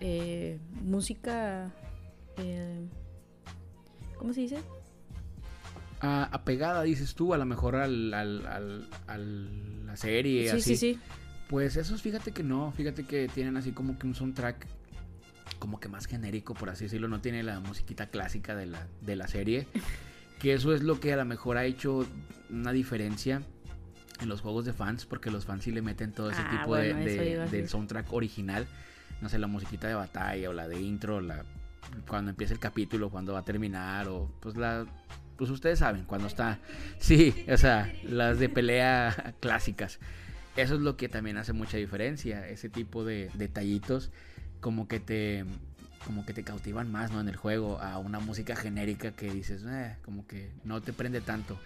eh, 0.00 0.58
música... 0.82 1.70
¿Cómo 4.16 4.32
se 4.32 4.42
dice? 4.42 4.58
apegada, 6.02 6.82
dices 6.82 7.14
tú, 7.14 7.34
a 7.34 7.38
lo 7.38 7.44
mejor 7.44 7.76
al, 7.76 8.14
al, 8.14 9.86
la 9.86 9.96
serie. 9.96 10.44
Sí, 10.44 10.56
así. 10.56 10.62
sí, 10.62 10.76
sí. 10.76 11.00
Pues 11.48 11.76
esos, 11.76 12.00
fíjate 12.00 12.32
que 12.32 12.42
no, 12.42 12.72
fíjate 12.72 13.04
que 13.04 13.28
tienen 13.28 13.56
así 13.56 13.72
como 13.72 13.98
que 13.98 14.06
un 14.06 14.14
soundtrack 14.14 14.66
como 15.58 15.80
que 15.80 15.88
más 15.88 16.06
genérico, 16.06 16.54
por 16.54 16.70
así 16.70 16.84
decirlo, 16.84 17.08
no 17.08 17.20
tiene 17.20 17.42
la 17.42 17.60
musiquita 17.60 18.06
clásica 18.06 18.54
de 18.54 18.66
la, 18.66 18.86
de 19.00 19.16
la 19.16 19.26
serie. 19.26 19.66
que 20.38 20.54
eso 20.54 20.74
es 20.74 20.82
lo 20.82 21.00
que 21.00 21.12
a 21.12 21.16
lo 21.16 21.24
mejor 21.24 21.58
ha 21.58 21.64
hecho 21.64 22.06
una 22.48 22.72
diferencia 22.72 23.42
en 24.20 24.28
los 24.28 24.40
juegos 24.40 24.64
de 24.64 24.72
fans, 24.72 25.04
porque 25.06 25.30
los 25.30 25.44
fans 25.44 25.64
sí 25.64 25.70
le 25.72 25.82
meten 25.82 26.12
todo 26.12 26.30
ese 26.30 26.40
ah, 26.42 26.50
tipo 26.50 26.76
de, 26.76 27.46
del 27.50 27.68
soundtrack 27.68 28.12
original. 28.12 28.66
No 29.20 29.28
sé, 29.28 29.38
la 29.38 29.46
musiquita 29.46 29.88
de 29.88 29.94
batalla 29.94 30.50
o 30.50 30.52
la 30.52 30.68
de 30.68 30.80
intro, 30.80 31.20
la 31.20 31.44
cuando 32.06 32.30
empieza 32.30 32.54
el 32.54 32.60
capítulo, 32.60 33.10
cuando 33.10 33.32
va 33.32 33.40
a 33.40 33.44
terminar, 33.44 34.08
o 34.08 34.30
pues 34.40 34.56
la 34.56 34.86
pues 35.36 35.48
ustedes 35.48 35.78
saben, 35.78 36.04
cuando 36.04 36.26
está, 36.26 36.58
sí, 36.98 37.46
o 37.50 37.56
sea, 37.56 37.90
las 38.02 38.38
de 38.38 38.50
pelea 38.50 39.34
clásicas. 39.40 39.98
Eso 40.54 40.74
es 40.74 40.80
lo 40.82 40.98
que 40.98 41.08
también 41.08 41.38
hace 41.38 41.54
mucha 41.54 41.78
diferencia, 41.78 42.46
ese 42.46 42.68
tipo 42.68 43.06
de 43.06 43.30
detallitos 43.34 44.10
como 44.60 44.86
que 44.86 45.00
te 45.00 45.46
como 46.04 46.26
que 46.26 46.34
te 46.34 46.44
cautivan 46.44 46.90
más, 46.90 47.10
¿no? 47.10 47.20
En 47.20 47.28
el 47.28 47.36
juego 47.36 47.78
a 47.80 47.98
una 47.98 48.20
música 48.20 48.56
genérica 48.56 49.12
que 49.12 49.30
dices, 49.30 49.64
eh, 49.66 49.96
como 50.02 50.26
que 50.26 50.50
no 50.64 50.80
te 50.80 50.92
prende 50.92 51.20
tanto. 51.20 51.58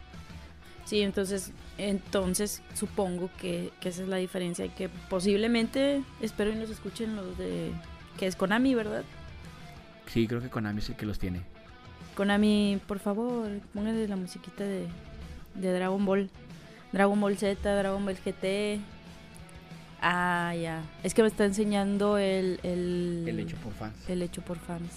Sí, 0.84 1.00
entonces, 1.00 1.52
entonces 1.78 2.62
supongo 2.74 3.30
que, 3.40 3.70
que 3.80 3.88
esa 3.88 4.02
es 4.02 4.08
la 4.08 4.16
diferencia 4.16 4.66
y 4.66 4.68
que 4.70 4.88
posiblemente, 5.08 6.02
espero 6.20 6.50
y 6.52 6.56
nos 6.56 6.70
escuchen 6.70 7.16
los 7.16 7.38
de, 7.38 7.70
que 8.18 8.26
es 8.26 8.36
Konami, 8.36 8.74
¿verdad? 8.74 9.02
Sí, 10.06 10.26
creo 10.28 10.42
que 10.42 10.50
Konami 10.50 10.82
sí 10.82 10.92
que 10.94 11.06
los 11.06 11.18
tiene. 11.18 11.40
Konami, 12.16 12.80
por 12.86 12.98
favor, 12.98 13.48
póngale 13.72 14.06
la 14.06 14.16
musiquita 14.16 14.62
de, 14.62 14.86
de 15.54 15.72
Dragon 15.72 16.04
Ball. 16.04 16.30
Dragon 16.92 17.20
Ball 17.20 17.36
Z, 17.36 17.74
Dragon 17.74 18.04
Ball 18.04 18.16
GT. 18.24 18.78
Ah, 20.00 20.54
ya. 20.54 20.82
Es 21.02 21.14
que 21.14 21.22
me 21.22 21.28
está 21.28 21.44
enseñando 21.46 22.18
el... 22.18 22.60
El, 22.62 23.24
El 23.26 23.40
hecho 23.40 23.56
por 23.56 23.72
fans. 23.72 23.94
el 24.08 24.22
hecho 24.22 24.42
por 24.42 24.58
fans. 24.58 24.90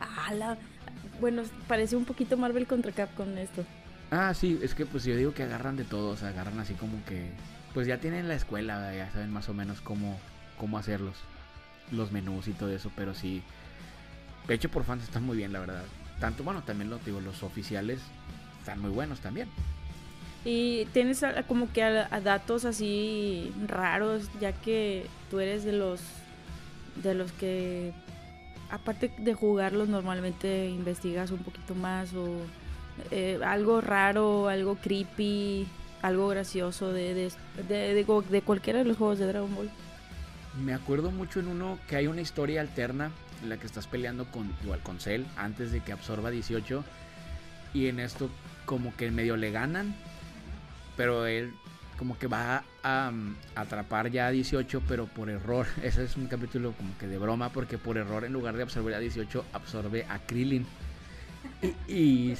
Ah, 0.00 0.32
la... 0.34 0.56
Bueno, 1.20 1.42
parece 1.68 1.94
un 1.94 2.04
poquito 2.06 2.36
Marvel 2.36 2.66
contra 2.66 2.90
Capcom 2.90 3.28
esto. 3.36 3.64
Ah, 4.14 4.32
sí, 4.32 4.60
es 4.62 4.76
que 4.76 4.86
pues 4.86 5.04
yo 5.04 5.16
digo 5.16 5.34
que 5.34 5.42
agarran 5.42 5.76
de 5.76 5.82
todo, 5.82 6.10
o 6.10 6.16
sea, 6.16 6.28
agarran 6.28 6.60
así 6.60 6.74
como 6.74 7.04
que... 7.04 7.30
Pues 7.72 7.88
ya 7.88 7.98
tienen 7.98 8.28
la 8.28 8.36
escuela, 8.36 8.94
ya 8.94 9.10
saben 9.10 9.32
más 9.32 9.48
o 9.48 9.54
menos 9.54 9.80
cómo, 9.80 10.20
cómo 10.56 10.78
hacerlos. 10.78 11.16
Los 11.90 12.12
menús 12.12 12.46
y 12.46 12.52
todo 12.52 12.70
eso, 12.70 12.92
pero 12.94 13.14
sí... 13.14 13.42
Hecho 14.48 14.68
por 14.68 14.84
fans 14.84 15.02
están 15.02 15.24
muy 15.24 15.36
bien, 15.36 15.52
la 15.52 15.58
verdad. 15.58 15.82
Tanto, 16.20 16.44
bueno, 16.44 16.62
también 16.62 16.90
lo 16.90 16.98
digo, 16.98 17.20
los 17.20 17.42
oficiales 17.42 18.00
están 18.60 18.80
muy 18.80 18.90
buenos 18.90 19.18
también. 19.18 19.48
Y 20.44 20.84
tienes 20.92 21.24
como 21.48 21.72
que 21.72 21.82
a 21.82 22.20
datos 22.20 22.64
así 22.66 23.52
raros, 23.66 24.30
ya 24.40 24.52
que 24.52 25.06
tú 25.30 25.40
eres 25.40 25.64
de 25.64 25.72
los 25.72 26.00
de 27.02 27.14
los 27.14 27.32
que 27.32 27.92
aparte 28.70 29.10
de 29.18 29.34
jugarlos 29.34 29.88
normalmente 29.88 30.68
investigas 30.68 31.30
un 31.30 31.38
poquito 31.38 31.74
más 31.74 32.12
o 32.14 32.28
eh, 33.10 33.38
algo 33.44 33.80
raro, 33.80 34.48
algo 34.48 34.76
creepy, 34.76 35.66
algo 36.02 36.28
gracioso 36.28 36.92
de 36.92 37.14
de, 37.14 37.32
de, 37.68 37.94
de 37.94 38.42
cualquiera 38.42 38.80
de 38.80 38.84
los 38.84 38.96
juegos 38.96 39.18
de 39.18 39.26
Dragon 39.26 39.54
Ball. 39.54 39.70
Me 40.62 40.72
acuerdo 40.72 41.10
mucho 41.10 41.40
en 41.40 41.48
uno 41.48 41.78
que 41.88 41.96
hay 41.96 42.06
una 42.06 42.20
historia 42.20 42.60
alterna 42.60 43.10
en 43.42 43.48
la 43.48 43.56
que 43.56 43.66
estás 43.66 43.86
peleando 43.86 44.24
con 44.26 44.50
igual 44.62 44.80
con 44.80 45.00
Cell 45.00 45.24
antes 45.36 45.72
de 45.72 45.80
que 45.80 45.92
absorba 45.92 46.30
18 46.30 46.84
y 47.72 47.88
en 47.88 47.98
esto 47.98 48.30
como 48.64 48.94
que 48.96 49.10
medio 49.10 49.36
le 49.36 49.50
ganan, 49.50 49.94
pero 50.96 51.26
él 51.26 51.52
como 51.98 52.18
que 52.18 52.26
va 52.26 52.64
a 52.82 53.12
atrapar 53.54 54.10
ya 54.10 54.26
a 54.28 54.30
18 54.30 54.82
pero 54.88 55.06
por 55.06 55.28
error. 55.28 55.66
Ese 55.82 56.04
es 56.04 56.16
un 56.16 56.26
capítulo 56.26 56.72
como 56.72 56.96
que 56.98 57.06
de 57.06 57.18
broma 57.18 57.50
porque 57.50 57.78
por 57.78 57.98
error 57.98 58.24
en 58.24 58.32
lugar 58.32 58.56
de 58.56 58.62
absorber 58.62 58.94
a 58.94 58.98
18 58.98 59.44
absorbe 59.52 60.06
a 60.08 60.18
Krillin. 60.20 60.66
Y, 61.88 62.34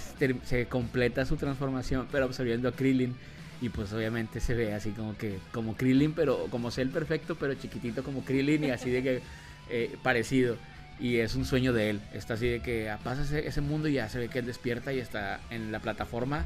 se, 0.44 0.66
completa 0.66 1.24
su 1.24 1.36
transformación 1.36 2.08
pero 2.10 2.26
absorbiendo 2.26 2.68
a 2.68 2.72
Krillin. 2.72 3.14
Y 3.60 3.68
pues 3.70 3.92
obviamente 3.92 4.40
se 4.40 4.54
ve 4.54 4.74
así 4.74 4.90
como 4.90 5.16
que 5.16 5.38
como 5.52 5.76
Krillin, 5.76 6.12
pero 6.12 6.46
como 6.50 6.70
Cell 6.70 6.90
perfecto, 6.90 7.36
pero 7.36 7.54
chiquitito 7.54 8.02
como 8.02 8.24
Krillin 8.24 8.64
y 8.64 8.70
así 8.70 8.90
de 8.90 9.02
que 9.02 9.22
eh, 9.70 9.96
parecido. 10.02 10.56
Y 11.00 11.16
es 11.16 11.34
un 11.34 11.44
sueño 11.44 11.72
de 11.72 11.90
él. 11.90 12.00
Está 12.12 12.34
así 12.34 12.48
de 12.48 12.60
que 12.60 12.92
pasa 13.02 13.22
ese, 13.22 13.46
ese 13.46 13.60
mundo 13.60 13.88
y 13.88 13.94
ya 13.94 14.08
se 14.08 14.18
ve 14.18 14.28
que 14.28 14.40
él 14.40 14.46
despierta 14.46 14.92
y 14.92 14.98
está 14.98 15.40
en 15.50 15.72
la 15.72 15.80
plataforma. 15.80 16.44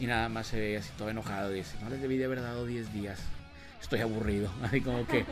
Y 0.00 0.06
nada 0.06 0.28
más 0.28 0.48
se 0.48 0.60
ve 0.60 0.76
así 0.76 0.90
todo 0.98 1.08
enojado. 1.08 1.50
Dice, 1.50 1.76
no 1.82 1.88
les 1.88 2.00
debí 2.00 2.18
de 2.18 2.26
haber 2.26 2.42
dado 2.42 2.66
10 2.66 2.92
días. 2.92 3.20
Estoy 3.84 4.00
aburrido. 4.00 4.48
Así 4.62 4.80
como 4.80 5.06
que 5.06 5.24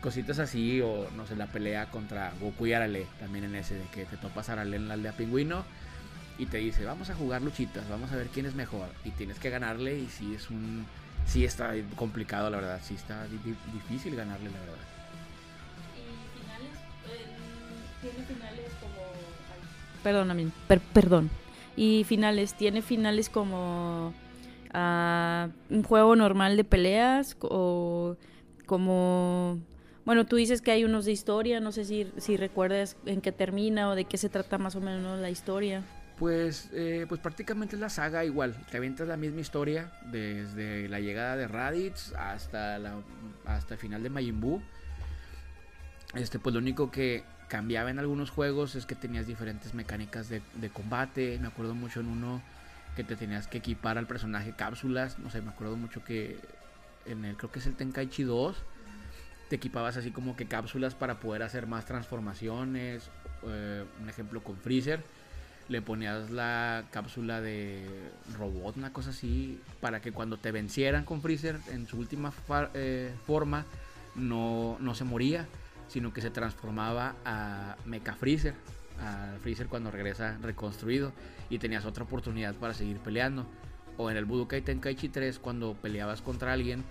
cositas 0.00 0.38
así. 0.38 0.80
O 0.80 1.08
no 1.16 1.26
sé, 1.26 1.34
la 1.36 1.46
pelea 1.48 1.86
contra 1.90 2.32
Goku 2.40 2.66
y 2.66 2.72
Arale. 2.72 3.06
También 3.18 3.44
en 3.44 3.56
ese 3.56 3.74
de 3.74 3.84
que 3.86 4.04
te 4.04 4.16
topas 4.16 4.48
a 4.48 4.52
Arale 4.52 4.76
en 4.76 4.86
la 4.88 4.94
aldea 4.94 5.12
pingüino. 5.12 5.64
Y 6.38 6.46
te 6.46 6.58
dice, 6.58 6.84
vamos 6.84 7.10
a 7.10 7.14
jugar 7.14 7.42
luchitas. 7.42 7.86
Vamos 7.90 8.12
a 8.12 8.16
ver 8.16 8.28
quién 8.28 8.46
es 8.46 8.54
mejor. 8.54 8.88
Y 9.04 9.10
tienes 9.10 9.38
que 9.38 9.50
ganarle. 9.50 9.98
Y 9.98 10.06
sí 10.06 10.32
es 10.34 10.48
un... 10.48 10.86
Sí 11.26 11.44
está 11.44 11.72
complicado, 11.96 12.48
la 12.50 12.56
verdad. 12.58 12.80
Sí 12.82 12.94
está 12.94 13.24
di- 13.26 13.36
di- 13.44 13.56
difícil 13.74 14.14
ganarle, 14.16 14.46
la 14.50 14.58
verdad. 14.60 14.76
Y 15.96 16.40
finales, 16.40 16.78
tiene 18.00 18.26
finales 18.26 18.70
como... 18.80 19.02
Perdón, 20.02 20.30
a 20.30 20.34
mí, 20.34 20.50
per- 20.68 20.80
perdón. 20.80 21.30
Y 21.76 22.04
finales, 22.04 22.54
tiene 22.54 22.80
finales 22.80 23.28
como 23.28 24.14
ah, 24.72 25.48
un 25.68 25.82
juego 25.82 26.16
normal 26.16 26.56
de 26.56 26.64
peleas 26.64 27.36
o 27.40 28.16
como... 28.66 29.58
Bueno, 30.04 30.26
tú 30.26 30.36
dices 30.36 30.62
que 30.62 30.70
hay 30.70 30.84
unos 30.84 31.04
de 31.04 31.12
historia, 31.12 31.60
no 31.60 31.72
sé 31.72 31.84
si, 31.84 32.10
si 32.16 32.36
recuerdas 32.36 32.96
en 33.06 33.20
qué 33.20 33.32
termina 33.32 33.90
o 33.90 33.94
de 33.94 34.06
qué 34.06 34.16
se 34.16 34.28
trata 34.28 34.58
más 34.58 34.74
o 34.74 34.80
menos 34.80 35.20
la 35.20 35.30
historia. 35.30 35.82
Pues, 36.18 36.68
eh, 36.72 37.06
pues 37.08 37.20
prácticamente 37.20 37.76
es 37.76 37.80
la 37.80 37.88
saga 37.88 38.24
igual. 38.26 38.54
Te 38.70 38.76
avientas 38.76 39.08
la 39.08 39.16
misma 39.16 39.40
historia 39.40 39.90
desde 40.10 40.88
la 40.88 41.00
llegada 41.00 41.36
de 41.36 41.48
Raditz 41.48 42.12
hasta, 42.12 42.78
la, 42.78 42.96
hasta 43.46 43.74
el 43.74 43.80
final 43.80 44.02
de 44.02 44.10
Majin. 44.10 44.62
Este, 46.14 46.38
pues 46.38 46.54
lo 46.54 46.60
único 46.60 46.90
que 46.90 47.24
cambiaba 47.48 47.90
en 47.90 47.98
algunos 47.98 48.30
juegos 48.30 48.74
es 48.74 48.84
que 48.84 48.94
tenías 48.94 49.26
diferentes 49.26 49.72
mecánicas 49.72 50.28
de, 50.28 50.42
de 50.56 50.68
combate. 50.68 51.38
Me 51.40 51.48
acuerdo 51.48 51.74
mucho 51.74 52.00
en 52.00 52.08
uno 52.08 52.42
que 52.96 53.04
te 53.04 53.16
tenías 53.16 53.46
que 53.46 53.58
equipar 53.58 53.98
al 53.98 54.06
personaje 54.06 54.52
cápsulas. 54.56 55.18
No 55.18 55.30
sé, 55.30 55.40
me 55.42 55.50
acuerdo 55.50 55.76
mucho 55.76 56.04
que 56.04 56.38
en 57.06 57.24
el, 57.24 57.36
creo 57.36 57.50
que 57.50 57.60
es 57.60 57.66
el 57.66 57.74
Tenkaichi 57.74 58.22
2, 58.24 58.56
te 59.48 59.56
equipabas 59.56 59.96
así 59.96 60.10
como 60.10 60.36
que 60.36 60.46
cápsulas 60.46 60.94
para 60.94 61.18
poder 61.20 61.42
hacer 61.42 61.66
más 61.66 61.84
transformaciones. 61.86 63.10
Eh, 63.46 63.84
un 64.00 64.08
ejemplo 64.08 64.42
con 64.42 64.56
Freezer 64.56 65.02
le 65.70 65.80
ponías 65.82 66.30
la 66.30 66.84
cápsula 66.90 67.40
de 67.40 67.86
robot, 68.36 68.76
una 68.76 68.92
cosa 68.92 69.10
así, 69.10 69.60
para 69.80 70.00
que 70.00 70.10
cuando 70.10 70.36
te 70.36 70.50
vencieran 70.50 71.04
con 71.04 71.22
Freezer 71.22 71.60
en 71.70 71.86
su 71.86 71.96
última 71.96 72.32
eh, 72.74 73.14
forma, 73.24 73.64
no, 74.16 74.76
no 74.80 74.96
se 74.96 75.04
moría, 75.04 75.46
sino 75.86 76.12
que 76.12 76.22
se 76.22 76.30
transformaba 76.30 77.14
a 77.24 77.76
Mecha 77.84 78.14
Freezer, 78.14 78.54
a 79.00 79.36
Freezer 79.40 79.68
cuando 79.68 79.90
regresa 79.90 80.38
reconstruido, 80.42 81.12
y 81.48 81.58
tenías 81.58 81.84
otra 81.84 82.04
oportunidad 82.04 82.54
para 82.54 82.74
seguir 82.74 82.98
peleando. 82.98 83.46
O 83.96 84.10
en 84.10 84.16
el 84.16 84.24
Budokai 84.24 84.62
Tenkaichi 84.62 85.08
3, 85.08 85.38
cuando 85.38 85.74
peleabas 85.74 86.22
contra 86.22 86.52
alguien 86.52 86.84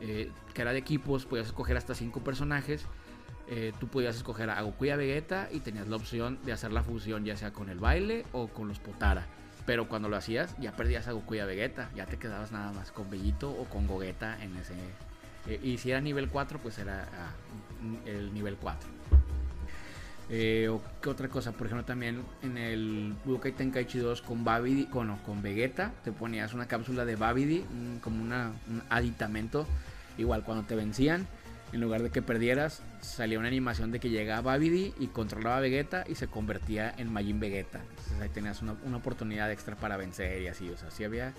eh, 0.00 0.30
que 0.52 0.62
era 0.62 0.72
de 0.72 0.78
equipos, 0.78 1.24
podías 1.24 1.46
escoger 1.46 1.76
hasta 1.76 1.94
5 1.94 2.20
personajes 2.22 2.86
eh, 3.46 3.72
tú 3.78 3.88
podías 3.88 4.16
escoger 4.16 4.48
a 4.48 4.62
Goku 4.62 4.86
y 4.86 4.90
a 4.90 4.96
Vegeta 4.96 5.48
y 5.52 5.60
tenías 5.60 5.88
la 5.88 5.96
opción 5.96 6.38
de 6.44 6.52
hacer 6.52 6.72
la 6.72 6.82
fusión 6.82 7.24
ya 7.24 7.36
sea 7.36 7.52
con 7.52 7.68
el 7.68 7.78
baile 7.78 8.24
o 8.32 8.48
con 8.48 8.68
los 8.68 8.78
Potara. 8.78 9.26
Pero 9.66 9.88
cuando 9.88 10.08
lo 10.08 10.16
hacías 10.16 10.56
ya 10.58 10.72
perdías 10.72 11.08
a 11.08 11.12
Goku 11.12 11.34
y 11.34 11.38
a 11.40 11.44
Vegeta, 11.44 11.90
ya 11.94 12.06
te 12.06 12.18
quedabas 12.18 12.52
nada 12.52 12.72
más 12.72 12.90
con 12.90 13.10
Bellito 13.10 13.50
o 13.50 13.64
con 13.64 13.86
Gogeta 13.86 14.42
en 14.42 14.56
ese... 14.56 14.74
eh, 15.46 15.60
y 15.62 15.78
si 15.78 15.90
era 15.90 16.00
nivel 16.00 16.28
4 16.28 16.58
pues 16.58 16.78
era 16.78 17.06
ah, 17.12 17.32
el 18.06 18.32
nivel 18.32 18.56
4. 18.56 18.88
Eh, 20.30 20.68
o 20.70 20.80
qué 21.02 21.10
otra 21.10 21.28
cosa, 21.28 21.52
por 21.52 21.66
ejemplo 21.66 21.84
también 21.84 22.22
en 22.42 22.56
el 22.56 23.14
Budokai 23.24 23.52
Tenkaichi 23.52 23.98
2 23.98 24.22
con 24.22 24.42
Babidi, 24.42 24.86
con, 24.86 25.08
no, 25.08 25.22
con 25.22 25.42
Vegeta, 25.42 25.92
te 26.02 26.12
ponías 26.12 26.54
una 26.54 26.66
cápsula 26.66 27.04
de 27.04 27.14
Babidi, 27.14 27.64
como 28.00 28.22
una, 28.22 28.52
un 28.68 28.82
aditamento, 28.88 29.66
igual 30.16 30.42
cuando 30.42 30.64
te 30.64 30.74
vencían, 30.74 31.26
en 31.74 31.80
lugar 31.80 32.02
de 32.02 32.10
que 32.10 32.22
perdieras, 32.22 32.82
salía 33.02 33.38
una 33.38 33.48
animación 33.48 33.90
de 33.90 34.00
que 34.00 34.08
llegaba 34.08 34.52
Babidi 34.52 34.94
y 34.98 35.08
controlaba 35.08 35.58
a 35.58 35.60
Vegeta 35.60 36.04
y 36.08 36.14
se 36.14 36.26
convertía 36.26 36.94
en 36.96 37.12
Majin 37.12 37.38
Vegeta. 37.38 37.80
Entonces 37.80 38.20
ahí 38.22 38.28
tenías 38.30 38.62
una, 38.62 38.76
una 38.84 38.96
oportunidad 38.96 39.50
extra 39.52 39.76
para 39.76 39.98
vencer 39.98 40.40
y 40.40 40.46
así, 40.46 40.70
o 40.70 40.76
sea, 40.78 40.90
sí 40.90 41.04
había 41.04 41.34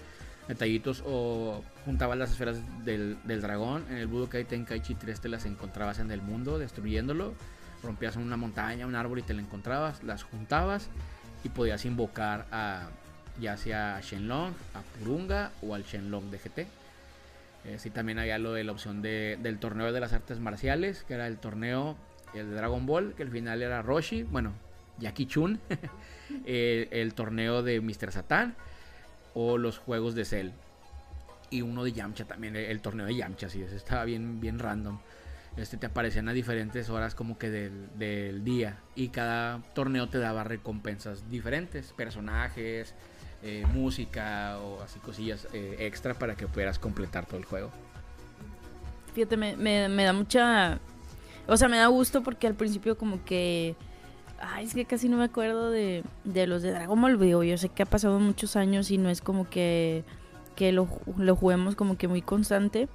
detallitos 0.47 1.03
o 1.07 1.63
juntabas 1.85 2.17
las 2.17 2.31
esferas 2.31 2.57
del, 2.85 3.17
del 3.23 3.41
dragón, 3.41 3.85
en 3.89 3.97
el 3.97 4.05
Budokai 4.05 4.45
Tenkaichi 4.45 4.93
3 4.93 5.21
te 5.21 5.29
las 5.29 5.45
encontrabas 5.45 5.97
en 5.97 6.11
el 6.11 6.21
mundo 6.21 6.59
destruyéndolo, 6.59 7.33
rompías 7.85 8.15
una 8.15 8.37
montaña, 8.37 8.85
un 8.87 8.95
árbol 8.95 9.19
y 9.19 9.21
te 9.21 9.33
la 9.33 9.41
encontrabas, 9.41 10.03
las 10.03 10.23
juntabas 10.23 10.89
y 11.43 11.49
podías 11.49 11.85
invocar 11.85 12.47
a 12.51 12.89
ya 13.39 13.57
sea 13.57 13.99
Shenlong, 14.01 14.53
a 14.73 14.81
Purunga 14.99 15.51
o 15.61 15.75
al 15.75 15.83
Shenlong 15.83 16.29
de 16.31 16.37
GT. 16.39 16.67
Eh, 17.65 17.79
sí, 17.79 17.89
también 17.89 18.19
había 18.19 18.37
lo 18.37 18.53
de 18.53 18.63
la 18.63 18.71
opción 18.71 19.01
de- 19.01 19.37
del 19.41 19.59
torneo 19.59 19.91
de 19.91 19.99
las 19.99 20.13
artes 20.13 20.39
marciales, 20.39 21.03
que 21.03 21.15
era 21.15 21.27
el 21.27 21.37
torneo 21.37 21.97
el 22.33 22.49
de 22.49 22.55
Dragon 22.55 22.85
Ball, 22.85 23.13
que 23.15 23.23
al 23.23 23.29
final 23.29 23.61
era 23.61 23.81
Roshi, 23.81 24.23
bueno, 24.23 24.53
Jackie 24.99 25.25
Chun, 25.25 25.59
el, 26.45 27.13
torneo 27.13 27.63
de 27.63 27.81
Mr. 27.81 28.11
Satan 28.11 28.55
o 29.33 29.57
los 29.57 29.77
juegos 29.77 30.15
de 30.15 30.25
Cell. 30.25 30.49
Y 31.49 31.61
uno 31.61 31.83
de 31.83 31.93
Yamcha 31.93 32.25
también, 32.25 32.55
el, 32.55 32.65
el 32.65 32.81
torneo 32.81 33.05
de 33.05 33.15
Yamcha, 33.15 33.49
sí, 33.49 33.61
ese 33.61 33.75
estaba 33.75 34.03
bien, 34.05 34.39
bien 34.41 34.59
random. 34.59 34.99
Este 35.57 35.77
te 35.77 35.85
aparecían 35.85 36.27
a 36.27 36.33
diferentes 36.33 36.89
horas 36.89 37.15
como 37.15 37.37
que 37.37 37.49
del, 37.49 38.43
día. 38.43 38.79
Y 38.95 39.09
cada 39.09 39.61
torneo 39.73 40.09
te 40.09 40.19
daba 40.19 40.43
recompensas 40.43 41.29
diferentes, 41.29 41.93
personajes, 41.93 42.93
eh, 43.41 43.65
música 43.73 44.59
o 44.59 44.81
así 44.81 44.99
cosillas 44.99 45.47
eh, 45.53 45.77
extra 45.79 46.13
para 46.13 46.35
que 46.35 46.47
pudieras 46.47 46.79
completar 46.79 47.25
todo 47.25 47.37
el 47.37 47.45
juego. 47.45 47.71
Fíjate, 49.13 49.37
me, 49.37 49.55
me, 49.55 49.87
me 49.87 50.03
da 50.03 50.13
mucha... 50.13 50.79
O 51.47 51.55
sea, 51.55 51.69
me 51.69 51.77
da 51.77 51.87
gusto 51.87 52.23
porque 52.23 52.47
al 52.47 52.55
principio 52.55 52.97
como 52.97 53.23
que 53.23 53.75
Ay, 54.39 54.65
es 54.65 54.73
que 54.73 54.85
casi 54.85 55.09
no 55.09 55.17
me 55.17 55.23
acuerdo 55.23 55.71
de, 55.71 56.03
de 56.23 56.47
los 56.47 56.61
de 56.61 56.71
Dragon 56.71 56.99
Ball. 57.01 57.19
Digo, 57.19 57.43
yo 57.43 57.57
sé 57.57 57.69
que 57.69 57.83
ha 57.83 57.85
pasado 57.85 58.19
muchos 58.19 58.55
años 58.55 58.91
y 58.91 58.97
no 58.97 59.09
es 59.09 59.21
como 59.21 59.49
que, 59.49 60.03
que 60.55 60.71
lo, 60.71 60.87
lo 61.17 61.35
juguemos 61.35 61.75
como 61.75 61.97
que 61.97 62.07
muy 62.07 62.21
constante. 62.21 62.89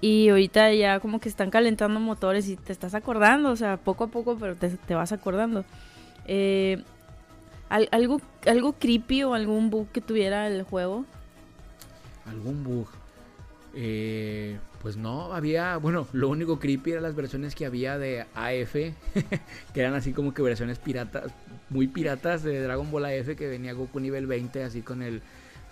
Y 0.00 0.30
ahorita 0.30 0.72
ya 0.72 1.00
como 1.00 1.20
que 1.20 1.28
están 1.28 1.50
calentando 1.50 2.00
motores 2.00 2.48
y 2.48 2.56
te 2.56 2.72
estás 2.72 2.94
acordando, 2.94 3.50
o 3.50 3.56
sea, 3.56 3.76
poco 3.76 4.04
a 4.04 4.06
poco, 4.08 4.36
pero 4.38 4.56
te, 4.56 4.70
te 4.70 4.94
vas 4.94 5.12
acordando. 5.12 5.64
Eh, 6.26 6.82
algo, 7.68 8.20
¿Algo 8.46 8.72
creepy 8.72 9.22
o 9.22 9.34
algún 9.34 9.70
bug 9.70 9.88
que 9.92 10.00
tuviera 10.00 10.46
el 10.46 10.62
juego? 10.62 11.04
¿Algún 12.26 12.64
bug? 12.64 12.88
Eh, 13.74 14.58
pues 14.82 14.96
no, 14.96 15.32
había, 15.32 15.76
bueno, 15.76 16.08
lo 16.12 16.28
único 16.28 16.58
creepy 16.58 16.92
eran 16.92 17.02
las 17.04 17.14
versiones 17.14 17.54
que 17.54 17.66
había 17.66 17.98
de 17.98 18.22
AF, 18.34 18.72
que 19.74 19.80
eran 19.80 19.94
así 19.94 20.12
como 20.12 20.34
que 20.34 20.42
versiones 20.42 20.78
piratas, 20.78 21.32
muy 21.68 21.86
piratas 21.86 22.42
de 22.42 22.60
Dragon 22.60 22.90
Ball 22.90 23.04
AF, 23.04 23.36
que 23.36 23.48
venía 23.48 23.72
Goku 23.72 24.00
nivel 24.00 24.26
20, 24.26 24.64
así 24.64 24.82
con 24.82 25.02
el 25.02 25.22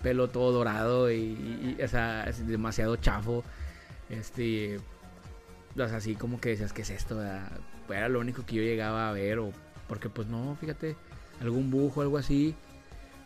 pelo 0.01 0.29
todo 0.29 0.51
dorado 0.51 1.11
y, 1.11 1.77
o 1.83 1.87
sea, 1.87 2.31
demasiado 2.45 2.95
chafo. 2.95 3.43
Este, 4.09 4.79
así 5.77 6.15
como 6.15 6.39
que 6.41 6.49
decías, 6.49 6.73
¿qué 6.73 6.81
es 6.81 6.89
esto? 6.89 7.21
Era 7.89 8.09
lo 8.09 8.19
único 8.19 8.45
que 8.45 8.55
yo 8.55 8.61
llegaba 8.61 9.09
a 9.09 9.13
ver, 9.13 9.39
o 9.39 9.51
porque 9.87 10.09
pues 10.09 10.27
no, 10.27 10.55
fíjate, 10.59 10.95
algún 11.41 11.69
bujo 11.71 12.01
algo 12.01 12.17
así. 12.17 12.55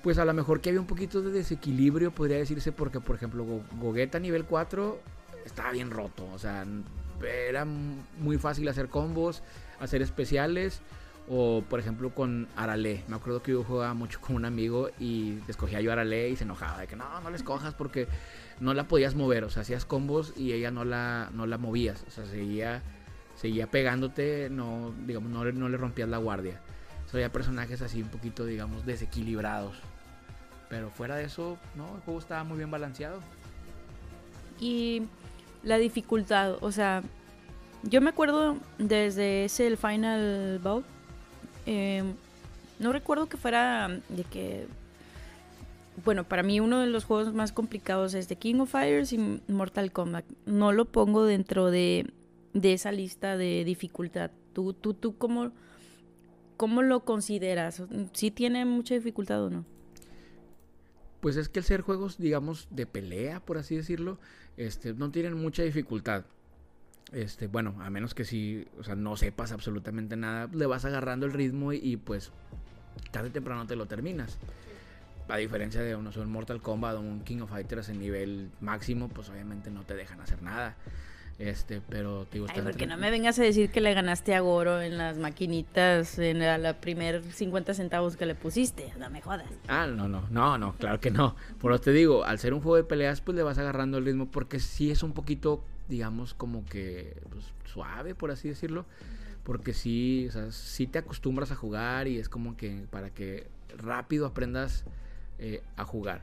Pues 0.02 0.18
a 0.18 0.26
lo 0.26 0.34
mejor 0.34 0.60
que 0.60 0.70
había 0.70 0.82
un 0.82 0.88
poquito 0.88 1.22
de 1.22 1.32
desequilibrio, 1.32 2.12
podría 2.12 2.38
decirse, 2.38 2.74
porque 2.74 3.00
por 3.00 3.16
ejemplo, 3.16 3.46
Gogeta 3.80 4.20
nivel 4.20 4.44
4 4.44 5.00
estaba 5.46 5.72
bien 5.72 5.92
roto, 5.92 6.28
o 6.34 6.40
sea, 6.40 6.66
era 7.48 7.64
muy 7.66 8.38
fácil 8.38 8.68
hacer 8.68 8.90
combos, 8.90 9.44
hacer 9.80 10.02
especiales. 10.02 10.82
O 11.30 11.64
por 11.70 11.80
ejemplo 11.80 12.14
con 12.14 12.48
Arale. 12.56 13.04
Me 13.08 13.16
acuerdo 13.16 13.42
que 13.42 13.52
yo 13.52 13.64
jugaba 13.64 13.94
mucho 13.94 14.20
con 14.20 14.36
un 14.36 14.46
amigo 14.46 14.90
y 15.00 15.40
escogía 15.48 15.80
yo 15.82 15.92
Arale 15.92 16.30
y 16.30 16.36
se 16.36 16.44
enojaba 16.44 16.80
de 16.80 16.88
que 16.88 16.96
no, 16.96 17.22
no 17.22 17.30
le 17.30 17.38
escojas 17.38 17.74
porque 17.74 18.08
no 18.60 18.74
la 18.74 18.88
podías 18.88 19.16
mover, 19.16 19.44
o 19.44 19.50
sea, 19.50 19.62
hacías 19.62 19.86
combos 19.86 20.34
y 20.38 20.54
ella 20.54 20.72
no 20.72 20.86
la, 20.86 21.30
no 21.34 21.46
la 21.46 21.58
movías, 21.58 22.04
o 22.08 22.12
sea, 22.12 22.26
seguía, 22.26 22.82
seguía 23.36 23.68
pegándote, 23.68 24.50
no, 24.50 24.94
digamos, 25.06 25.32
no, 25.32 25.44
no 25.44 25.70
le 25.70 25.78
rompías 25.78 26.10
la 26.10 26.18
guardia. 26.18 26.62
So, 27.10 27.18
había 27.18 27.32
personajes 27.32 27.82
así 27.82 28.02
un 28.02 28.10
poquito, 28.10 28.46
digamos, 28.46 28.86
desequilibrados. 28.86 29.78
Pero 30.70 30.90
fuera 30.90 31.16
de 31.16 31.26
eso, 31.26 31.58
no, 31.76 31.96
el 31.96 32.02
juego 32.02 32.20
estaba 32.20 32.44
muy 32.44 32.58
bien 32.58 32.72
balanceado. 32.72 33.20
Y 34.60 35.04
la 35.62 35.78
dificultad, 35.78 36.56
o 36.62 36.72
sea, 36.72 37.04
yo 37.84 38.02
me 38.02 38.10
acuerdo 38.10 38.58
desde 38.78 39.46
ese 39.46 39.68
el 39.68 39.78
Final 39.78 40.60
Bout, 40.64 40.86
em, 41.66 42.14
no 42.80 42.92
recuerdo 42.92 43.28
que 43.28 43.38
fuera 43.38 44.00
de 44.10 44.24
que 44.24 44.68
bueno, 46.06 46.24
para 46.24 46.44
mí 46.44 46.60
uno 46.60 46.80
de 46.80 46.88
los 46.88 47.06
juegos 47.06 47.34
más 47.34 47.52
complicados 47.52 48.14
es 48.14 48.28
The 48.28 48.36
King 48.36 48.56
of 48.60 48.72
Fighters 48.72 49.14
y 49.14 49.42
Mortal 49.48 49.92
Kombat. 49.92 50.26
No 50.46 50.72
lo 50.72 50.86
pongo 50.86 51.24
dentro 51.24 51.70
de, 51.70 52.12
esa 52.54 52.92
lista 52.92 53.38
de 53.38 53.64
dificultad. 53.64 54.32
¿Tú, 54.54 54.74
tú, 54.74 54.94
tú 54.94 55.18
cómo, 55.18 55.52
cómo 56.58 56.82
lo 56.82 57.06
consideras? 57.06 57.84
¿Sí 58.14 58.32
tiene 58.32 58.66
mucha 58.66 58.96
dificultad 58.96 59.44
o 59.44 59.50
no? 59.50 59.66
Pues 61.20 61.38
es 61.38 61.48
que 61.48 61.60
el 61.60 61.66
ser 61.66 61.82
juegos, 61.82 62.18
digamos, 62.18 62.68
de 62.70 62.86
pelea, 62.86 63.40
por 63.40 63.58
así 63.58 63.76
decirlo, 63.76 64.20
este, 64.58 64.94
no 64.94 65.12
tienen 65.12 65.36
mucha 65.36 65.64
dificultad. 65.64 66.26
Este, 67.14 67.48
bueno, 67.48 67.76
a 67.82 67.90
menos 67.90 68.14
que 68.14 68.26
si, 68.26 68.68
o 68.80 68.84
sea, 68.84 68.96
no 68.96 69.16
sepas 69.18 69.52
absolutamente 69.52 70.16
nada, 70.16 70.50
le 70.52 70.66
vas 70.66 70.86
agarrando 70.86 71.26
el 71.26 71.34
ritmo 71.34 71.72
y, 71.74 71.78
y 71.78 71.98
pues 71.98 72.32
tarde 73.12 73.30
o 73.30 73.32
temprano 73.32 73.68
te 73.68 73.76
lo 73.76 73.86
terminas 73.86 74.40
a 75.28 75.38
diferencia 75.38 75.82
de 75.82 75.96
uno, 75.96 76.12
un 76.16 76.32
Mortal 76.32 76.62
Kombat 76.62 76.96
o 76.96 77.00
un 77.00 77.22
King 77.22 77.42
of 77.42 77.50
Fighters 77.50 77.90
en 77.90 78.00
nivel 78.00 78.50
máximo, 78.62 79.10
pues 79.10 79.30
obviamente 79.30 79.72
no 79.72 79.84
te 79.84 79.96
dejan 79.96 80.20
hacer 80.22 80.42
nada. 80.42 80.76
Este, 81.40 81.82
pero 81.90 82.28
digo, 82.32 82.46
Ay, 82.48 82.62
porque 82.62 82.86
no 82.86 82.96
me 82.96 83.10
vengas 83.10 83.40
a 83.40 83.44
decir 83.44 83.72
que 83.72 83.82
le 83.82 83.92
ganaste 83.96 84.36
a 84.36 84.42
Goro 84.42 84.82
en 84.82 85.00
las 85.00 85.18
maquinitas 85.18 86.20
en 86.20 86.40
la, 86.40 86.80
primer 86.80 87.24
50 87.24 87.74
centavos 87.74 88.16
que 88.16 88.28
le 88.28 88.36
pusiste, 88.36 88.94
no 89.00 89.10
me 89.10 89.20
jodas. 89.20 89.50
Ah, 89.68 89.88
no, 89.88 90.08
no, 90.08 90.28
no, 90.30 90.60
no, 90.60 90.74
claro 90.74 91.00
que 91.00 91.10
no. 91.10 91.36
Por 91.60 91.72
lo 91.72 91.82
te 91.82 91.92
digo, 91.92 92.24
al 92.24 92.38
ser 92.38 92.54
un 92.54 92.62
juego 92.62 92.76
de 92.76 92.84
peleas, 92.84 93.22
pues 93.22 93.36
le 93.36 93.42
vas 93.42 93.58
agarrando 93.58 93.98
el 93.98 94.06
ritmo 94.06 94.28
porque 94.28 94.60
sí 94.60 94.92
es 94.92 95.02
un 95.02 95.14
poquito, 95.14 95.64
digamos, 95.88 96.34
como 96.34 96.66
que 96.66 97.22
pues, 97.30 97.46
suave, 97.66 98.16
por 98.16 98.32
así 98.32 98.50
decirlo. 98.50 98.86
Porque 99.44 99.74
sí, 99.74 100.28
o 100.30 100.32
sea, 100.32 100.52
sí 100.52 100.88
te 100.88 101.00
acostumbras 101.00 101.52
a 101.52 101.56
jugar 101.56 102.08
y 102.08 102.18
es 102.18 102.30
como 102.30 102.56
que 102.56 102.86
para 102.90 103.10
que 103.10 103.48
rápido 103.78 104.26
aprendas 104.26 104.86
eh, 105.40 105.62
a 105.76 105.84
jugar. 105.84 106.22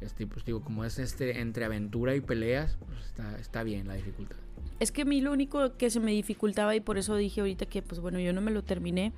Este, 0.00 0.26
pues 0.26 0.44
como 0.62 0.84
es 0.84 0.98
este 0.98 1.40
entre 1.40 1.64
aventura 1.64 2.14
y 2.14 2.20
peleas, 2.20 2.78
pues 2.86 3.40
está, 3.40 3.64
bien 3.64 3.88
la 3.88 3.94
dificultad. 3.94 4.36
Es 4.78 4.92
que 4.92 5.02
a 5.02 5.04
mí 5.04 5.20
lo 5.20 5.32
único 5.32 5.76
que 5.76 5.90
se 5.90 6.00
me 6.00 6.12
dificultaba 6.12 6.74
y 6.76 6.80
por 6.80 6.96
eso 6.96 7.16
dije 7.16 7.40
ahorita 7.40 7.66
que 7.66 7.82
pues 7.82 8.00
bueno, 8.00 8.20
yo 8.20 8.32
no 8.32 8.40
me 8.40 8.50
lo 8.50 8.62
terminé, 8.62 9.12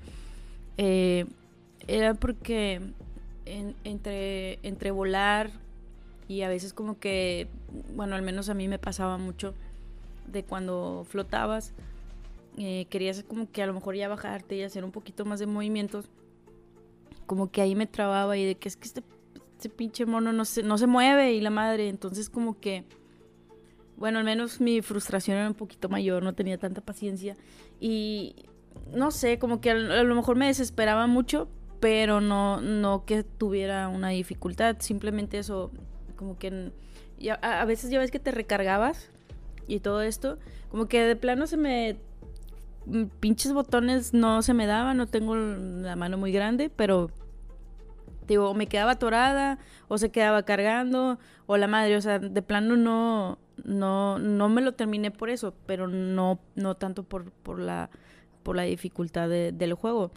eh, 0.78 1.26
era 1.87 2.14
porque 2.14 2.81
entre, 3.44 4.59
entre 4.62 4.90
volar 4.90 5.50
y 6.26 6.42
a 6.42 6.48
veces 6.48 6.72
como 6.72 6.98
que, 6.98 7.48
bueno, 7.94 8.16
al 8.16 8.22
menos 8.22 8.48
a 8.48 8.55
mí 8.55 8.66
me 8.66 8.78
pasaba 8.78 9.18
mucho 9.18 9.55
de 10.27 10.45
cuando 10.45 11.05
flotabas, 11.09 11.73
eh, 12.59 12.87
querías 12.91 13.23
como 13.25 13.51
que 13.51 13.63
a 13.63 13.67
lo 13.67 13.75
mejor 13.75 13.97
ya 13.97 14.09
bajarte 14.09 14.57
y 14.57 14.63
hacer 14.63 14.85
un 14.85 14.93
poquito 14.93 15.25
más 15.25 15.41
de 15.41 15.47
movimientos, 15.47 16.07
como 17.27 17.51
que 17.51 17.63
ahí 17.63 17.75
me 17.75 17.87
trababa 17.87 18.37
y 18.37 18.45
de 18.45 18.55
que 18.57 18.69
es 18.69 18.77
que 18.77 18.85
este 18.85 19.03
este 19.63 19.69
pinche 19.69 20.07
mono 20.07 20.33
no 20.33 20.45
se, 20.45 20.65
no 20.65 20.77
se 20.77 20.89
mueve 20.89 21.35
y 21.35 21.41
la 21.41 21.51
madre. 21.51 21.89
Entonces 21.89 22.29
como 22.29 22.59
que, 22.59 22.85
bueno, 23.97 24.19
al 24.19 24.25
menos 24.25 24.61
mi 24.61 24.83
frustración 24.83 25.37
era 25.37 25.47
un 25.47 25.55
poquito 25.55 25.89
mayor, 25.89 26.25
no 26.25 26.35
tenía 26.35 26.59
tanta 26.59 26.81
paciencia. 26.81 27.37
Y 27.79 28.35
no 28.93 29.13
sé, 29.13 29.39
como 29.39 29.61
que 29.61 29.71
a, 29.71 29.75
lo 29.75 30.15
mejor 30.17 30.35
me 30.35 30.49
desesperaba 30.49 31.07
mucho, 31.07 31.49
pero 31.79 32.21
no, 32.21 32.61
no 32.61 33.05
que 33.05 33.23
tuviera 33.23 33.87
una 33.87 34.09
dificultad. 34.09 34.79
Simplemente 34.81 35.39
eso, 35.39 35.71
como 36.17 36.37
que 36.37 36.73
a, 37.31 37.61
a 37.61 37.65
veces 37.65 37.89
ya 37.89 38.01
ves 38.01 38.11
que 38.11 38.19
te 38.19 38.33
recargabas 38.33 39.12
y 39.66 39.81
todo 39.81 40.03
esto, 40.03 40.38
como 40.70 40.87
que 40.87 41.03
de 41.03 41.16
plano 41.16 41.46
se 41.46 41.57
me 41.57 41.96
mm, 42.87 43.05
pinches 43.20 43.53
botones 43.53 44.12
no 44.12 44.42
se 44.42 44.55
me 44.55 44.66
daban, 44.66 44.96
no 44.96 45.07
tengo 45.07 45.37
la 45.37 45.96
mano 45.96 46.18
muy 46.18 46.33
grande, 46.33 46.70
pero 46.70 47.11
Digo, 48.27 48.55
me 48.55 48.66
quedaba 48.66 48.92
atorada 48.92 49.59
o 49.88 49.98
se 49.98 50.11
quedaba 50.11 50.44
cargando 50.44 51.18
o 51.46 51.57
la 51.57 51.66
madre, 51.66 51.96
o 51.96 52.01
sea, 52.01 52.18
de 52.18 52.42
plano 52.42 52.77
no, 52.77 53.38
no, 53.64 54.18
no 54.18 54.48
me 54.48 54.62
lo 54.62 54.72
terminé 54.72 55.11
por 55.11 55.29
eso, 55.29 55.55
pero 55.66 55.88
no, 55.88 56.38
no 56.55 56.77
tanto 56.77 57.03
por, 57.03 57.33
por, 57.33 57.59
la, 57.59 57.90
por 58.42 58.57
la 58.57 58.62
dificultad 58.62 59.29
del 59.29 59.75
juego. 59.75 60.12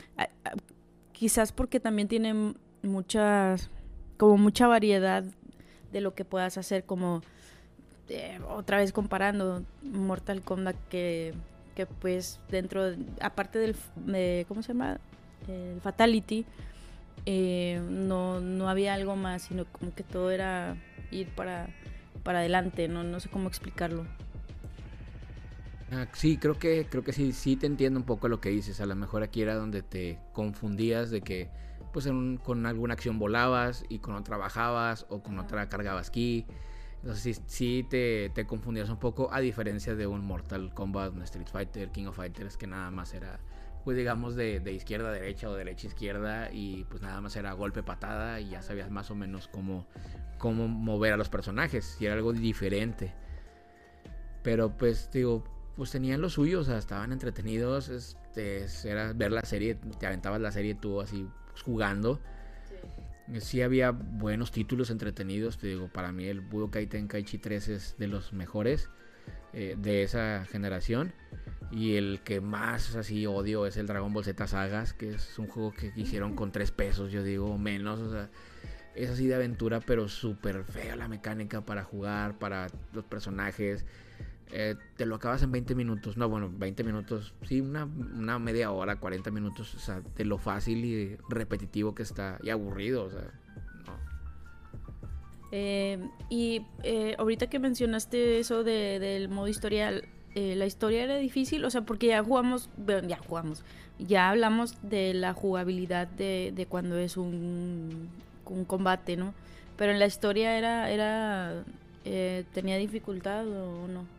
Quizás 1.13 1.51
porque 1.51 1.79
también 1.79 2.07
tiene 2.07 2.53
muchas, 2.83 3.71
como 4.17 4.37
mucha 4.37 4.67
variedad 4.67 5.23
de 5.91 6.01
lo 6.01 6.13
que 6.13 6.25
puedas 6.25 6.57
hacer, 6.57 6.85
como 6.85 7.21
eh, 8.09 8.39
otra 8.49 8.77
vez 8.77 8.91
comparando 8.91 9.63
Mortal 9.83 10.41
Kombat 10.41 10.75
que, 10.89 11.33
que 11.75 11.85
pues 11.85 12.39
dentro, 12.49 12.83
aparte 13.21 13.59
del, 13.59 13.75
de, 13.95 14.45
¿cómo 14.47 14.61
se 14.61 14.69
llama? 14.69 14.99
El 15.47 15.79
Fatality, 15.81 16.45
eh, 17.25 17.81
no, 17.89 18.39
no 18.39 18.69
había 18.69 18.93
algo 18.93 19.15
más, 19.15 19.43
sino 19.43 19.65
como 19.65 19.93
que 19.93 20.03
todo 20.03 20.31
era 20.31 20.77
ir 21.11 21.29
para, 21.29 21.67
para 22.23 22.39
adelante, 22.39 22.87
no, 22.87 23.03
no 23.03 23.19
sé 23.19 23.29
cómo 23.29 23.47
explicarlo. 23.47 24.05
Ah, 25.91 26.07
sí, 26.13 26.37
creo 26.37 26.57
que, 26.57 26.87
creo 26.89 27.03
que 27.03 27.13
sí, 27.13 27.31
sí 27.31 27.55
te 27.55 27.67
entiendo 27.67 27.99
un 27.99 28.05
poco 28.05 28.27
lo 28.27 28.41
que 28.41 28.49
dices. 28.49 28.81
A 28.81 28.85
lo 28.85 28.95
mejor 28.95 29.23
aquí 29.23 29.41
era 29.41 29.55
donde 29.55 29.81
te 29.83 30.19
confundías 30.33 31.11
de 31.11 31.21
que 31.21 31.49
pues 31.93 32.09
con 32.43 32.65
alguna 32.65 32.95
acción 32.95 33.19
volabas 33.19 33.85
y 33.87 33.99
con 33.99 34.15
otra 34.15 34.35
bajabas 34.35 35.05
o 35.09 35.23
con 35.23 35.39
otra 35.39 35.69
cargabas 35.69 36.09
aquí. 36.09 36.45
Entonces 37.05 37.37
sí, 37.37 37.43
sí 37.45 37.87
te, 37.87 38.31
te, 38.33 38.47
confundías 38.47 38.89
un 38.89 38.97
poco 38.97 39.31
a 39.31 39.39
diferencia 39.39 39.93
de 39.93 40.07
un 40.07 40.25
Mortal 40.25 40.73
Kombat, 40.73 41.13
un 41.13 41.21
Street 41.21 41.47
Fighter, 41.47 41.91
King 41.91 42.07
of 42.07 42.15
Fighters 42.15 42.57
que 42.57 42.65
nada 42.65 42.89
más 42.89 43.13
era 43.13 43.39
pues 43.83 43.95
digamos 43.95 44.35
de, 44.35 44.59
izquierda 44.73 45.09
a 45.09 45.11
derecha 45.11 45.47
o 45.47 45.53
derecha 45.53 45.87
a 45.87 45.91
izquierda 45.91 46.51
y 46.51 46.85
pues 46.85 47.03
nada 47.03 47.21
más 47.21 47.35
era 47.35 47.53
golpe 47.53 47.83
patada 47.83 48.39
y 48.39 48.49
ya 48.49 48.63
sabías 48.63 48.89
más 48.89 49.11
o 49.11 49.15
menos 49.15 49.47
cómo, 49.47 49.85
cómo 50.39 50.67
mover 50.67 51.13
a 51.13 51.17
los 51.17 51.29
personajes 51.29 51.95
y 51.99 52.07
era 52.07 52.15
algo 52.15 52.33
diferente. 52.33 53.13
Pero 54.41 54.75
pues 54.75 55.11
digo, 55.13 55.43
pues 55.75 55.91
tenían 55.91 56.19
lo 56.19 56.29
suyo, 56.29 56.61
o 56.61 56.63
sea, 56.63 56.79
estaban 56.79 57.11
entretenidos, 57.11 57.89
este, 57.89 58.65
era 58.89 59.13
ver 59.13 59.31
la 59.31 59.43
serie, 59.43 59.75
te 59.75 60.07
aventabas 60.07 60.41
la 60.41 60.51
serie 60.51 60.73
tú 60.73 60.99
así 60.99 61.27
pues, 61.51 61.61
jugando. 61.61 62.19
Sí. 63.39 63.61
había 63.61 63.91
buenos 63.91 64.51
títulos 64.51 64.89
entretenidos, 64.89 65.57
te 65.57 65.67
digo, 65.67 65.87
para 65.87 66.11
mí 66.11 66.25
el 66.25 66.41
Budokai 66.41 66.87
Tenkaichi 66.87 67.37
3 67.37 67.67
es 67.69 67.95
de 67.97 68.07
los 68.07 68.33
mejores 68.33 68.89
eh, 69.53 69.75
de 69.77 70.03
esa 70.03 70.45
generación. 70.45 71.13
Y 71.71 71.95
el 71.95 72.21
que 72.23 72.41
más 72.41 72.95
así 72.95 73.25
odio 73.25 73.65
es 73.65 73.75
el 73.77 73.87
Dragon 73.87 74.13
Ball 74.13 74.23
Z 74.23 74.47
Sagas, 74.47 74.93
que 74.93 75.09
es 75.09 75.39
un 75.39 75.47
juego 75.47 75.73
que 75.73 75.91
hicieron 75.95 76.35
con 76.35 76.51
tres 76.51 76.71
pesos, 76.71 77.11
yo 77.11 77.23
digo, 77.23 77.57
menos. 77.57 77.99
O 77.99 78.11
sea, 78.11 78.29
es 78.95 79.09
así 79.09 79.27
de 79.27 79.35
aventura, 79.35 79.79
pero 79.81 80.07
súper 80.07 80.63
fea 80.63 80.95
la 80.95 81.07
mecánica 81.07 81.65
para 81.65 81.83
jugar, 81.83 82.37
para 82.37 82.67
los 82.93 83.03
personajes. 83.03 83.85
Eh, 84.51 84.75
te 84.95 85.05
lo 85.05 85.15
acabas 85.15 85.41
en 85.43 85.51
20 85.51 85.75
minutos. 85.75 86.17
No, 86.17 86.29
bueno, 86.29 86.51
20 86.53 86.83
minutos. 86.83 87.33
Sí, 87.43 87.61
una, 87.61 87.85
una, 87.85 88.39
media 88.39 88.71
hora, 88.71 88.97
40 88.97 89.31
minutos. 89.31 89.73
O 89.75 89.79
sea, 89.79 90.01
de 90.15 90.25
lo 90.25 90.37
fácil 90.37 90.85
y 90.85 91.17
repetitivo 91.29 91.95
que 91.95 92.03
está. 92.03 92.37
Y 92.43 92.49
aburrido, 92.49 93.05
o 93.05 93.09
sea. 93.09 93.31
Eh, 95.51 95.99
y 96.29 96.65
eh, 96.83 97.15
ahorita 97.17 97.47
que 97.47 97.59
mencionaste 97.59 98.39
eso 98.39 98.63
de, 98.63 98.99
del 98.99 99.29
modo 99.29 99.47
historial, 99.47 100.07
la 100.35 100.65
historia 100.65 101.03
era 101.03 101.15
difícil, 101.15 101.63
o 101.63 101.69
sea, 101.69 101.83
porque 101.83 102.07
ya 102.07 102.21
jugamos, 102.21 102.69
ya 103.07 103.17
jugamos, 103.17 103.63
ya 103.99 104.29
hablamos 104.29 104.75
de 104.81 105.13
la 105.13 105.31
jugabilidad 105.31 106.09
de, 106.09 106.51
de 106.53 106.65
cuando 106.65 106.97
es 106.97 107.15
un, 107.15 108.09
un 108.45 108.65
combate, 108.65 109.15
¿no? 109.15 109.33
Pero 109.77 109.93
en 109.93 109.99
la 109.99 110.07
historia 110.07 110.57
era, 110.57 110.91
era, 110.91 111.63
tenía 112.53 112.75
dificultad 112.75 113.47
o 113.47 113.87
no. 113.87 114.14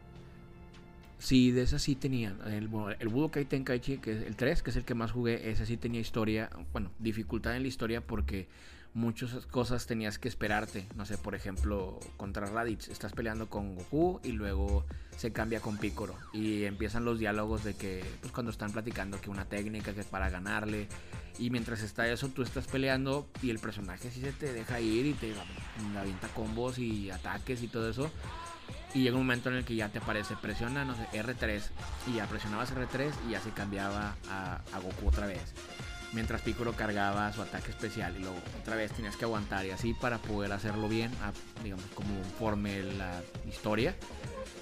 Sí, 1.18 1.50
de 1.50 1.62
esa 1.62 1.78
sí 1.78 1.94
tenía. 1.94 2.36
El, 2.46 2.68
el 2.98 3.08
Budokai 3.08 3.44
Tenkaichi, 3.44 3.98
que 3.98 4.12
es 4.12 4.22
el 4.22 4.36
3, 4.36 4.62
que 4.62 4.70
es 4.70 4.76
el 4.76 4.84
que 4.84 4.94
más 4.94 5.12
jugué, 5.12 5.50
ese 5.50 5.66
sí 5.66 5.76
tenía 5.76 6.00
historia, 6.00 6.50
bueno, 6.72 6.90
dificultad 6.98 7.56
en 7.56 7.62
la 7.62 7.68
historia 7.68 8.00
porque 8.00 8.48
muchas 8.96 9.46
cosas 9.46 9.86
tenías 9.86 10.18
que 10.18 10.26
esperarte. 10.28 10.86
No 10.96 11.04
sé, 11.04 11.18
por 11.18 11.34
ejemplo, 11.34 12.00
contra 12.16 12.46
Raditz, 12.46 12.88
estás 12.88 13.12
peleando 13.12 13.48
con 13.48 13.76
Goku 13.76 14.20
y 14.24 14.32
luego 14.32 14.86
se 15.16 15.32
cambia 15.32 15.60
con 15.60 15.76
Piccolo. 15.76 16.14
Y 16.32 16.64
empiezan 16.64 17.04
los 17.04 17.18
diálogos 17.18 17.62
de 17.62 17.74
que, 17.74 18.02
pues 18.20 18.32
cuando 18.32 18.50
están 18.50 18.72
platicando 18.72 19.20
que 19.20 19.30
una 19.30 19.44
técnica 19.44 19.92
que 19.92 20.00
es 20.00 20.06
para 20.06 20.30
ganarle. 20.30 20.88
Y 21.38 21.50
mientras 21.50 21.82
está 21.82 22.08
eso, 22.08 22.28
tú 22.28 22.42
estás 22.42 22.66
peleando 22.66 23.28
y 23.42 23.50
el 23.50 23.58
personaje 23.58 24.10
sí 24.10 24.22
se 24.22 24.32
te 24.32 24.52
deja 24.52 24.80
ir 24.80 25.04
y 25.04 25.12
te 25.12 25.34
avienta 25.98 26.28
combos 26.28 26.78
y 26.78 27.10
ataques 27.10 27.62
y 27.62 27.68
todo 27.68 27.90
eso. 27.90 28.10
Y 28.94 29.02
llega 29.02 29.16
un 29.16 29.22
momento 29.22 29.50
en 29.50 29.56
el 29.56 29.64
que 29.64 29.74
ya 29.74 29.88
te 29.88 29.98
aparece, 29.98 30.36
presiona, 30.36 30.84
no 30.84 30.94
sé, 30.94 31.06
R3. 31.12 31.62
Y 32.06 32.14
ya 32.14 32.26
presionabas 32.26 32.72
R3 32.74 33.10
y 33.28 33.32
ya 33.32 33.40
se 33.40 33.50
cambiaba 33.50 34.14
a, 34.30 34.60
Goku 34.80 35.08
otra 35.08 35.26
vez. 35.26 35.52
Mientras 36.12 36.40
Piccolo 36.40 36.72
cargaba 36.72 37.32
su 37.32 37.42
ataque 37.42 37.70
especial 37.70 38.16
y 38.16 38.20
luego 38.20 38.36
otra 38.60 38.76
vez 38.76 38.92
tenías 38.92 39.16
que 39.16 39.24
aguantar 39.24 39.66
y 39.66 39.70
así 39.70 39.92
para 39.92 40.18
poder 40.18 40.52
hacerlo 40.52 40.88
bien, 40.88 41.10
digamos, 41.62 41.84
como 41.94 42.22
forme 42.38 42.82
la 42.82 43.20
historia. 43.46 43.94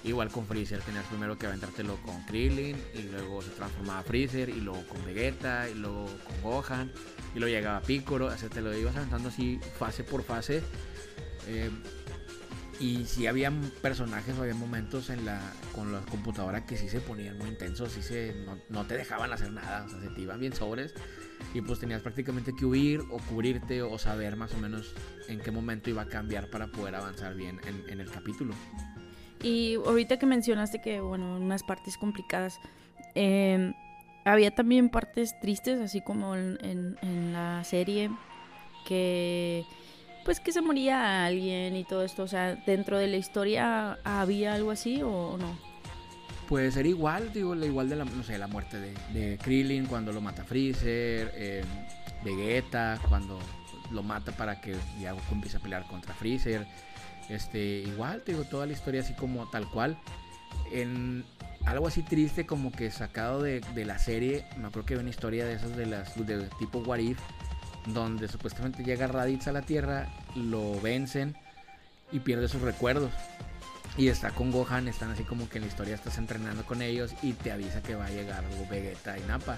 Igual 0.03 0.29
con 0.29 0.45
Freezer 0.45 0.81
tenías 0.81 1.05
primero 1.05 1.37
que 1.37 1.47
aventártelo 1.47 1.95
con 2.03 2.23
Krillin 2.25 2.77
y 2.93 3.03
luego 3.03 3.41
se 3.41 3.49
transformaba 3.51 4.03
Freezer 4.03 4.49
y 4.49 4.59
luego 4.59 4.85
con 4.87 5.03
Vegeta 5.05 5.69
y 5.69 5.75
luego 5.75 6.05
con 6.05 6.41
Gohan 6.41 6.91
y 7.33 7.39
luego 7.39 7.55
llegaba 7.55 7.81
Piccolo, 7.81 8.35
sea, 8.37 8.49
te 8.49 8.61
lo 8.61 8.75
ibas 8.77 8.95
aventando 8.95 9.29
así 9.29 9.59
fase 9.79 10.03
por 10.03 10.23
fase. 10.23 10.61
Eh, 11.47 11.69
y 12.79 13.05
sí 13.05 13.27
había 13.27 13.51
personajes 13.81 14.37
o 14.37 14.41
había 14.41 14.53
momentos 14.53 15.09
en 15.09 15.25
la, 15.25 15.39
con 15.73 15.91
la 15.91 16.01
computadora 16.01 16.65
que 16.65 16.77
sí 16.77 16.89
se 16.89 16.99
ponían 16.99 17.37
muy 17.37 17.49
intensos, 17.49 17.91
sí 17.91 18.01
se, 18.01 18.35
no, 18.69 18.85
te 18.85 18.97
dejaban 18.97 19.31
hacer 19.31 19.51
nada, 19.51 19.85
o 19.85 19.89
sea, 19.89 19.99
se 20.01 20.09
te 20.09 20.21
iban 20.21 20.39
bien 20.39 20.53
sobres 20.53 20.93
y 21.53 21.61
pues 21.61 21.79
tenías 21.79 22.01
prácticamente 22.01 22.53
que 22.57 22.65
huir 22.65 23.01
o 23.11 23.17
cubrirte 23.29 23.81
o 23.81 23.97
saber 23.97 24.35
más 24.35 24.53
o 24.53 24.57
menos 24.57 24.93
en 25.27 25.39
qué 25.39 25.51
momento 25.51 25.89
iba 25.89 26.03
a 26.03 26.07
cambiar 26.07 26.49
para 26.49 26.67
poder 26.67 26.95
avanzar 26.95 27.35
bien 27.35 27.59
en, 27.87 27.99
el 27.99 28.11
capítulo. 28.11 28.53
Y 29.41 29.75
ahorita 29.75 30.17
que 30.17 30.25
mencionaste 30.25 30.81
que, 30.81 31.01
bueno, 31.01 31.37
unas 31.37 31.63
partes 31.63 31.97
complicadas, 31.97 32.59
em, 33.13 33.73
había 34.25 34.51
también 34.51 34.89
partes 34.89 35.39
tristes, 35.39 35.79
así 35.79 36.01
como 36.01 36.35
en, 36.35 36.57
en 37.01 37.33
la 37.33 37.63
serie, 37.63 38.09
que 38.85 39.65
pues 40.25 40.39
que 40.39 40.51
se 40.51 40.61
moría 40.61 41.23
alguien 41.25 41.75
y 41.75 41.83
todo 41.83 42.03
esto. 42.03 42.23
O 42.23 42.27
sea, 42.27 42.55
dentro 42.55 42.97
de 42.97 43.07
la 43.07 43.17
historia 43.17 43.99
había 44.03 44.55
algo 44.55 44.71
así 44.71 45.01
o 45.01 45.37
no? 45.37 45.57
Puede 46.49 46.71
ser 46.71 46.85
igual, 46.87 47.31
digo, 47.31 47.55
igual 47.55 47.89
de 47.89 47.95
la, 47.95 48.05
no 48.05 48.23
sé, 48.23 48.37
la 48.37 48.47
muerte 48.47 48.77
de, 48.79 49.37
Krillin 49.37 49.85
cuando 49.85 50.11
lo 50.11 50.21
mata 50.21 50.43
Freezer, 50.43 51.31
eh, 51.35 51.63
Vegeta 52.23 52.99
cuando 53.07 53.39
lo 53.91 54.03
mata 54.03 54.31
para 54.31 54.59
que 54.61 54.75
ya 54.99 55.13
Goku 55.13 55.33
empiece 55.33 55.57
a 55.57 55.59
pelear 55.59 55.87
contra 55.87 56.13
Freezer. 56.13 56.67
Este, 57.29 57.79
igual, 57.79 58.23
digo, 58.25 58.43
toda 58.43 58.65
la 58.65 58.73
historia 58.73 59.01
así 59.01 59.13
como 59.13 59.49
tal 59.49 59.69
cual. 59.69 59.97
En 60.71 61.23
algo 61.65 61.87
así 61.87 62.03
triste 62.03 62.45
como 62.45 62.71
que 62.71 62.91
sacado 62.91 63.41
de, 63.41 63.61
la 63.85 63.97
serie, 63.99 64.45
me 64.57 64.67
acuerdo 64.67 64.85
que 64.85 64.97
una 64.97 65.09
historia 65.09 65.45
de 65.45 65.53
esas 65.53 65.75
de 65.75 65.85
las 65.85 66.15
de 66.25 66.47
tipo 66.59 66.79
What 66.79 66.99
If, 66.99 67.19
donde 67.85 68.27
supuestamente 68.27 68.83
llega 68.83 69.07
Raditz 69.07 69.47
a 69.47 69.51
la 69.51 69.61
Tierra, 69.61 70.07
lo 70.35 70.79
vencen 70.81 71.35
y 72.11 72.19
pierde 72.19 72.47
sus 72.47 72.61
recuerdos. 72.61 73.11
Y 73.97 74.09
está 74.09 74.31
con 74.31 74.51
Gohan, 74.51 74.89
están 74.89 75.11
así 75.11 75.23
como 75.23 75.47
que 75.47 75.57
en 75.57 75.63
la 75.63 75.69
historia 75.69 75.95
estás 75.95 76.17
entrenando 76.17 76.65
con 76.65 76.81
ellos 76.81 77.13
y 77.21 77.31
te 77.31 77.51
avisa 77.51 77.81
que 77.81 77.95
va 77.95 78.05
a 78.05 78.09
llegar 78.09 78.43
Vegeta 78.69 79.17
y 79.17 79.21
Nappa. 79.21 79.57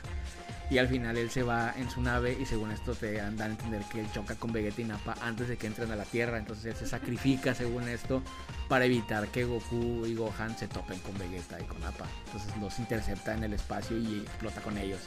Y 0.70 0.78
al 0.78 0.88
final 0.88 1.18
él 1.18 1.32
se 1.32 1.44
va 1.44 1.74
en 1.76 1.90
su 1.90 2.02
nave 2.02 2.38
y 2.40 2.46
según 2.46 2.72
esto 2.72 2.94
te 2.94 3.14
dan 3.14 3.42
a 3.42 3.46
entender 3.46 3.82
que 3.92 4.02
él 4.02 4.08
choca 4.14 4.36
con 4.36 4.52
Vegeta 4.52 4.82
y 4.82 4.84
Nappa 4.84 5.16
antes 5.22 5.48
de 5.48 5.58
que 5.58 5.66
entren 5.66 5.92
a 5.92 5.96
la 5.96 6.04
Tierra. 6.04 6.38
Entonces 6.38 6.66
él 6.66 6.76
se 6.76 6.86
sacrifica 6.86 7.56
según 7.56 7.88
esto 7.88 8.22
para 8.68 8.86
evitar 8.86 9.28
que 9.30 9.46
Goku 9.46 10.06
y 10.06 10.14
Gohan 10.14 10.56
se 10.56 10.68
topen 10.68 11.00
con 11.00 11.18
Vegeta 11.18 11.60
y 11.60 11.64
con 11.64 11.80
Nappa. 11.80 12.06
Entonces 12.28 12.56
los 12.58 12.78
intercepta 12.78 13.34
en 13.34 13.46
el 13.46 13.54
espacio 13.54 13.98
y 13.98 14.20
explota 14.20 14.62
con 14.62 14.78
ellos 14.78 15.00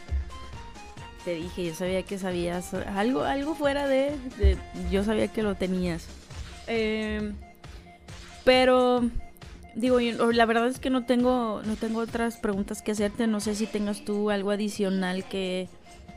te 1.24 1.34
dije, 1.34 1.66
yo 1.66 1.74
sabía 1.74 2.02
que 2.02 2.18
sabías 2.18 2.74
algo, 2.74 3.22
algo 3.22 3.54
fuera 3.54 3.86
de, 3.86 4.16
yo 4.90 5.04
sabía 5.04 5.28
que 5.28 5.42
lo 5.42 5.54
tenías. 5.54 6.06
Em, 6.66 7.34
pero 8.44 9.02
digo, 9.74 10.00
la 10.00 10.46
verdad 10.46 10.66
es 10.66 10.78
que 10.78 10.90
no 10.90 11.04
tengo, 11.04 11.62
no 11.64 11.76
tengo 11.76 12.00
otras 12.00 12.36
preguntas 12.36 12.82
que 12.82 12.92
hacerte. 12.92 13.26
No 13.26 13.40
sé 13.40 13.54
si 13.54 13.66
tengas 13.66 14.04
tú 14.04 14.30
algo 14.30 14.50
adicional 14.50 15.24
que, 15.24 15.68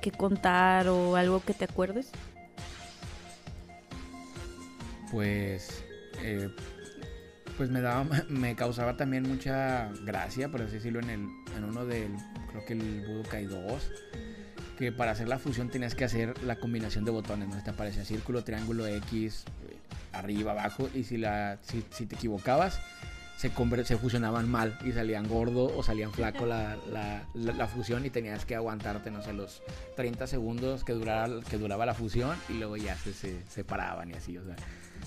que 0.01 0.11
contar 0.11 0.87
o 0.87 1.15
algo 1.15 1.41
que 1.43 1.53
te 1.53 1.65
acuerdes. 1.65 2.11
Pues, 5.11 5.83
eh, 6.21 6.49
pues 7.57 7.69
me 7.69 7.81
daba, 7.81 8.05
me 8.29 8.55
causaba 8.55 8.97
también 8.97 9.23
mucha 9.23 9.91
gracia, 10.05 10.49
por 10.49 10.61
así 10.61 10.75
decirlo, 10.75 10.99
en 11.01 11.09
el, 11.09 11.27
en 11.57 11.63
uno 11.65 11.85
del, 11.85 12.11
creo 12.49 12.65
que 12.65 12.73
el 12.73 13.05
Budokai 13.05 13.45
2 13.45 13.91
que 14.77 14.91
para 14.91 15.11
hacer 15.11 15.27
la 15.27 15.39
fusión 15.39 15.69
tenías 15.69 15.95
que 15.95 16.05
hacer 16.05 16.41
la 16.43 16.55
combinación 16.57 17.05
de 17.05 17.11
botones, 17.11 17.49
¿no? 17.49 17.61
Te 17.63 17.69
aparecía 17.69 18.05
círculo, 18.05 18.43
triángulo, 18.43 18.87
X, 18.87 19.45
eh, 19.69 19.77
arriba, 20.11 20.51
abajo, 20.51 20.89
y 20.93 21.03
si, 21.03 21.17
la, 21.17 21.57
si, 21.61 22.05
te 22.05 22.15
equivocabas, 22.15 22.79
se, 23.37 23.51
se 23.83 23.97
fusionaban 23.97 24.49
mal 24.49 24.77
y 24.85 24.91
salían 24.91 25.27
gordo 25.27 25.75
o 25.75 25.83
salían 25.83 26.11
flaco 26.11 26.45
la, 26.45 26.77
la, 27.33 27.67
fusión 27.67 28.05
y 28.05 28.09
tenías 28.09 28.45
que 28.45 28.55
aguantarte, 28.55 29.11
no 29.11 29.21
sé, 29.21 29.33
los 29.33 29.61
30 29.95 30.27
segundos 30.27 30.83
que, 30.83 30.93
durara, 30.93 31.29
que 31.49 31.57
duraba 31.57 31.85
la 31.85 31.93
fusión 31.93 32.37
y 32.49 32.53
luego 32.53 32.77
ya 32.77 32.95
se, 32.95 33.13
se 33.13 33.41
separaban 33.49 34.11
y 34.11 34.13
así, 34.13 34.37
o 34.37 34.45
sea, 34.45 34.55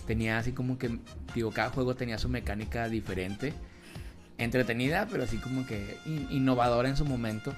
tenía 0.06 0.38
así 0.38 0.52
como 0.52 0.78
que, 0.78 0.98
digo, 1.34 1.50
cada 1.50 1.70
juego 1.70 1.94
tenía 1.94 2.18
su 2.18 2.28
mecánica 2.28 2.88
diferente, 2.88 3.52
entretenida, 4.38 5.06
pero 5.10 5.24
así 5.24 5.38
como 5.38 5.66
que 5.66 5.96
innovadora 6.04 6.88
en 6.88 6.96
su 6.96 7.04
momento 7.04 7.54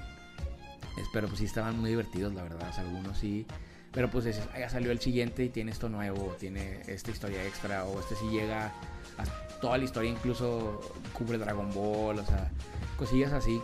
pero 1.13 1.27
pues 1.27 1.39
sí 1.39 1.45
estaban 1.45 1.79
muy 1.79 1.89
divertidos, 1.89 2.33
la 2.33 2.43
verdad. 2.43 2.71
algunos 2.77 3.17
sí. 3.17 3.45
Pero 3.91 4.09
pues 4.09 4.25
ya 4.25 4.69
salió 4.69 4.91
el 4.91 4.99
siguiente 4.99 5.43
y 5.45 5.49
tiene 5.49 5.71
esto 5.71 5.89
nuevo, 5.89 6.35
tiene 6.39 6.81
esta 6.87 7.09
historia 7.09 7.43
extra, 7.45 7.85
o 7.85 7.99
este 7.99 8.15
sí 8.15 8.29
llega 8.29 8.67
a 9.17 9.25
toda 9.61 9.77
la 9.77 9.83
historia, 9.83 10.11
incluso 10.11 10.79
cubre 11.13 11.37
Dragon 11.37 11.73
Ball, 11.73 12.19
o 12.19 12.25
sea, 12.25 12.51
cosillas 12.97 13.33
así. 13.33 13.61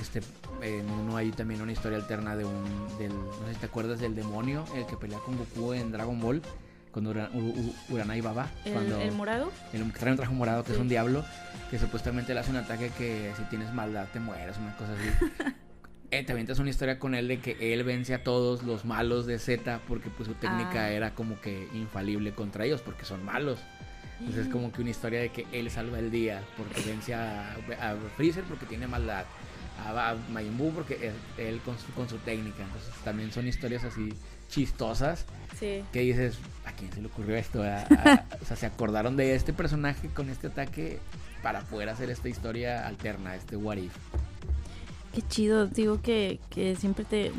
Este, 0.00 0.22
en 0.62 0.88
uno 0.90 1.16
hay 1.16 1.30
también 1.30 1.60
una 1.60 1.72
historia 1.72 1.98
alterna 1.98 2.36
de 2.36 2.44
un, 2.44 2.64
del, 2.98 3.14
no 3.14 3.46
sé 3.46 3.54
si 3.54 3.60
te 3.60 3.66
acuerdas 3.66 4.00
del 4.00 4.14
demonio, 4.14 4.64
el 4.74 4.86
que 4.86 4.96
pelea 4.96 5.18
con 5.18 5.36
Goku 5.36 5.74
en 5.74 5.92
Dragon 5.92 6.18
Ball, 6.20 6.40
con 6.90 7.06
Urana 7.06 8.16
y 8.16 8.20
Baba. 8.20 8.48
¿El, 8.64 8.72
cuando, 8.72 9.00
¿El, 9.00 9.12
morado? 9.12 9.52
El 9.72 9.92
que 9.92 9.98
trae 9.98 10.12
un 10.12 10.16
traje 10.16 10.32
morado, 10.32 10.64
que 10.64 10.72
es 10.72 10.78
un 10.78 10.88
diablo, 10.88 11.24
que 11.70 11.78
supuestamente 11.78 12.32
le 12.32 12.40
hace 12.40 12.50
un 12.50 12.56
ataque 12.56 12.90
que 12.96 13.32
si 13.36 13.42
tienes 13.44 13.72
maldad 13.74 14.06
te 14.12 14.20
mueres, 14.20 14.56
una 14.56 14.74
cosa 14.76 14.92
así. 14.92 15.52
eh, 16.10 16.24
te 16.24 16.32
avientas 16.32 16.58
una 16.58 16.70
historia 16.70 16.98
con 16.98 17.14
él 17.14 17.28
de 17.28 17.38
que 17.38 17.74
él 17.74 17.84
vence 17.84 18.14
a 18.14 18.22
todos 18.22 18.62
los 18.62 18.84
malos 18.84 19.26
de 19.26 19.38
Z 19.38 19.80
porque 19.86 20.08
pues 20.10 20.26
su 20.28 20.34
técnica 20.34 20.84
ah. 20.84 20.90
era 20.90 21.14
como 21.14 21.40
que 21.40 21.68
infalible 21.74 22.32
contra 22.32 22.64
ellos 22.64 22.80
porque 22.80 23.04
son 23.04 23.24
malos. 23.24 23.58
Entonces 24.20 24.46
es 24.46 24.52
como 24.52 24.72
que 24.72 24.80
una 24.80 24.90
historia 24.90 25.20
de 25.20 25.28
que 25.28 25.46
él 25.52 25.70
salva 25.70 25.98
el 25.98 26.10
día 26.10 26.42
porque 26.56 26.80
vence 26.80 27.14
a, 27.14 27.54
Freezer 28.16 28.42
porque 28.44 28.66
tiene 28.66 28.88
maldad, 28.88 29.24
a, 29.86 30.10
a 30.10 30.14
Majin 30.32 30.58
Buu 30.58 30.72
porque 30.72 31.12
él, 31.36 31.60
con, 31.64 31.78
su, 31.78 31.92
con 31.92 32.08
su 32.08 32.16
técnica. 32.18 32.64
Entonces 32.64 32.92
también 33.04 33.30
son 33.30 33.46
historias 33.46 33.84
así 33.84 34.12
chistosas 34.48 35.26
que 35.60 36.00
dices, 36.00 36.38
¿a 36.64 36.72
quién 36.72 36.92
se 36.92 37.00
le 37.00 37.08
ocurrió 37.08 37.36
esto? 37.36 37.60
o 37.60 38.44
sea, 38.44 38.56
se 38.56 38.66
acordaron 38.66 39.16
de 39.16 39.34
este 39.34 39.52
personaje 39.52 40.08
con 40.08 40.30
este 40.30 40.48
ataque 40.48 40.98
para 41.42 41.60
poder 41.60 41.88
hacer 41.88 42.10
esta 42.10 42.28
historia 42.28 42.86
alterna, 42.86 43.34
este 43.36 43.56
What 43.56 43.76
If. 43.76 43.92
Qué 45.14 45.22
chido, 45.22 45.66
digo 45.66 46.02
que, 46.02 46.38
que 46.50 46.76
siempre 46.76 47.04
te... 47.04 47.32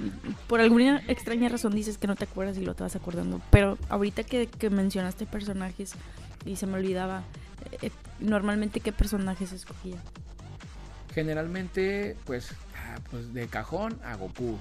Por 0.47 0.59
alguna 0.59 1.01
extraña 1.07 1.49
razón 1.49 1.73
dices 1.73 1.97
que 1.97 2.07
no 2.07 2.15
te 2.15 2.25
acuerdas 2.25 2.57
y 2.57 2.65
lo 2.65 2.73
te 2.73 2.83
vas 2.83 2.95
acordando. 2.95 3.41
Pero 3.51 3.77
ahorita 3.89 4.23
que, 4.23 4.47
que 4.47 4.69
mencionaste 4.69 5.25
personajes 5.25 5.93
y 6.45 6.55
se 6.55 6.65
me 6.65 6.73
olvidaba, 6.75 7.23
eh, 7.81 7.91
normalmente 8.19 8.79
qué 8.79 8.91
personajes 8.91 9.51
escogía. 9.51 9.97
Generalmente, 11.13 12.15
pues, 12.25 12.53
ah, 12.75 12.99
pues 13.11 13.33
de 13.33 13.47
cajón 13.47 13.99
a 14.03 14.15
Goku. 14.15 14.57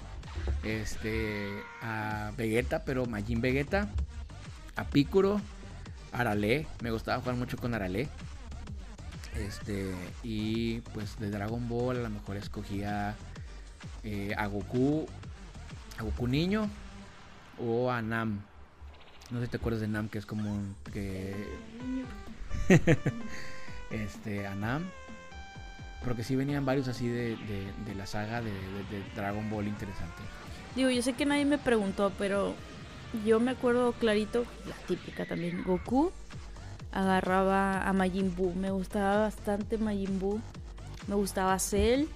Este, 0.63 1.49
a 1.83 2.33
Vegeta, 2.37 2.85
pero 2.85 3.07
Majin 3.07 3.41
Vegeta. 3.41 3.89
A 4.77 4.85
Piccolo, 4.85 5.41
Arale. 6.13 6.67
Me 6.83 6.91
gustaba 6.91 7.21
jugar 7.21 7.37
mucho 7.37 7.57
con 7.57 7.75
Arale. 7.75 8.09
Este, 9.39 9.95
y 10.23 10.81
pues 10.93 11.19
de 11.19 11.31
Dragon 11.31 11.69
Ball 11.69 11.99
a 11.99 12.01
lo 12.01 12.11
mejor 12.11 12.37
escogía 12.37 13.15
eh, 14.03 14.35
a 14.37 14.47
Goku, 14.47 15.07
a 15.99 16.03
Goku 16.03 16.27
niño 16.27 16.69
o 17.59 17.91
a 17.91 18.03
Nam. 18.03 18.41
No 19.31 19.39
sé 19.39 19.47
si 19.47 19.51
te 19.51 19.57
acuerdas 19.59 19.81
de 19.81 19.89
Nam, 19.89 20.09
que 20.09 20.19
es 20.19 20.27
como 20.27 20.61
que. 20.93 21.35
este, 23.91 24.47
a 24.47 24.55
Nam. 24.55 24.85
Porque 26.05 26.25
sí 26.25 26.37
venían 26.37 26.65
varios 26.65 26.89
así 26.89 27.09
de, 27.09 27.37
la 27.97 28.07
saga 28.07 28.41
de, 28.41 28.51
de, 28.51 29.03
Dragon 29.15 29.51
Ball 29.51 29.67
interesante. 29.67 30.23
Digo, 30.75 30.91
yo 30.91 31.03
sé 31.03 31.13
que 31.13 31.27
nadie 31.27 31.45
me 31.45 31.59
preguntó, 31.59 32.13
pero 32.19 32.55
yo 33.27 33.41
me 33.41 33.51
acuerdo 33.51 33.93
clarito, 33.93 34.45
la 34.67 34.77
típica 34.87 35.27
también, 35.27 35.65
Goku, 35.65 36.13
agarraba 36.93 37.87
a 37.89 37.93
Majin 37.93 38.35
Buu. 38.35 38.55
Me 38.55 38.71
gustaba 38.71 39.23
bastante 39.23 39.79
Majin 39.79 40.19
Buu. 40.19 40.41
Me 41.07 41.15
gustaba 41.15 41.59
Cell. 41.59 42.07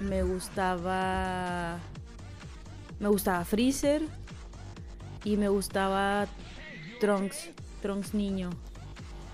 Me 0.00 0.22
gustaba. 0.22 1.78
Me 2.98 3.08
gustaba 3.08 3.44
Freezer. 3.44 4.02
Y 5.24 5.36
me 5.36 5.48
gustaba 5.48 6.26
Trunks. 7.00 7.50
Trunks 7.82 8.14
niño. 8.14 8.50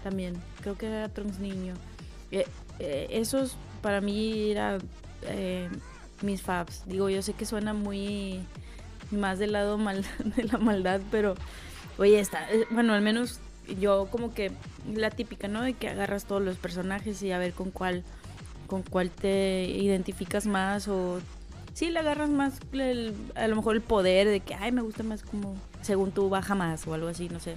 También. 0.02 0.34
Creo 0.60 0.76
que 0.76 0.86
era 0.86 1.08
Trunks 1.08 1.38
niño. 1.38 1.74
Eh, 2.30 2.46
eh, 2.78 3.06
esos 3.10 3.56
para 3.82 4.00
mí 4.00 4.50
eran 4.50 4.80
eh, 5.22 5.68
mis 6.22 6.42
faps. 6.42 6.84
Digo, 6.86 7.08
yo 7.08 7.22
sé 7.22 7.34
que 7.34 7.46
suena 7.46 7.72
muy 7.72 8.44
más 9.10 9.38
del 9.38 9.52
lado 9.52 9.78
mal, 9.78 10.04
de 10.36 10.44
la 10.44 10.58
maldad, 10.58 11.00
pero 11.10 11.34
oye, 11.98 12.18
está. 12.18 12.46
Bueno, 12.70 12.94
al 12.94 13.02
menos 13.02 13.40
yo 13.80 14.08
como 14.10 14.32
que 14.32 14.52
la 14.94 15.10
típica, 15.10 15.48
¿no? 15.48 15.62
De 15.62 15.74
que 15.74 15.88
agarras 15.88 16.24
todos 16.24 16.42
los 16.42 16.56
personajes 16.56 17.22
y 17.22 17.32
a 17.32 17.38
ver 17.38 17.52
con 17.52 17.70
cuál 17.70 18.04
con 18.66 18.82
cuál 18.82 19.10
te 19.10 19.64
identificas 19.64 20.46
más 20.46 20.88
o 20.88 21.20
sí 21.72 21.90
le 21.90 22.00
agarras 22.00 22.30
más 22.30 22.58
a 23.36 23.46
lo 23.46 23.56
mejor 23.56 23.76
el 23.76 23.82
poder 23.82 24.26
de 24.26 24.40
que 24.40 24.54
ay 24.54 24.72
me 24.72 24.82
gusta 24.82 25.04
más 25.04 25.22
como 25.22 25.56
según 25.82 26.10
tú 26.10 26.28
baja 26.28 26.54
más 26.54 26.86
o 26.86 26.94
algo 26.94 27.08
así, 27.08 27.28
no 27.28 27.38
sé. 27.38 27.56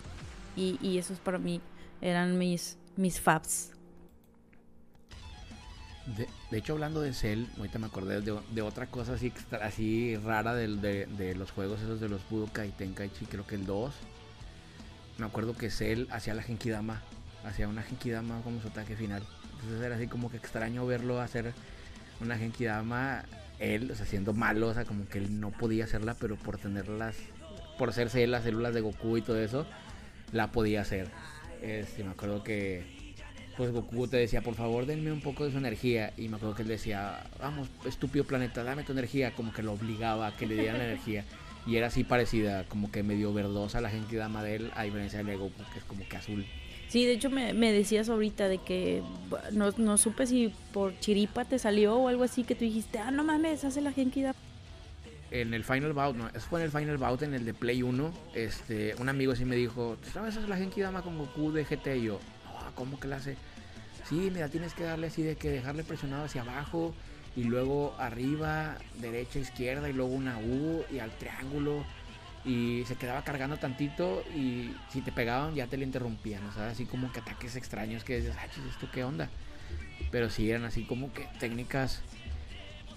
Y, 0.55 0.77
y 0.81 0.97
esos 0.97 1.19
para 1.19 1.37
mí 1.37 1.61
eran 2.01 2.37
mis 2.37 2.77
mis 2.95 3.19
faps. 3.19 3.71
De, 6.49 6.57
hecho, 6.57 6.73
hablando 6.73 7.01
de 7.01 7.13
Cell, 7.13 7.45
ahorita 7.57 7.77
me 7.77 7.85
acordé 7.85 8.21
de, 8.21 8.61
otra 8.61 8.87
cosa 8.87 9.13
así, 9.13 9.31
así 9.61 10.17
rara 10.17 10.55
de, 10.55 11.05
de, 11.05 11.35
los 11.35 11.51
juegos 11.51 11.81
esos 11.81 11.99
de 11.99 12.09
los 12.09 12.27
Budokai 12.29 12.71
Tenkaichi, 12.71 13.25
creo 13.25 13.45
que 13.45 13.55
el 13.55 13.67
2 13.67 13.93
me 15.19 15.25
acuerdo 15.25 15.55
que 15.55 15.69
Cell 15.69 16.07
hacía 16.11 16.33
la 16.33 16.43
Genkidama, 16.43 17.01
hacía 17.45 17.67
una 17.67 17.83
Genkidama 17.83 18.41
como 18.41 18.61
su 18.61 18.69
ataque 18.69 18.95
final. 18.95 19.23
Entonces 19.53 19.81
era 19.81 19.95
así 19.95 20.07
como 20.07 20.31
que 20.31 20.37
extraño 20.37 20.85
verlo 20.85 21.19
hacer 21.19 21.53
una 22.21 22.37
Genkidama, 22.37 23.23
él, 23.59 23.91
o 23.91 23.95
sea, 23.95 24.05
siendo 24.05 24.33
malo, 24.33 24.67
o 24.69 24.73
sea, 24.73 24.85
como 24.85 25.07
que 25.07 25.17
él 25.19 25.39
no 25.39 25.51
podía 25.51 25.83
hacerla, 25.83 26.15
pero 26.19 26.37
por 26.37 26.57
tenerlas, 26.57 27.15
por 27.77 27.93
ser 27.93 28.09
Cell, 28.09 28.31
las 28.31 28.43
células 28.43 28.73
de 28.73 28.81
Goku 28.81 29.17
y 29.17 29.21
todo 29.21 29.39
eso, 29.39 29.65
la 30.31 30.51
podía 30.51 30.81
hacer. 30.81 31.09
Este, 31.61 32.03
me 32.03 32.11
acuerdo 32.11 32.43
que 32.43 32.99
pues 33.59 33.71
Goku 33.71 34.07
te 34.07 34.15
decía, 34.15 34.41
por 34.41 34.55
favor, 34.55 34.85
denme 34.85 35.11
un 35.11 35.19
poco 35.19 35.43
de 35.43 35.51
su 35.51 35.57
energía. 35.57 36.13
Y 36.15 36.29
me 36.29 36.37
acuerdo 36.37 36.55
que 36.55 36.61
él 36.61 36.69
decía, 36.69 37.25
vamos, 37.41 37.67
estúpido 37.85 38.23
planeta, 38.23 38.63
dame 38.63 38.83
tu 38.83 38.93
energía. 38.93 39.35
Como 39.35 39.51
que 39.51 39.61
lo 39.61 39.73
obligaba 39.73 40.27
a 40.27 40.37
que 40.37 40.47
le 40.47 40.55
dieran 40.55 40.77
la 40.77 40.85
energía. 40.91 41.25
Y 41.69 41.77
era 41.77 41.87
así 41.87 42.03
parecida, 42.03 42.63
como 42.63 42.91
que 42.91 43.03
medio 43.03 43.31
verdosa 43.31 43.79
la 43.79 43.91
gente 43.91 44.15
dama 44.15 44.41
de 44.41 44.55
él, 44.55 44.71
a 44.75 44.83
diferencia 44.83 45.19
de 45.19 45.25
Lego, 45.25 45.51
porque 45.55 45.77
es 45.77 45.85
como 45.85 46.07
que 46.07 46.17
azul. 46.17 46.43
Sí, 46.87 47.05
de 47.05 47.11
hecho 47.13 47.29
me, 47.29 47.53
decías 47.71 48.09
ahorita 48.09 48.47
de 48.47 48.57
que 48.57 49.03
no, 49.51 49.69
no, 49.77 49.99
supe 49.99 50.25
si 50.25 50.51
por 50.73 50.97
chiripa 50.99 51.45
te 51.45 51.59
salió 51.59 51.95
o 51.97 52.07
algo 52.07 52.23
así 52.23 52.43
que 52.43 52.55
tú 52.55 52.65
dijiste, 52.65 52.97
ah, 52.97 53.11
no 53.11 53.23
mames, 53.23 53.63
hace 53.63 53.81
la 53.81 53.91
Genkidama. 53.91 54.33
En 55.29 55.53
el 55.53 55.63
Final 55.63 55.93
Bout, 55.93 56.15
no, 56.15 56.27
eso 56.29 56.47
fue 56.49 56.59
en 56.61 56.65
el 56.65 56.71
Final 56.71 56.97
Bout, 56.97 57.21
en 57.21 57.35
el 57.35 57.45
de 57.45 57.53
Play 57.53 57.83
1, 57.83 58.11
este, 58.33 58.95
un 58.97 59.07
amigo 59.07 59.33
así 59.33 59.45
me 59.45 59.55
dijo, 59.55 59.97
¿sabes 60.11 60.35
hacer 60.35 60.49
la 60.49 60.57
Genkidama 60.57 61.03
con 61.03 61.19
Goku 61.19 61.51
de 61.51 61.65
GT? 61.65 61.97
Y 61.97 62.05
yo, 62.05 62.19
no, 62.45 62.73
¿cómo 62.73 62.99
que 62.99 63.07
la 63.07 63.17
hace? 63.17 63.37
Sí, 64.09 64.31
mira, 64.33 64.49
tienes 64.49 64.73
que 64.73 64.85
darle 64.85 65.05
así 65.05 65.21
de 65.21 65.35
que 65.35 65.51
dejarle 65.51 65.83
presionado 65.83 66.25
hacia 66.25 66.41
abajo 66.41 66.95
y 67.39 67.45
luego 67.45 67.95
arriba, 67.97 68.75
derecha, 68.99 69.39
izquierda 69.39 69.89
y 69.89 69.93
luego 69.93 70.11
una 70.11 70.37
U 70.39 70.83
y 70.91 70.99
al 70.99 71.09
triángulo 71.11 71.85
y 72.43 72.83
se 72.85 72.97
quedaba 72.97 73.23
cargando 73.23 73.55
tantito 73.55 74.23
y 74.35 74.73
si 74.91 74.99
te 74.99 75.13
pegaban 75.13 75.55
ya 75.55 75.67
te 75.67 75.77
le 75.77 75.85
interrumpían, 75.85 76.45
o 76.47 76.51
sea, 76.51 76.67
así 76.67 76.83
como 76.83 77.13
que 77.13 77.21
ataques 77.21 77.55
extraños 77.55 78.03
que 78.03 78.17
dices, 78.17 78.35
ay, 78.37 78.49
¿esto 78.69 78.89
qué 78.91 79.05
onda? 79.05 79.29
Pero 80.11 80.29
sí 80.29 80.49
eran 80.49 80.65
así 80.65 80.83
como 80.83 81.13
que 81.13 81.29
técnicas, 81.39 82.01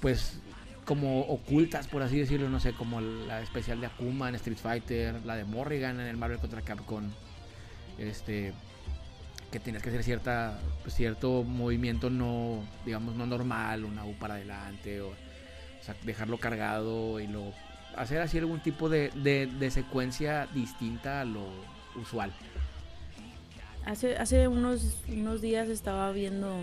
pues, 0.01 0.41
como 0.87 1.21
ocultas, 1.21 1.87
por 1.87 2.03
así 2.03 2.19
decirlo, 2.19 2.49
no 2.49 2.59
sé, 2.59 2.73
como 2.73 3.01
la 3.01 3.43
especial 3.43 3.81
de 3.81 3.87
Akuma 3.87 4.29
en 4.29 4.35
Street 4.35 4.59
Fighter, 4.59 5.25
la 5.25 5.37
de 5.37 5.45
Morrigan 5.45 6.01
en 6.01 6.09
el 6.09 6.17
Marvel 6.17 6.41
contra 6.41 6.63
Capcom, 6.63 7.05
este, 7.97 8.55
que 9.53 9.61
tienes 9.61 9.83
que 9.83 9.91
hacer 9.91 10.03
cierta, 10.03 10.59
pues, 10.83 10.95
cierto 10.95 11.45
movimiento 11.45 12.11
no, 12.11 12.65
digamos, 12.85 13.15
no 13.15 13.27
normal, 13.27 13.85
una 13.85 14.05
U 14.05 14.15
para 14.15 14.35
adelante, 14.35 15.01
o, 15.03 15.13
dejarlo 16.05 16.39
cargado 16.39 17.21
y 17.21 17.27
luego 17.27 17.53
hacer 17.97 18.21
así 18.21 18.39
algún 18.39 18.61
tipo 18.61 18.89
de, 18.89 19.11
de, 19.11 19.71
secuencia 19.71 20.49
distinta 20.55 21.21
a 21.21 21.25
lo 21.25 21.45
usual. 22.01 22.33
Hace, 23.85 24.17
hace 24.17 24.49
unos, 24.49 24.97
unos 25.09 25.43
días 25.43 25.69
estaba 25.69 26.11
viendo, 26.13 26.57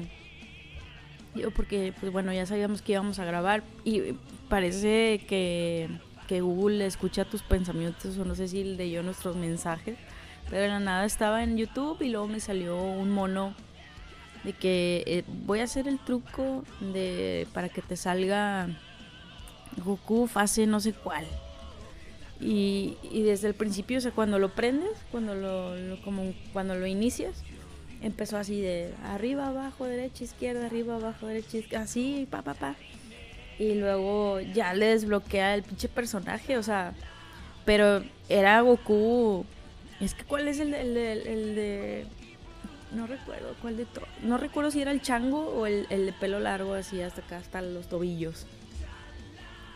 yo 1.36 1.52
porque, 1.52 1.94
pues 2.00 2.12
bueno, 2.12 2.34
ya 2.34 2.46
sabíamos 2.46 2.82
que 2.82 2.94
íbamos 2.94 3.20
a 3.20 3.26
grabar 3.26 3.64
y 3.84 4.14
parece 4.48 5.26
que, 5.28 5.90
que 6.28 6.42
Google 6.42 6.86
escucha 6.86 7.26
tus 7.26 7.44
pensamientos 7.44 8.18
o 8.18 8.26
no 8.26 8.34
sé 8.36 8.48
si 8.48 8.64
leyó 8.64 9.04
nuestros 9.04 9.36
mensajes 9.36 9.98
pero 10.50 10.64
de 10.64 10.68
la 10.70 10.80
nada 10.80 11.06
estaba 11.06 11.43
en 11.43 11.58
YouTube 11.58 12.02
y 12.02 12.10
luego 12.10 12.28
me 12.28 12.39
salió 12.39 12.82
un 12.82 13.12
mono 13.12 13.54
de 14.43 14.54
que 14.54 15.04
eh, 15.06 15.24
voy 15.45 15.60
a 15.60 15.66
hacer 15.66 15.88
el 15.88 16.00
truco 16.00 16.64
de 16.80 17.47
para 17.54 17.70
que 17.70 17.82
te 17.82 17.95
salga 17.95 18.68
Goku 19.84 20.28
fase 20.28 20.66
no 20.66 20.80
sé 20.80 20.93
cuál. 20.93 21.26
Y, 22.41 22.95
desde 23.12 23.50
el 23.50 23.54
principio, 23.54 23.97
o 23.97 24.02
sea, 24.02 24.12
cuando 24.12 24.39
lo 24.39 24.50
prendes, 24.50 24.91
cuando 25.12 25.36
lo, 25.36 25.76
como 26.04 26.34
cuando 26.54 26.74
lo 26.76 26.88
inicias, 26.88 27.43
empezó 28.02 28.38
así 28.38 28.62
de 28.62 28.93
arriba, 29.04 29.47
abajo, 29.47 29.84
derecha, 29.84 30.24
izquierda, 30.24 30.66
arriba, 30.66 30.95
abajo, 30.95 31.28
derecha, 31.28 31.58
así, 31.82 32.28
pa, 32.32 32.41
pa, 32.41 32.54
pa. 32.54 32.76
Y 33.58 33.76
luego 33.76 34.39
ya 34.39 34.74
le 34.74 34.86
desbloquea 34.86 35.54
el 35.54 35.64
pinche 35.64 35.89
personaje, 35.89 36.58
o 36.58 36.64
sea, 36.64 36.93
pero 37.66 38.04
era 38.30 38.62
Goku 38.62 39.45
es 40.06 40.14
que 40.14 40.24
cuál 40.24 40.47
es 40.47 40.60
el, 40.60 40.74
el, 40.74 40.97
el, 40.97 41.56
de... 41.56 42.08
No 42.91 43.06
recuerdo 43.06 43.56
cuál 43.62 43.78
de 43.78 43.86
todo. 43.86 44.06
No 44.24 44.38
recuerdo 44.38 44.72
si 44.72 44.82
era 44.82 44.91
el 44.91 45.02
chango 45.02 45.47
o 45.47 45.66
el, 45.66 45.88
de 45.88 46.14
pelo 46.20 46.39
largo 46.39 46.74
así 46.74 47.02
hasta 47.02 47.22
acá, 47.22 47.38
hasta 47.38 47.62
los 47.62 47.88
tobillos. 47.88 48.47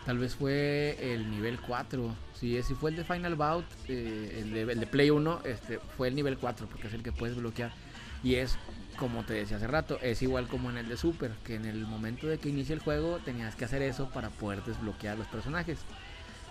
Tal 0.04 0.18
vez 0.18 0.34
fue 0.34 0.98
el 1.00 1.30
nivel 1.30 1.60
4. 1.60 2.14
Si, 2.34 2.62
si 2.62 2.74
fue 2.74 2.90
el 2.90 2.96
de 2.96 3.04
Final 3.04 3.36
Bout, 3.36 3.64
eh, 3.88 4.40
el, 4.42 4.52
de, 4.52 4.62
el, 4.62 4.80
de, 4.80 4.86
Play 4.86 5.10
1, 5.10 5.42
este, 5.44 5.78
fue 5.96 6.08
el 6.08 6.14
nivel 6.14 6.36
4, 6.36 6.66
porque 6.66 6.88
es 6.88 6.94
el 6.94 7.02
que 7.02 7.12
puedes 7.12 7.36
bloquear. 7.36 7.72
Y 8.22 8.36
es, 8.36 8.58
como 8.96 9.24
te 9.24 9.34
decía 9.34 9.58
hace 9.58 9.66
rato, 9.66 9.98
es 10.02 10.20
igual 10.22 10.48
como 10.48 10.70
en 10.70 10.78
el 10.78 10.88
de 10.88 10.96
Super, 10.96 11.32
que 11.44 11.54
en 11.54 11.64
el 11.66 11.86
momento 11.86 12.26
de 12.26 12.38
que 12.38 12.48
inicia 12.48 12.74
el 12.74 12.80
juego 12.80 13.18
tenías 13.24 13.54
que 13.54 13.66
hacer 13.66 13.82
eso 13.82 14.10
para 14.10 14.30
poder 14.30 14.62
desbloquear 14.64 15.16
los 15.16 15.26
personajes. 15.28 15.78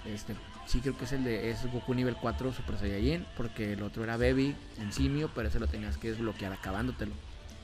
Este, 0.06 0.36
sí 0.66 0.80
creo 0.80 0.98
que 0.98 1.06
es 1.06 1.12
el 1.14 1.24
de 1.24 1.50
es 1.50 1.72
Goku 1.72 1.94
nivel 1.94 2.16
4 2.16 2.54
Super 2.54 2.78
Saiyajin, 2.78 3.26
porque 3.36 3.74
el 3.74 3.84
otro 3.84 4.04
era 4.04 4.18
Baby 4.18 4.56
en 4.80 4.92
simio, 4.92 5.30
pero 5.34 5.50
ese 5.50 5.60
lo 5.60 5.68
tenías 5.68 5.98
que 5.98 6.10
desbloquear 6.10 6.54
acabándotelo 6.54 7.14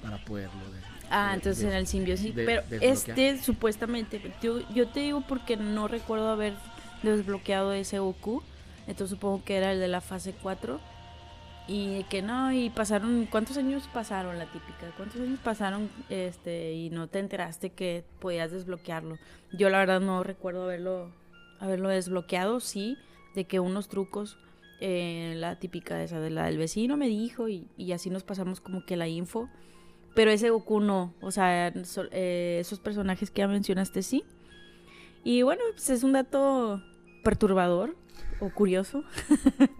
para 0.01 0.17
poderlo. 0.23 0.59
ah, 1.09 1.31
entonces 1.33 1.65
en 1.65 1.73
el 1.73 1.87
simbio 1.87 2.15
sí, 2.17 2.31
pero 2.33 2.61
este 2.81 3.41
supuestamente, 3.41 4.21
yo, 4.41 4.59
yo 4.73 4.87
te 4.87 5.01
digo 5.01 5.21
porque 5.21 5.57
no 5.57 5.87
recuerdo 5.87 6.29
haber 6.29 6.53
desbloqueado 7.03 7.73
ese 7.73 7.99
Goku, 7.99 8.43
entonces 8.87 9.15
supongo 9.15 9.43
que 9.43 9.57
era 9.57 9.71
el 9.71 9.79
de 9.79 9.87
la 9.87 10.01
fase 10.01 10.33
4. 10.41 10.79
Y 11.71 12.03
que 12.05 12.23
no, 12.23 12.51
y 12.51 12.71
pasaron, 12.71 13.27
¿cuántos 13.29 13.55
años 13.57 13.87
pasaron 13.93 14.39
la 14.39 14.45
típica? 14.45 14.89
¿Cuántos 14.97 15.21
años 15.21 15.37
pasaron 15.43 15.87
este 16.09 16.73
y 16.73 16.89
no 16.89 17.05
te 17.05 17.19
enteraste 17.19 17.69
que 17.69 18.03
podías 18.19 18.49
desbloquearlo? 18.49 19.19
Yo 19.51 19.69
la 19.69 19.77
verdad 19.77 19.99
no 19.99 20.23
recuerdo 20.23 20.63
haberlo, 20.63 21.11
haberlo 21.59 21.89
desbloqueado, 21.89 22.59
sí, 22.59 22.97
de 23.35 23.45
que 23.45 23.59
unos 23.59 23.87
trucos, 23.87 24.37
eh, 24.81 25.33
la 25.37 25.59
típica 25.59 26.01
esa 26.03 26.19
de 26.19 26.29
la 26.29 26.45
del 26.45 26.57
vecino 26.57 26.95
me 26.95 27.07
dijo 27.07 27.49
y, 27.49 27.67
así 27.93 28.09
nos 28.09 28.23
pasamos 28.23 28.61
como 28.61 28.85
que 28.85 28.97
la 28.97 29.07
info. 29.07 29.49
Pero 30.15 30.31
ese 30.31 30.49
Goku 30.49 30.79
no, 30.79 31.13
o 31.21 31.31
sea, 31.31 31.71
eh, 32.11 32.57
esos 32.59 32.79
personajes 32.79 33.29
que 33.29 33.39
ya 33.39 33.47
mencionaste 33.47 34.01
sí. 34.01 34.23
Y 35.23 35.43
bueno, 35.43 35.61
pues 35.71 35.89
es 35.89 36.03
un 36.03 36.13
dato 36.13 36.81
perturbador 37.23 37.95
o 38.39 38.49
curioso. 38.49 39.03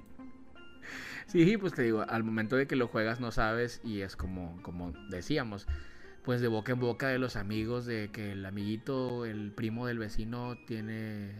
Sí, 1.30 1.57
pues 1.57 1.73
te 1.73 1.84
digo, 1.84 2.03
al 2.09 2.23
momento 2.23 2.55
de 2.55 2.65
que 2.65 2.75
lo 2.75 2.88
juegas 2.88 3.19
no 3.19 3.32
sabes 3.32 3.82
y 3.84 4.01
es 4.01 4.15
como, 4.15 4.59
como 4.63 4.93
decíamos, 5.11 5.67
pues 6.24 6.41
de 6.41 6.47
boca 6.47 6.72
en 6.72 6.80
boca 6.80 7.07
de 7.07 7.20
los 7.20 7.36
amigos, 7.36 7.86
de 7.86 8.09
que 8.11 8.34
el 8.34 8.45
amiguito, 8.45 9.26
el 9.26 9.51
primo 9.51 9.88
del 9.88 9.99
vecino 9.99 10.57
tiene, 10.67 11.36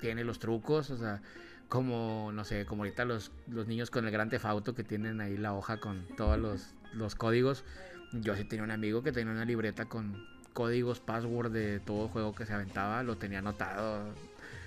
tiene 0.00 0.24
los 0.24 0.38
trucos, 0.38 0.90
o 0.90 0.96
sea, 0.96 1.22
como, 1.68 2.30
no 2.32 2.44
sé, 2.44 2.66
como 2.66 2.82
ahorita 2.82 3.04
los, 3.04 3.32
los 3.48 3.66
niños 3.66 3.90
con 3.90 4.04
el 4.04 4.10
gran 4.10 4.30
tefauto 4.30 4.74
que 4.74 4.84
tienen 4.84 5.20
ahí 5.20 5.36
la 5.36 5.54
hoja 5.54 5.80
con 5.80 6.06
todos 6.16 6.38
los, 6.38 6.74
los 6.92 7.14
códigos. 7.14 7.64
Yo 8.12 8.36
sí 8.36 8.44
tenía 8.44 8.64
un 8.64 8.70
amigo 8.70 9.02
que 9.02 9.12
tenía 9.12 9.32
una 9.32 9.44
libreta 9.44 9.86
con 9.86 10.26
códigos, 10.52 11.00
password 11.00 11.50
de 11.50 11.80
todo 11.80 12.08
juego 12.08 12.34
que 12.34 12.44
se 12.44 12.52
aventaba, 12.52 13.02
lo 13.02 13.16
tenía 13.16 13.38
anotado 13.38 14.12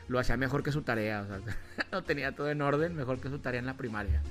lo 0.07 0.19
hacía 0.19 0.37
mejor 0.37 0.63
que 0.63 0.71
su 0.71 0.81
tarea, 0.81 1.21
o 1.21 1.27
sea, 1.27 1.39
lo 1.91 2.03
tenía 2.03 2.35
todo 2.35 2.49
en 2.49 2.61
orden, 2.61 2.95
mejor 2.95 3.19
que 3.19 3.29
su 3.29 3.39
tarea 3.39 3.59
en 3.59 3.65
la 3.65 3.77
primaria. 3.77 4.21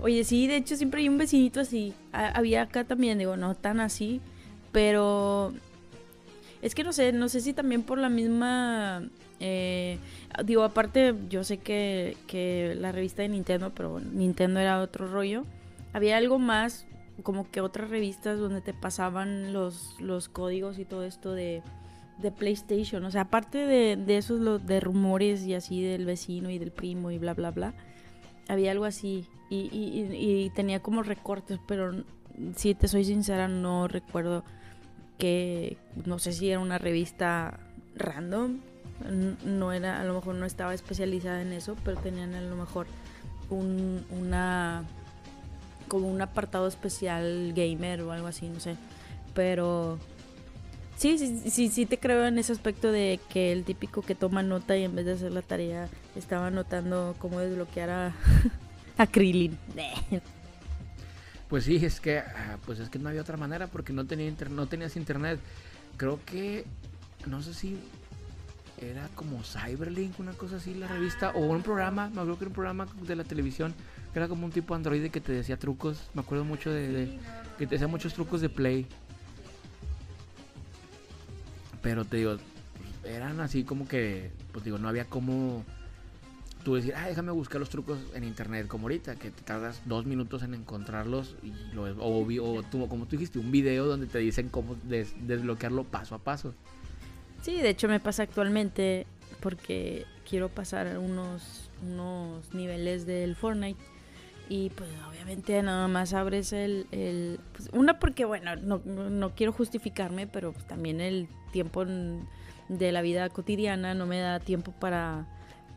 Oye, 0.00 0.24
sí, 0.24 0.46
de 0.46 0.56
hecho 0.56 0.76
siempre 0.76 1.00
hay 1.00 1.08
un 1.08 1.18
vecinito 1.18 1.60
así. 1.60 1.94
había 2.12 2.62
acá 2.62 2.84
también, 2.84 3.18
digo, 3.18 3.36
no 3.36 3.54
tan 3.54 3.80
así, 3.80 4.20
pero 4.72 5.52
es 6.62 6.74
que 6.74 6.84
no 6.84 6.92
sé, 6.92 7.12
no 7.12 7.28
sé 7.28 7.40
si 7.40 7.52
también 7.52 7.82
por 7.82 7.98
la 7.98 8.08
misma... 8.08 9.08
Eh, 9.40 9.98
digo, 10.44 10.62
aparte, 10.62 11.14
yo 11.28 11.44
sé 11.44 11.58
que, 11.58 12.16
que 12.26 12.74
la 12.78 12.92
revista 12.92 13.22
de 13.22 13.28
Nintendo, 13.28 13.72
pero 13.74 14.00
Nintendo 14.00 14.60
era 14.60 14.80
otro 14.80 15.06
rollo. 15.06 15.44
Había 15.92 16.16
algo 16.16 16.38
más, 16.38 16.86
como 17.22 17.50
que 17.50 17.60
otras 17.60 17.90
revistas 17.90 18.38
donde 18.38 18.60
te 18.60 18.72
pasaban 18.72 19.52
los, 19.52 19.96
los 20.00 20.28
códigos 20.28 20.78
y 20.78 20.84
todo 20.84 21.04
esto 21.04 21.32
de 21.32 21.62
de 22.18 22.30
PlayStation. 22.30 23.04
O 23.04 23.10
sea, 23.10 23.22
aparte 23.22 23.58
de, 23.58 23.96
de 23.96 24.16
esos 24.16 24.66
de 24.66 24.80
rumores 24.80 25.44
y 25.44 25.54
así 25.54 25.82
del 25.82 26.04
vecino 26.04 26.50
y 26.50 26.58
del 26.58 26.70
primo 26.70 27.10
y 27.10 27.18
bla, 27.18 27.34
bla, 27.34 27.50
bla, 27.50 27.74
había 28.48 28.70
algo 28.70 28.84
así. 28.84 29.26
Y, 29.50 29.68
y, 29.72 30.50
tenía 30.50 30.80
como 30.80 31.02
recortes, 31.02 31.60
pero 31.68 31.92
si 32.56 32.74
te 32.74 32.88
soy 32.88 33.04
sincera, 33.04 33.46
no 33.46 33.86
recuerdo 33.86 34.42
que, 35.18 35.76
no 36.04 36.18
sé 36.18 36.32
si 36.32 36.50
era 36.50 36.58
una 36.58 36.78
revista 36.78 37.60
random. 37.94 38.58
No 39.44 39.72
era, 39.72 40.00
a 40.00 40.04
lo 40.04 40.14
mejor 40.14 40.34
no 40.36 40.46
estaba 40.46 40.74
especializada 40.74 41.42
en 41.42 41.52
eso, 41.52 41.76
pero 41.84 42.00
tenían 42.00 42.34
a 42.34 42.40
lo 42.40 42.56
mejor 42.56 42.86
un, 43.50 44.04
una, 44.10 44.84
como 45.88 46.08
un 46.08 46.20
apartado 46.20 46.66
especial 46.66 47.52
gamer 47.54 48.02
o 48.02 48.12
algo 48.12 48.26
así, 48.26 48.48
no 48.48 48.60
sé. 48.60 48.76
Pero 49.34 49.98
Sí, 50.96 51.18
sí, 51.18 51.50
sí, 51.50 51.68
sí 51.68 51.86
te 51.86 51.98
creo 51.98 52.24
en 52.26 52.38
ese 52.38 52.52
aspecto 52.52 52.92
de 52.92 53.20
que 53.28 53.52
el 53.52 53.64
típico 53.64 54.02
que 54.02 54.14
toma 54.14 54.42
nota 54.42 54.76
y 54.76 54.84
en 54.84 54.94
vez 54.94 55.06
de 55.06 55.12
hacer 55.12 55.32
la 55.32 55.42
tarea 55.42 55.88
estaba 56.16 56.46
anotando 56.46 57.16
cómo 57.18 57.40
desbloquear 57.40 57.90
a, 57.90 58.14
a 58.98 59.06
Krillin. 59.06 59.58
Pues 61.48 61.64
sí, 61.64 61.84
es 61.84 62.00
que 62.00 62.18
ah, 62.18 62.58
pues 62.64 62.78
es 62.78 62.88
que 62.88 62.98
no 62.98 63.08
había 63.08 63.22
otra 63.22 63.36
manera 63.36 63.66
porque 63.66 63.92
no 63.92 64.06
tenía 64.06 64.32
no 64.50 64.66
tenías 64.66 64.96
internet. 64.96 65.40
Creo 65.96 66.20
que 66.24 66.64
no 67.26 67.42
sé 67.42 67.54
si 67.54 67.78
era 68.78 69.08
como 69.14 69.42
Cyberlink, 69.42 70.18
una 70.20 70.32
cosa 70.32 70.56
así 70.56 70.74
la 70.74 70.88
revista 70.88 71.30
o 71.30 71.40
un 71.40 71.62
programa, 71.62 72.08
me 72.08 72.20
acuerdo 72.20 72.38
que 72.38 72.44
era 72.44 72.48
un 72.48 72.54
programa 72.54 72.86
de 73.02 73.16
la 73.16 73.24
televisión 73.24 73.74
que 74.12 74.18
era 74.18 74.28
como 74.28 74.46
un 74.46 74.52
tipo 74.52 74.74
Android 74.74 75.10
que 75.10 75.20
te 75.20 75.32
decía 75.32 75.56
trucos, 75.58 76.08
me 76.14 76.20
acuerdo 76.22 76.44
mucho 76.44 76.70
de 76.70 77.18
que 77.58 77.66
te 77.66 77.74
decía 77.74 77.88
muchos 77.88 78.14
trucos 78.14 78.40
de 78.40 78.48
play. 78.48 78.86
Pero 81.84 82.04
te 82.04 82.16
digo, 82.16 82.38
eran 83.04 83.40
así 83.40 83.62
como 83.62 83.86
que, 83.86 84.32
pues 84.52 84.64
digo, 84.64 84.78
no 84.78 84.88
había 84.88 85.04
como 85.04 85.62
tú 86.64 86.76
decir, 86.76 86.94
ah, 86.96 87.06
déjame 87.06 87.30
buscar 87.30 87.60
los 87.60 87.68
trucos 87.68 87.98
en 88.14 88.24
internet, 88.24 88.66
como 88.66 88.84
ahorita, 88.84 89.16
que 89.16 89.30
te 89.30 89.42
tardas 89.42 89.82
dos 89.84 90.06
minutos 90.06 90.42
en 90.42 90.54
encontrarlos, 90.54 91.36
y 91.42 91.52
lo, 91.74 91.84
o, 91.98 92.88
como 92.88 93.04
tú 93.04 93.10
dijiste, 93.12 93.38
un 93.38 93.52
video 93.52 93.84
donde 93.84 94.06
te 94.06 94.18
dicen 94.18 94.48
cómo 94.48 94.76
desbloquearlo 94.84 95.84
paso 95.84 96.14
a 96.14 96.18
paso. 96.18 96.54
Sí, 97.42 97.60
de 97.60 97.68
hecho 97.68 97.86
me 97.86 98.00
pasa 98.00 98.22
actualmente 98.22 99.06
porque 99.40 100.06
quiero 100.26 100.48
pasar 100.48 100.98
unos, 100.98 101.68
unos 101.82 102.54
niveles 102.54 103.04
del 103.04 103.36
Fortnite 103.36 103.78
y 104.48 104.70
pues 104.70 104.88
obviamente 105.08 105.62
nada 105.62 105.88
más 105.88 106.12
abres 106.12 106.52
el... 106.52 106.86
el 106.90 107.40
pues, 107.52 107.70
una 107.72 107.98
porque, 107.98 108.24
bueno, 108.24 108.56
no, 108.56 108.78
no, 108.84 109.34
quiero 109.34 109.52
justificarme, 109.52 110.26
pero 110.26 110.52
pues, 110.52 110.66
también 110.66 111.00
el 111.00 111.28
tiempo 111.52 111.84
de 112.68 112.92
la 112.92 113.02
vida 113.02 113.28
cotidiana 113.28 113.94
no 113.94 114.06
me 114.06 114.20
da 114.20 114.40
tiempo 114.40 114.72
para, 114.72 115.26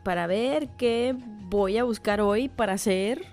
para 0.04 0.26
ver 0.26 0.68
qué 0.76 1.16
voy 1.48 1.78
a 1.78 1.84
buscar 1.84 2.20
hoy 2.20 2.48
para 2.48 2.74
hacer. 2.74 3.24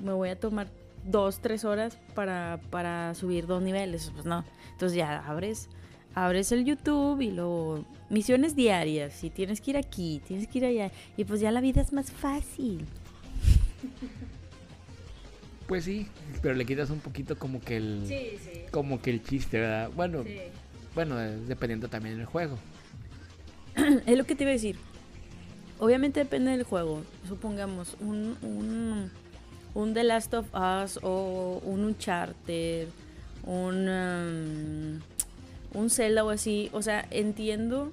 Me 0.00 0.12
voy 0.12 0.30
a 0.30 0.38
tomar 0.38 0.68
dos, 1.04 1.40
tres 1.40 1.64
horas 1.64 1.98
para, 2.14 2.60
para 2.70 3.14
subir 3.14 3.46
dos 3.46 3.62
niveles. 3.62 4.10
Pues 4.14 4.24
no. 4.24 4.44
Entonces 4.72 4.96
ya 4.96 5.24
abres, 5.26 5.68
abres 6.14 6.52
el 6.52 6.64
YouTube 6.64 7.20
y 7.20 7.30
luego 7.30 7.84
misiones 8.10 8.54
diarias. 8.54 9.22
Y 9.24 9.30
tienes 9.30 9.60
que 9.60 9.72
ir 9.72 9.76
aquí, 9.76 10.20
tienes 10.26 10.46
que 10.48 10.58
ir 10.58 10.64
allá. 10.66 10.90
Y 11.16 11.24
pues 11.24 11.40
ya 11.40 11.50
la 11.50 11.60
vida 11.60 11.80
es 11.80 11.92
más 11.92 12.10
fácil. 12.10 12.86
Pues 15.72 15.84
sí, 15.84 16.06
pero 16.42 16.54
le 16.54 16.66
quitas 16.66 16.90
un 16.90 17.00
poquito 17.00 17.38
como 17.38 17.58
que 17.58 17.78
el 17.78 18.68
como 18.70 19.00
que 19.00 19.08
el 19.08 19.22
chiste, 19.22 19.58
¿verdad? 19.58 19.88
Bueno, 19.96 20.22
bueno, 20.94 21.16
dependiendo 21.16 21.88
también 21.88 22.18
del 22.18 22.26
juego. 22.26 22.58
es 24.06 24.18
lo 24.18 24.24
que 24.24 24.34
te 24.34 24.44
iba 24.44 24.50
a 24.50 24.52
decir. 24.52 24.76
Obviamente 25.78 26.20
depende 26.20 26.50
del 26.50 26.64
juego. 26.64 27.04
Supongamos 27.26 27.96
un, 28.00 28.36
un, 28.42 29.10
un 29.72 29.94
The 29.94 30.04
Last 30.04 30.34
of 30.34 30.46
Us 30.54 31.00
o 31.02 31.62
un 31.64 31.86
Uncharted, 31.86 32.88
un, 33.46 33.88
um, 33.88 35.00
un 35.72 35.88
Zelda 35.88 36.22
o 36.22 36.28
así. 36.28 36.68
O 36.74 36.82
sea, 36.82 37.08
entiendo 37.10 37.90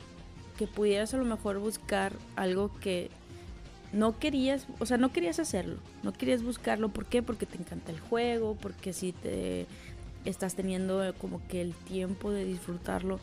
que 0.57 0.67
pudieras 0.67 1.13
a 1.13 1.17
lo 1.17 1.23
mejor 1.23 1.59
buscar 1.59 2.11
algo 2.36 2.77
que 2.82 3.09
no 3.92 4.20
querías, 4.20 4.68
o 4.80 4.86
sea, 4.86 4.98
no 4.98 5.12
querías 5.12 5.40
hacerlo, 5.40 5.78
no 6.04 6.14
querías 6.14 6.44
buscarlo, 6.44 6.90
¿por 6.90 7.06
qué? 7.06 7.24
Porque 7.24 7.46
te 7.46 7.58
encanta 7.58 7.92
el 7.92 8.00
juego, 8.00 8.56
porque 8.60 8.94
si 8.94 9.14
te 9.14 9.66
estás 10.26 10.56
teniendo 10.56 11.14
como 11.20 11.42
que 11.48 11.62
el 11.62 11.74
tiempo 11.74 12.32
de 12.32 12.46
disfrutarlo, 12.46 13.20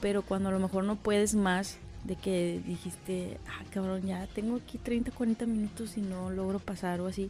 pero 0.00 0.22
cuando 0.22 0.50
a 0.50 0.52
lo 0.52 0.60
mejor 0.60 0.84
no 0.84 0.96
puedes 0.96 1.34
más 1.34 1.78
de 2.04 2.14
que 2.14 2.60
dijiste, 2.64 3.38
ah, 3.48 3.64
cabrón, 3.72 4.02
ya 4.02 4.26
tengo 4.28 4.56
aquí 4.56 4.78
30, 4.78 5.10
40 5.10 5.46
minutos 5.46 5.96
y 5.96 6.00
no 6.00 6.30
logro 6.30 6.60
pasar 6.60 7.00
o 7.00 7.06
así, 7.06 7.28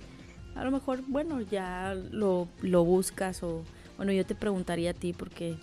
a 0.55 0.65
lo 0.65 0.71
mejor, 0.71 1.03
bueno, 1.07 1.41
ya 1.41 1.95
lo, 2.11 2.49
lo 2.61 2.85
buscas 2.85 3.43
o, 3.43 3.63
bueno, 3.97 4.13
yo 4.13 4.27
te 4.27 4.35
preguntaría 4.35 4.91
a 4.91 4.95
ti 4.95 5.15
porque 5.15 5.57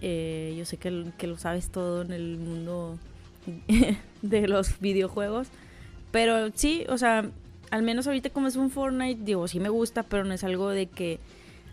eh, 0.00 0.54
yo 0.56 0.64
sé 0.64 0.78
que, 0.78 1.12
que 1.18 1.26
lo 1.26 1.36
sabes 1.36 1.68
todo 1.68 2.02
en 2.02 2.12
el 2.12 2.38
mundo 2.38 2.98
de 4.22 4.48
los 4.48 4.80
videojuegos 4.80 5.48
pero 6.10 6.50
sí, 6.54 6.84
o 6.88 6.98
sea, 6.98 7.30
al 7.70 7.82
menos 7.82 8.06
ahorita 8.06 8.30
como 8.30 8.48
es 8.48 8.56
un 8.56 8.70
Fortnite, 8.70 9.22
digo, 9.22 9.46
sí 9.48 9.60
me 9.60 9.68
gusta, 9.68 10.02
pero 10.02 10.24
no 10.24 10.34
es 10.34 10.44
algo 10.44 10.70
de 10.70 10.86
que, 10.86 11.20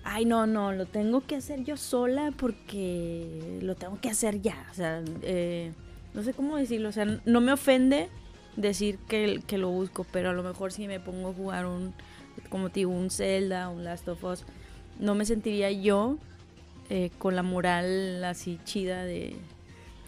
ay, 0.04 0.26
no, 0.26 0.46
no, 0.48 0.72
lo 0.72 0.86
tengo 0.86 1.22
que 1.22 1.36
hacer 1.36 1.64
yo 1.64 1.76
sola 1.76 2.32
porque 2.38 3.60
lo 3.62 3.76
tengo 3.76 4.00
que 4.00 4.10
hacer 4.10 4.42
ya. 4.42 4.68
O 4.72 4.74
sea, 4.76 5.04
eh, 5.24 5.72
no 6.14 6.24
sé 6.24 6.34
cómo 6.34 6.58
decirlo, 6.58 6.90
o 6.90 6.92
sea, 6.92 7.06
no 7.26 7.42
me 7.42 7.52
ofende 7.52 8.10
decir 8.56 8.98
que, 9.08 9.58
lo 9.58 9.70
busco, 9.70 10.06
pero 10.12 10.30
a 10.30 10.34
lo 10.34 10.44
mejor 10.44 10.72
si 10.72 10.88
me 10.88 11.00
pongo 11.00 11.30
a 11.30 11.34
jugar 11.34 11.66
un, 11.66 11.94
como 12.50 12.70
digo, 12.70 12.92
un 12.92 13.10
Zelda, 13.10 13.70
un 13.70 13.84
Last 13.84 14.08
of 14.08 14.24
Us, 14.24 14.44
no 15.00 15.16
me 15.16 15.26
sentiría 15.26 15.72
yo 15.72 16.18
eh, 16.90 17.12
con 17.18 17.36
la 17.36 17.44
moral 17.44 18.24
así 18.24 18.60
chida 18.66 19.04
de... 19.04 19.36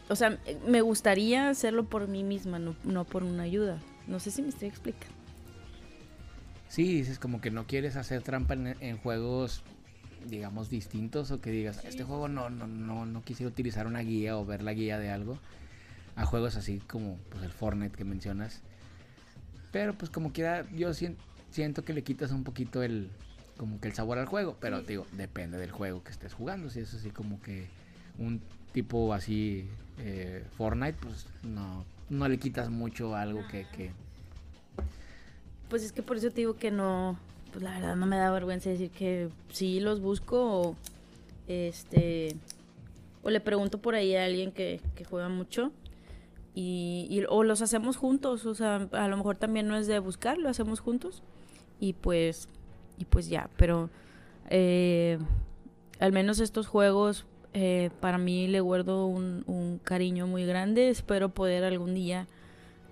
O 0.07 0.15
sea, 0.15 0.39
me 0.65 0.81
gustaría 0.81 1.49
hacerlo 1.49 1.83
por 1.83 2.07
mí 2.07 2.23
misma, 2.23 2.57
no, 2.57 2.75
no 2.83 3.05
por 3.05 3.23
una 3.23 3.43
ayuda. 3.43 3.77
No 4.09 4.19
sé 4.19 4.31
si 4.31 4.41
me 4.41 4.49
estoy 4.49 4.67
explicando. 4.67 5.15
Sí, 6.67 6.95
dices 6.95 7.19
como 7.19 7.41
que 7.41 7.51
no 7.51 7.67
quieres 7.67 7.95
hacer 7.95 8.23
trampa 8.23 8.55
en, 8.55 8.97
juegos, 8.97 9.61
digamos, 10.27 10.69
distintos 10.69 11.29
o 11.31 11.39
que 11.39 11.51
digas, 11.51 11.83
este 11.85 12.03
juego 12.03 12.27
no, 12.27 12.49
no, 12.49 12.67
no, 12.67 13.05
no 13.05 13.23
quisiera 13.23 13.49
utilizar 13.49 13.85
una 13.87 13.99
guía 13.99 14.37
o 14.37 14.45
ver 14.45 14.63
la 14.63 14.73
guía 14.73 14.97
de 14.97 15.11
algo. 15.11 15.37
A 16.15 16.25
juegos 16.25 16.55
así 16.55 16.79
como 16.79 17.17
pues, 17.29 17.43
el 17.43 17.51
Fortnite 17.51 17.95
que 17.95 18.03
mencionas. 18.03 18.61
Pero 19.71 19.93
pues 19.93 20.09
como 20.09 20.33
quiera, 20.33 20.67
yo 20.71 20.93
siento, 20.93 21.21
siento 21.51 21.85
que 21.85 21.93
le 21.93 22.03
quitas 22.03 22.31
un 22.31 22.43
poquito 22.43 22.81
el, 22.81 23.09
como 23.57 23.79
que 23.79 23.89
el 23.89 23.93
sabor 23.93 24.17
al 24.17 24.25
juego, 24.25 24.57
pero 24.59 24.81
digo, 24.81 25.05
depende 25.11 25.59
del 25.59 25.71
juego 25.71 26.03
que 26.03 26.11
estés 26.11 26.33
jugando, 26.33 26.69
si 26.71 26.79
es 26.79 26.93
así 26.95 27.11
como 27.11 27.39
que 27.41 27.67
un 28.17 28.41
tipo 28.73 29.13
así 29.13 29.69
eh, 29.99 30.43
Fortnite, 30.57 30.97
pues 30.99 31.27
no, 31.43 31.85
no 32.09 32.27
le 32.27 32.37
quitas 32.37 32.69
mucho 32.69 33.15
algo 33.15 33.45
que, 33.47 33.65
que... 33.75 33.91
Pues 35.69 35.83
es 35.83 35.91
que 35.91 36.01
por 36.01 36.17
eso 36.17 36.29
te 36.29 36.37
digo 36.37 36.55
que 36.55 36.71
no, 36.71 37.17
pues 37.51 37.63
la 37.63 37.71
verdad 37.71 37.95
no 37.95 38.05
me 38.05 38.17
da 38.17 38.31
vergüenza 38.31 38.69
decir 38.69 38.89
que 38.91 39.29
sí 39.51 39.79
los 39.79 40.01
busco 40.01 40.61
o 40.61 40.75
este 41.47 42.35
o 43.21 43.29
le 43.29 43.39
pregunto 43.39 43.79
por 43.79 43.95
ahí 43.95 44.15
a 44.15 44.25
alguien 44.25 44.51
que, 44.51 44.81
que 44.95 45.03
juega 45.03 45.29
mucho 45.29 45.71
y, 46.55 47.23
o 47.29 47.43
los 47.43 47.61
hacemos 47.61 47.95
juntos, 47.95 48.45
o 48.45 48.53
sea, 48.53 48.87
a 48.91 49.07
lo 49.07 49.15
mejor 49.15 49.37
también 49.37 49.67
no 49.67 49.77
es 49.77 49.87
de 49.87 49.99
buscar, 49.99 50.37
lo 50.37 50.49
hacemos 50.49 50.81
juntos 50.81 51.23
y 51.79 51.93
pues 51.93 52.49
y 52.97 53.05
pues 53.05 53.29
ya, 53.29 53.49
pero 53.55 53.89
eh, 54.49 55.19
al 55.99 56.11
menos 56.11 56.39
estos 56.39 56.67
juegos 56.67 57.25
eh, 57.53 57.89
para 57.99 58.17
mí 58.17 58.47
le 58.47 58.61
guardo 58.61 59.05
un, 59.05 59.43
un, 59.47 59.79
cariño 59.79 60.27
muy 60.27 60.45
grande, 60.45 60.89
espero 60.89 61.29
poder 61.29 61.63
algún 61.63 61.93
día 61.93 62.27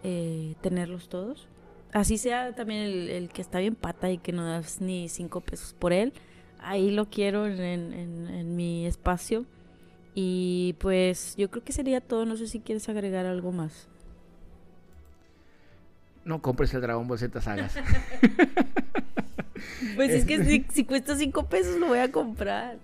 eh, 0.04 0.56
tenerlos 0.62 1.10
todos. 1.10 1.48
Así 1.94 2.18
sea 2.18 2.54
también 2.54 2.82
el, 2.82 3.10
el, 3.10 3.30
que 3.30 3.42
está 3.42 3.60
bien 3.60 3.76
pata 3.76 4.12
y 4.12 4.18
que 4.18 4.32
no 4.32 4.46
das 4.46 4.82
ni 4.82 5.10
cinco 5.10 5.42
pesos 5.42 5.74
por 5.74 5.94
él, 5.94 6.14
ahí 6.60 6.92
lo 6.92 7.10
quiero 7.10 7.48
en, 7.48 7.62
en, 7.62 8.28
en 8.28 8.56
mi 8.56 8.86
espacio 8.86 9.46
y 10.20 10.74
pues 10.80 11.36
yo 11.38 11.52
creo 11.52 11.64
que 11.64 11.72
sería 11.72 12.02
todo. 12.02 12.26
No 12.26 12.38
sé 12.38 12.48
si 12.48 12.60
quieres 12.60 12.90
agregar 12.90 13.28
algo 13.28 13.52
más. 13.52 13.88
No 16.26 16.42
compres 16.42 16.74
el 16.74 16.82
Dragon 16.82 17.08
Ball 17.08 17.20
Z 17.20 17.40
Sagas. 17.40 17.76
pues 19.96 20.10
es 20.10 20.26
que 20.26 20.44
si, 20.44 20.66
si, 20.74 20.86
cuesta 20.86 21.16
5 21.16 21.50
pesos 21.50 21.80
lo 21.80 21.86
voy 21.86 22.00
a 22.00 22.12
comprar. 22.12 22.80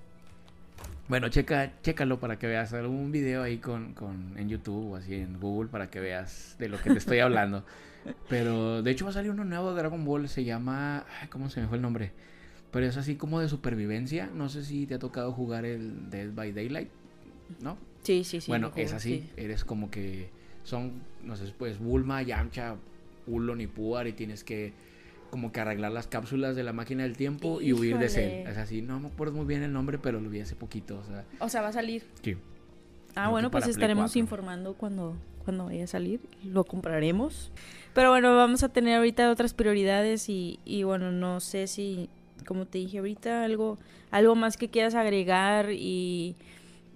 Bueno, 1.07 1.29
checa, 1.29 1.73
chécalo 1.81 2.19
para 2.19 2.39
que 2.39 2.47
veas 2.47 2.73
algún 2.73 3.11
video 3.11 3.43
ahí 3.43 3.57
con, 3.57 3.93
con, 3.93 4.37
en 4.37 4.49
YouTube 4.49 4.93
o 4.93 4.95
así 4.95 5.15
en 5.15 5.39
Google 5.39 5.69
para 5.69 5.89
que 5.89 5.99
veas 5.99 6.55
de 6.59 6.69
lo 6.69 6.77
que 6.79 6.91
te 6.91 6.97
estoy 6.97 7.19
hablando. 7.19 7.65
Pero 8.29 8.81
de 8.81 8.91
hecho 8.91 9.05
va 9.05 9.11
a 9.11 9.13
salir 9.13 9.31
uno 9.31 9.43
nuevo 9.43 9.71
de 9.71 9.77
Dragon 9.77 10.03
Ball, 10.03 10.27
se 10.29 10.43
llama... 10.43 11.05
¿Cómo 11.29 11.49
se 11.49 11.61
me 11.61 11.67
fue 11.67 11.77
el 11.77 11.81
nombre? 11.81 12.11
Pero 12.71 12.85
es 12.85 12.97
así 12.97 13.15
como 13.15 13.39
de 13.39 13.49
supervivencia. 13.49 14.29
No 14.33 14.49
sé 14.49 14.63
si 14.63 14.87
te 14.87 14.95
ha 14.95 14.99
tocado 14.99 15.31
jugar 15.31 15.65
el 15.65 16.09
Dead 16.09 16.31
by 16.33 16.51
Daylight. 16.51 16.89
¿no? 17.59 17.77
Sí, 18.01 18.23
sí, 18.23 18.41
sí. 18.41 18.49
Bueno, 18.49 18.71
es 18.75 18.93
así, 18.93 19.29
eres 19.37 19.63
como 19.63 19.89
que 19.89 20.29
son, 20.63 21.01
no 21.23 21.35
sé, 21.35 21.53
pues 21.57 21.79
Bulma, 21.79 22.21
Yamcha, 22.21 22.75
Ulon 23.27 23.61
y 23.61 23.67
Puar 23.67 24.07
y 24.07 24.13
tienes 24.13 24.43
que 24.43 24.73
como 25.33 25.51
que 25.51 25.59
arreglar 25.59 25.91
las 25.91 26.05
cápsulas 26.05 26.55
de 26.55 26.61
la 26.61 26.73
máquina 26.73 27.01
del 27.01 27.17
tiempo 27.17 27.59
y 27.59 27.73
huir 27.73 27.97
de 27.97 28.07
Cell. 28.07 28.47
Es 28.47 28.55
así, 28.55 28.83
no 28.83 28.99
me 28.99 29.07
acuerdo 29.07 29.33
muy 29.33 29.47
bien 29.47 29.63
el 29.63 29.73
nombre, 29.73 29.97
pero 29.97 30.21
lo 30.21 30.29
vi 30.29 30.41
hace 30.41 30.55
poquito, 30.55 30.99
o 30.99 31.03
sea. 31.03 31.25
O 31.39 31.49
sea, 31.49 31.63
va 31.63 31.69
a 31.69 31.73
salir. 31.73 32.03
Sí. 32.21 32.37
Ah, 33.15 33.29
bueno, 33.29 33.49
pues 33.49 33.67
estaremos 33.67 34.15
informando 34.15 34.75
cuando, 34.75 35.15
cuando 35.43 35.65
vaya 35.65 35.85
a 35.85 35.87
salir. 35.87 36.19
Lo 36.43 36.65
compraremos. 36.65 37.51
Pero 37.95 38.11
bueno, 38.11 38.35
vamos 38.35 38.61
a 38.61 38.69
tener 38.69 38.95
ahorita 38.97 39.31
otras 39.31 39.55
prioridades 39.55 40.29
y, 40.29 40.59
y 40.65 40.83
bueno, 40.83 41.11
no 41.11 41.39
sé 41.39 41.65
si, 41.65 42.09
como 42.45 42.67
te 42.67 42.77
dije 42.77 42.99
ahorita, 42.99 43.43
algo, 43.43 43.79
algo 44.11 44.35
más 44.35 44.55
que 44.55 44.69
quieras 44.69 44.93
agregar 44.93 45.71
y 45.71 46.35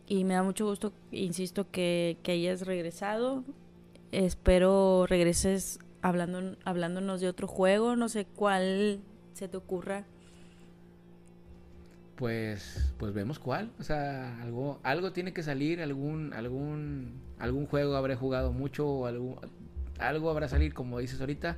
y 0.08 0.26
me 0.26 0.36
da 0.36 0.44
mucho 0.44 0.68
gusto, 0.68 0.94
insisto, 1.12 1.70
que, 1.70 2.18
que 2.22 2.34
hayas 2.34 2.66
regresado. 2.68 3.44
Espero 4.12 5.06
regreses 5.06 5.80
hablando, 6.02 6.58
hablándonos 6.66 7.22
de 7.22 7.28
otro 7.28 7.48
juego, 7.48 7.96
no 7.96 8.10
sé 8.10 8.26
cuál 8.26 9.00
se 9.34 9.48
te 9.48 9.58
ocurra. 9.58 10.06
Pues, 12.16 12.94
pues 12.98 13.14
vemos 13.14 13.38
cuál, 13.38 13.72
o 13.80 13.84
sea, 13.84 14.42
algo, 14.42 14.80
algo 14.82 15.12
tiene 15.12 15.34
que 15.34 15.44
salir, 15.44 15.82
algún, 15.82 16.34
algún, 16.34 17.22
algún 17.38 17.68
juego 17.68 17.96
habré 17.96 18.16
jugado 18.16 18.52
mucho, 18.52 18.88
o 18.88 19.06
algún, 19.06 19.38
algo 20.00 20.32
habrá 20.32 20.48
salir, 20.48 20.74
como 20.74 20.98
dices 20.98 21.20
ahorita, 21.20 21.58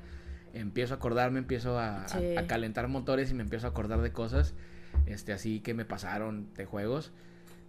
empiezo 0.54 0.94
a 0.94 0.98
acordarme, 0.98 1.40
empiezo 1.40 1.80
a, 1.80 2.04
a, 2.04 2.40
a, 2.40 2.48
calentar 2.48 2.90
motores 2.90 3.32
y 3.32 3.36
me 3.36 3.44
empiezo 3.44 3.68
a 3.68 3.70
acordar 3.70 4.02
de 4.02 4.12
cosas, 4.12 4.54
este, 5.06 5.32
así 5.32 5.62
que 5.62 5.74
me 5.74 5.86
pasaron 5.86 6.54
de 6.56 6.66
juegos. 6.66 7.14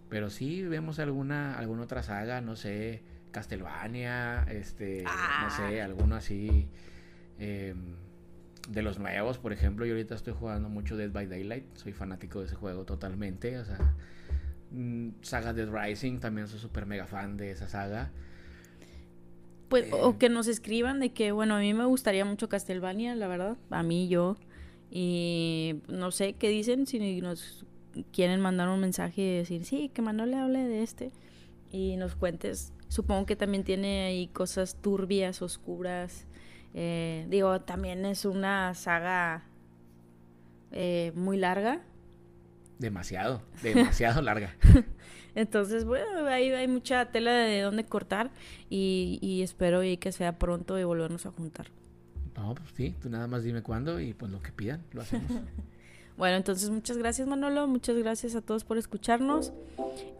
Pero 0.09 0.29
sí 0.29 0.63
vemos 0.63 0.99
alguna, 0.99 1.57
alguna 1.57 1.83
otra 1.83 2.03
saga, 2.03 2.41
no 2.41 2.57
sé, 2.57 3.01
Castlevania, 3.31 4.43
este, 4.49 5.03
no 5.03 5.49
sé, 5.49 5.81
ah. 5.81 5.85
alguno 5.85 6.15
así. 6.15 6.67
Eh, 7.39 7.73
de 8.69 8.81
los 8.81 8.99
nuevos, 8.99 9.37
por 9.37 9.53
ejemplo, 9.53 9.85
yo 9.85 9.93
ahorita 9.93 10.15
estoy 10.15 10.33
jugando 10.33 10.69
mucho 10.69 10.95
Dead 10.95 11.11
by 11.11 11.27
Daylight, 11.27 11.65
soy 11.75 11.93
fanático 11.93 12.39
de 12.39 12.45
ese 12.45 12.55
juego 12.55 12.85
totalmente, 12.85 13.57
o 13.57 13.65
sea, 13.65 13.95
mm, 14.71 15.09
saga 15.21 15.53
Dead 15.53 15.69
Rising, 15.69 16.19
también 16.19 16.47
soy 16.47 16.59
súper 16.59 16.85
mega 16.85 17.07
fan 17.07 17.37
de 17.37 17.51
esa 17.51 17.67
saga. 17.67 18.11
Pues, 19.67 19.85
eh, 19.85 19.93
o 19.93 20.17
que 20.17 20.29
nos 20.29 20.47
escriban 20.47 20.99
de 20.99 21.11
que, 21.11 21.31
bueno, 21.31 21.55
a 21.55 21.59
mí 21.59 21.73
me 21.73 21.85
gustaría 21.85 22.23
mucho 22.23 22.49
Castlevania, 22.49 23.15
la 23.15 23.27
verdad, 23.27 23.57
a 23.71 23.83
mí 23.83 24.07
yo, 24.07 24.37
y 24.91 25.81
no 25.87 26.11
sé 26.11 26.33
qué 26.33 26.49
dicen, 26.49 26.85
si 26.85 27.21
nos 27.21 27.65
quieren 28.11 28.41
mandar 28.41 28.69
un 28.69 28.79
mensaje 28.79 29.21
y 29.21 29.37
decir, 29.37 29.65
sí, 29.65 29.89
que 29.93 30.01
Manuel 30.01 30.31
le 30.31 30.37
hable 30.37 30.59
de 30.59 30.83
este 30.83 31.11
y 31.71 31.95
nos 31.97 32.15
cuentes. 32.15 32.73
Supongo 32.91 33.25
que 33.25 33.37
también 33.37 33.63
tiene 33.63 34.03
ahí 34.03 34.27
cosas 34.27 34.75
turbias, 34.75 35.41
oscuras. 35.41 36.25
Eh, 36.73 37.25
digo, 37.29 37.61
también 37.61 38.03
es 38.03 38.25
una 38.25 38.73
saga 38.73 39.45
eh, 40.73 41.13
muy 41.15 41.37
larga. 41.37 41.83
Demasiado, 42.79 43.43
demasiado 43.63 44.21
larga. 44.21 44.57
Entonces, 45.35 45.85
bueno, 45.85 46.27
ahí 46.27 46.51
hay 46.51 46.67
mucha 46.67 47.05
tela 47.05 47.31
de 47.31 47.61
dónde 47.61 47.85
cortar 47.85 48.29
y, 48.69 49.19
y 49.21 49.41
espero 49.41 49.85
y 49.85 49.95
que 49.95 50.11
sea 50.11 50.37
pronto 50.37 50.77
y 50.77 50.83
volvernos 50.83 51.25
a 51.25 51.31
juntar. 51.31 51.67
No, 52.35 52.53
pues 52.55 52.71
sí, 52.75 52.93
tú 53.01 53.09
nada 53.09 53.25
más 53.25 53.45
dime 53.45 53.63
cuándo 53.63 54.01
y 54.01 54.13
pues 54.13 54.29
lo 54.29 54.41
que 54.41 54.51
pidan, 54.51 54.83
lo 54.91 55.01
hacemos. 55.01 55.31
Bueno, 56.17 56.35
entonces 56.35 56.69
muchas 56.69 56.97
gracias 56.97 57.27
Manolo, 57.27 57.65
muchas 57.67 57.97
gracias 57.97 58.35
a 58.35 58.41
todos 58.41 58.63
por 58.63 58.77
escucharnos. 58.77 59.53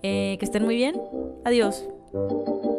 Eh, 0.01 0.37
que 0.39 0.45
estén 0.45 0.63
muy 0.63 0.75
bien. 0.75 0.99
Adiós. 1.45 1.85
Thank 2.13 2.31
you. 2.65 2.70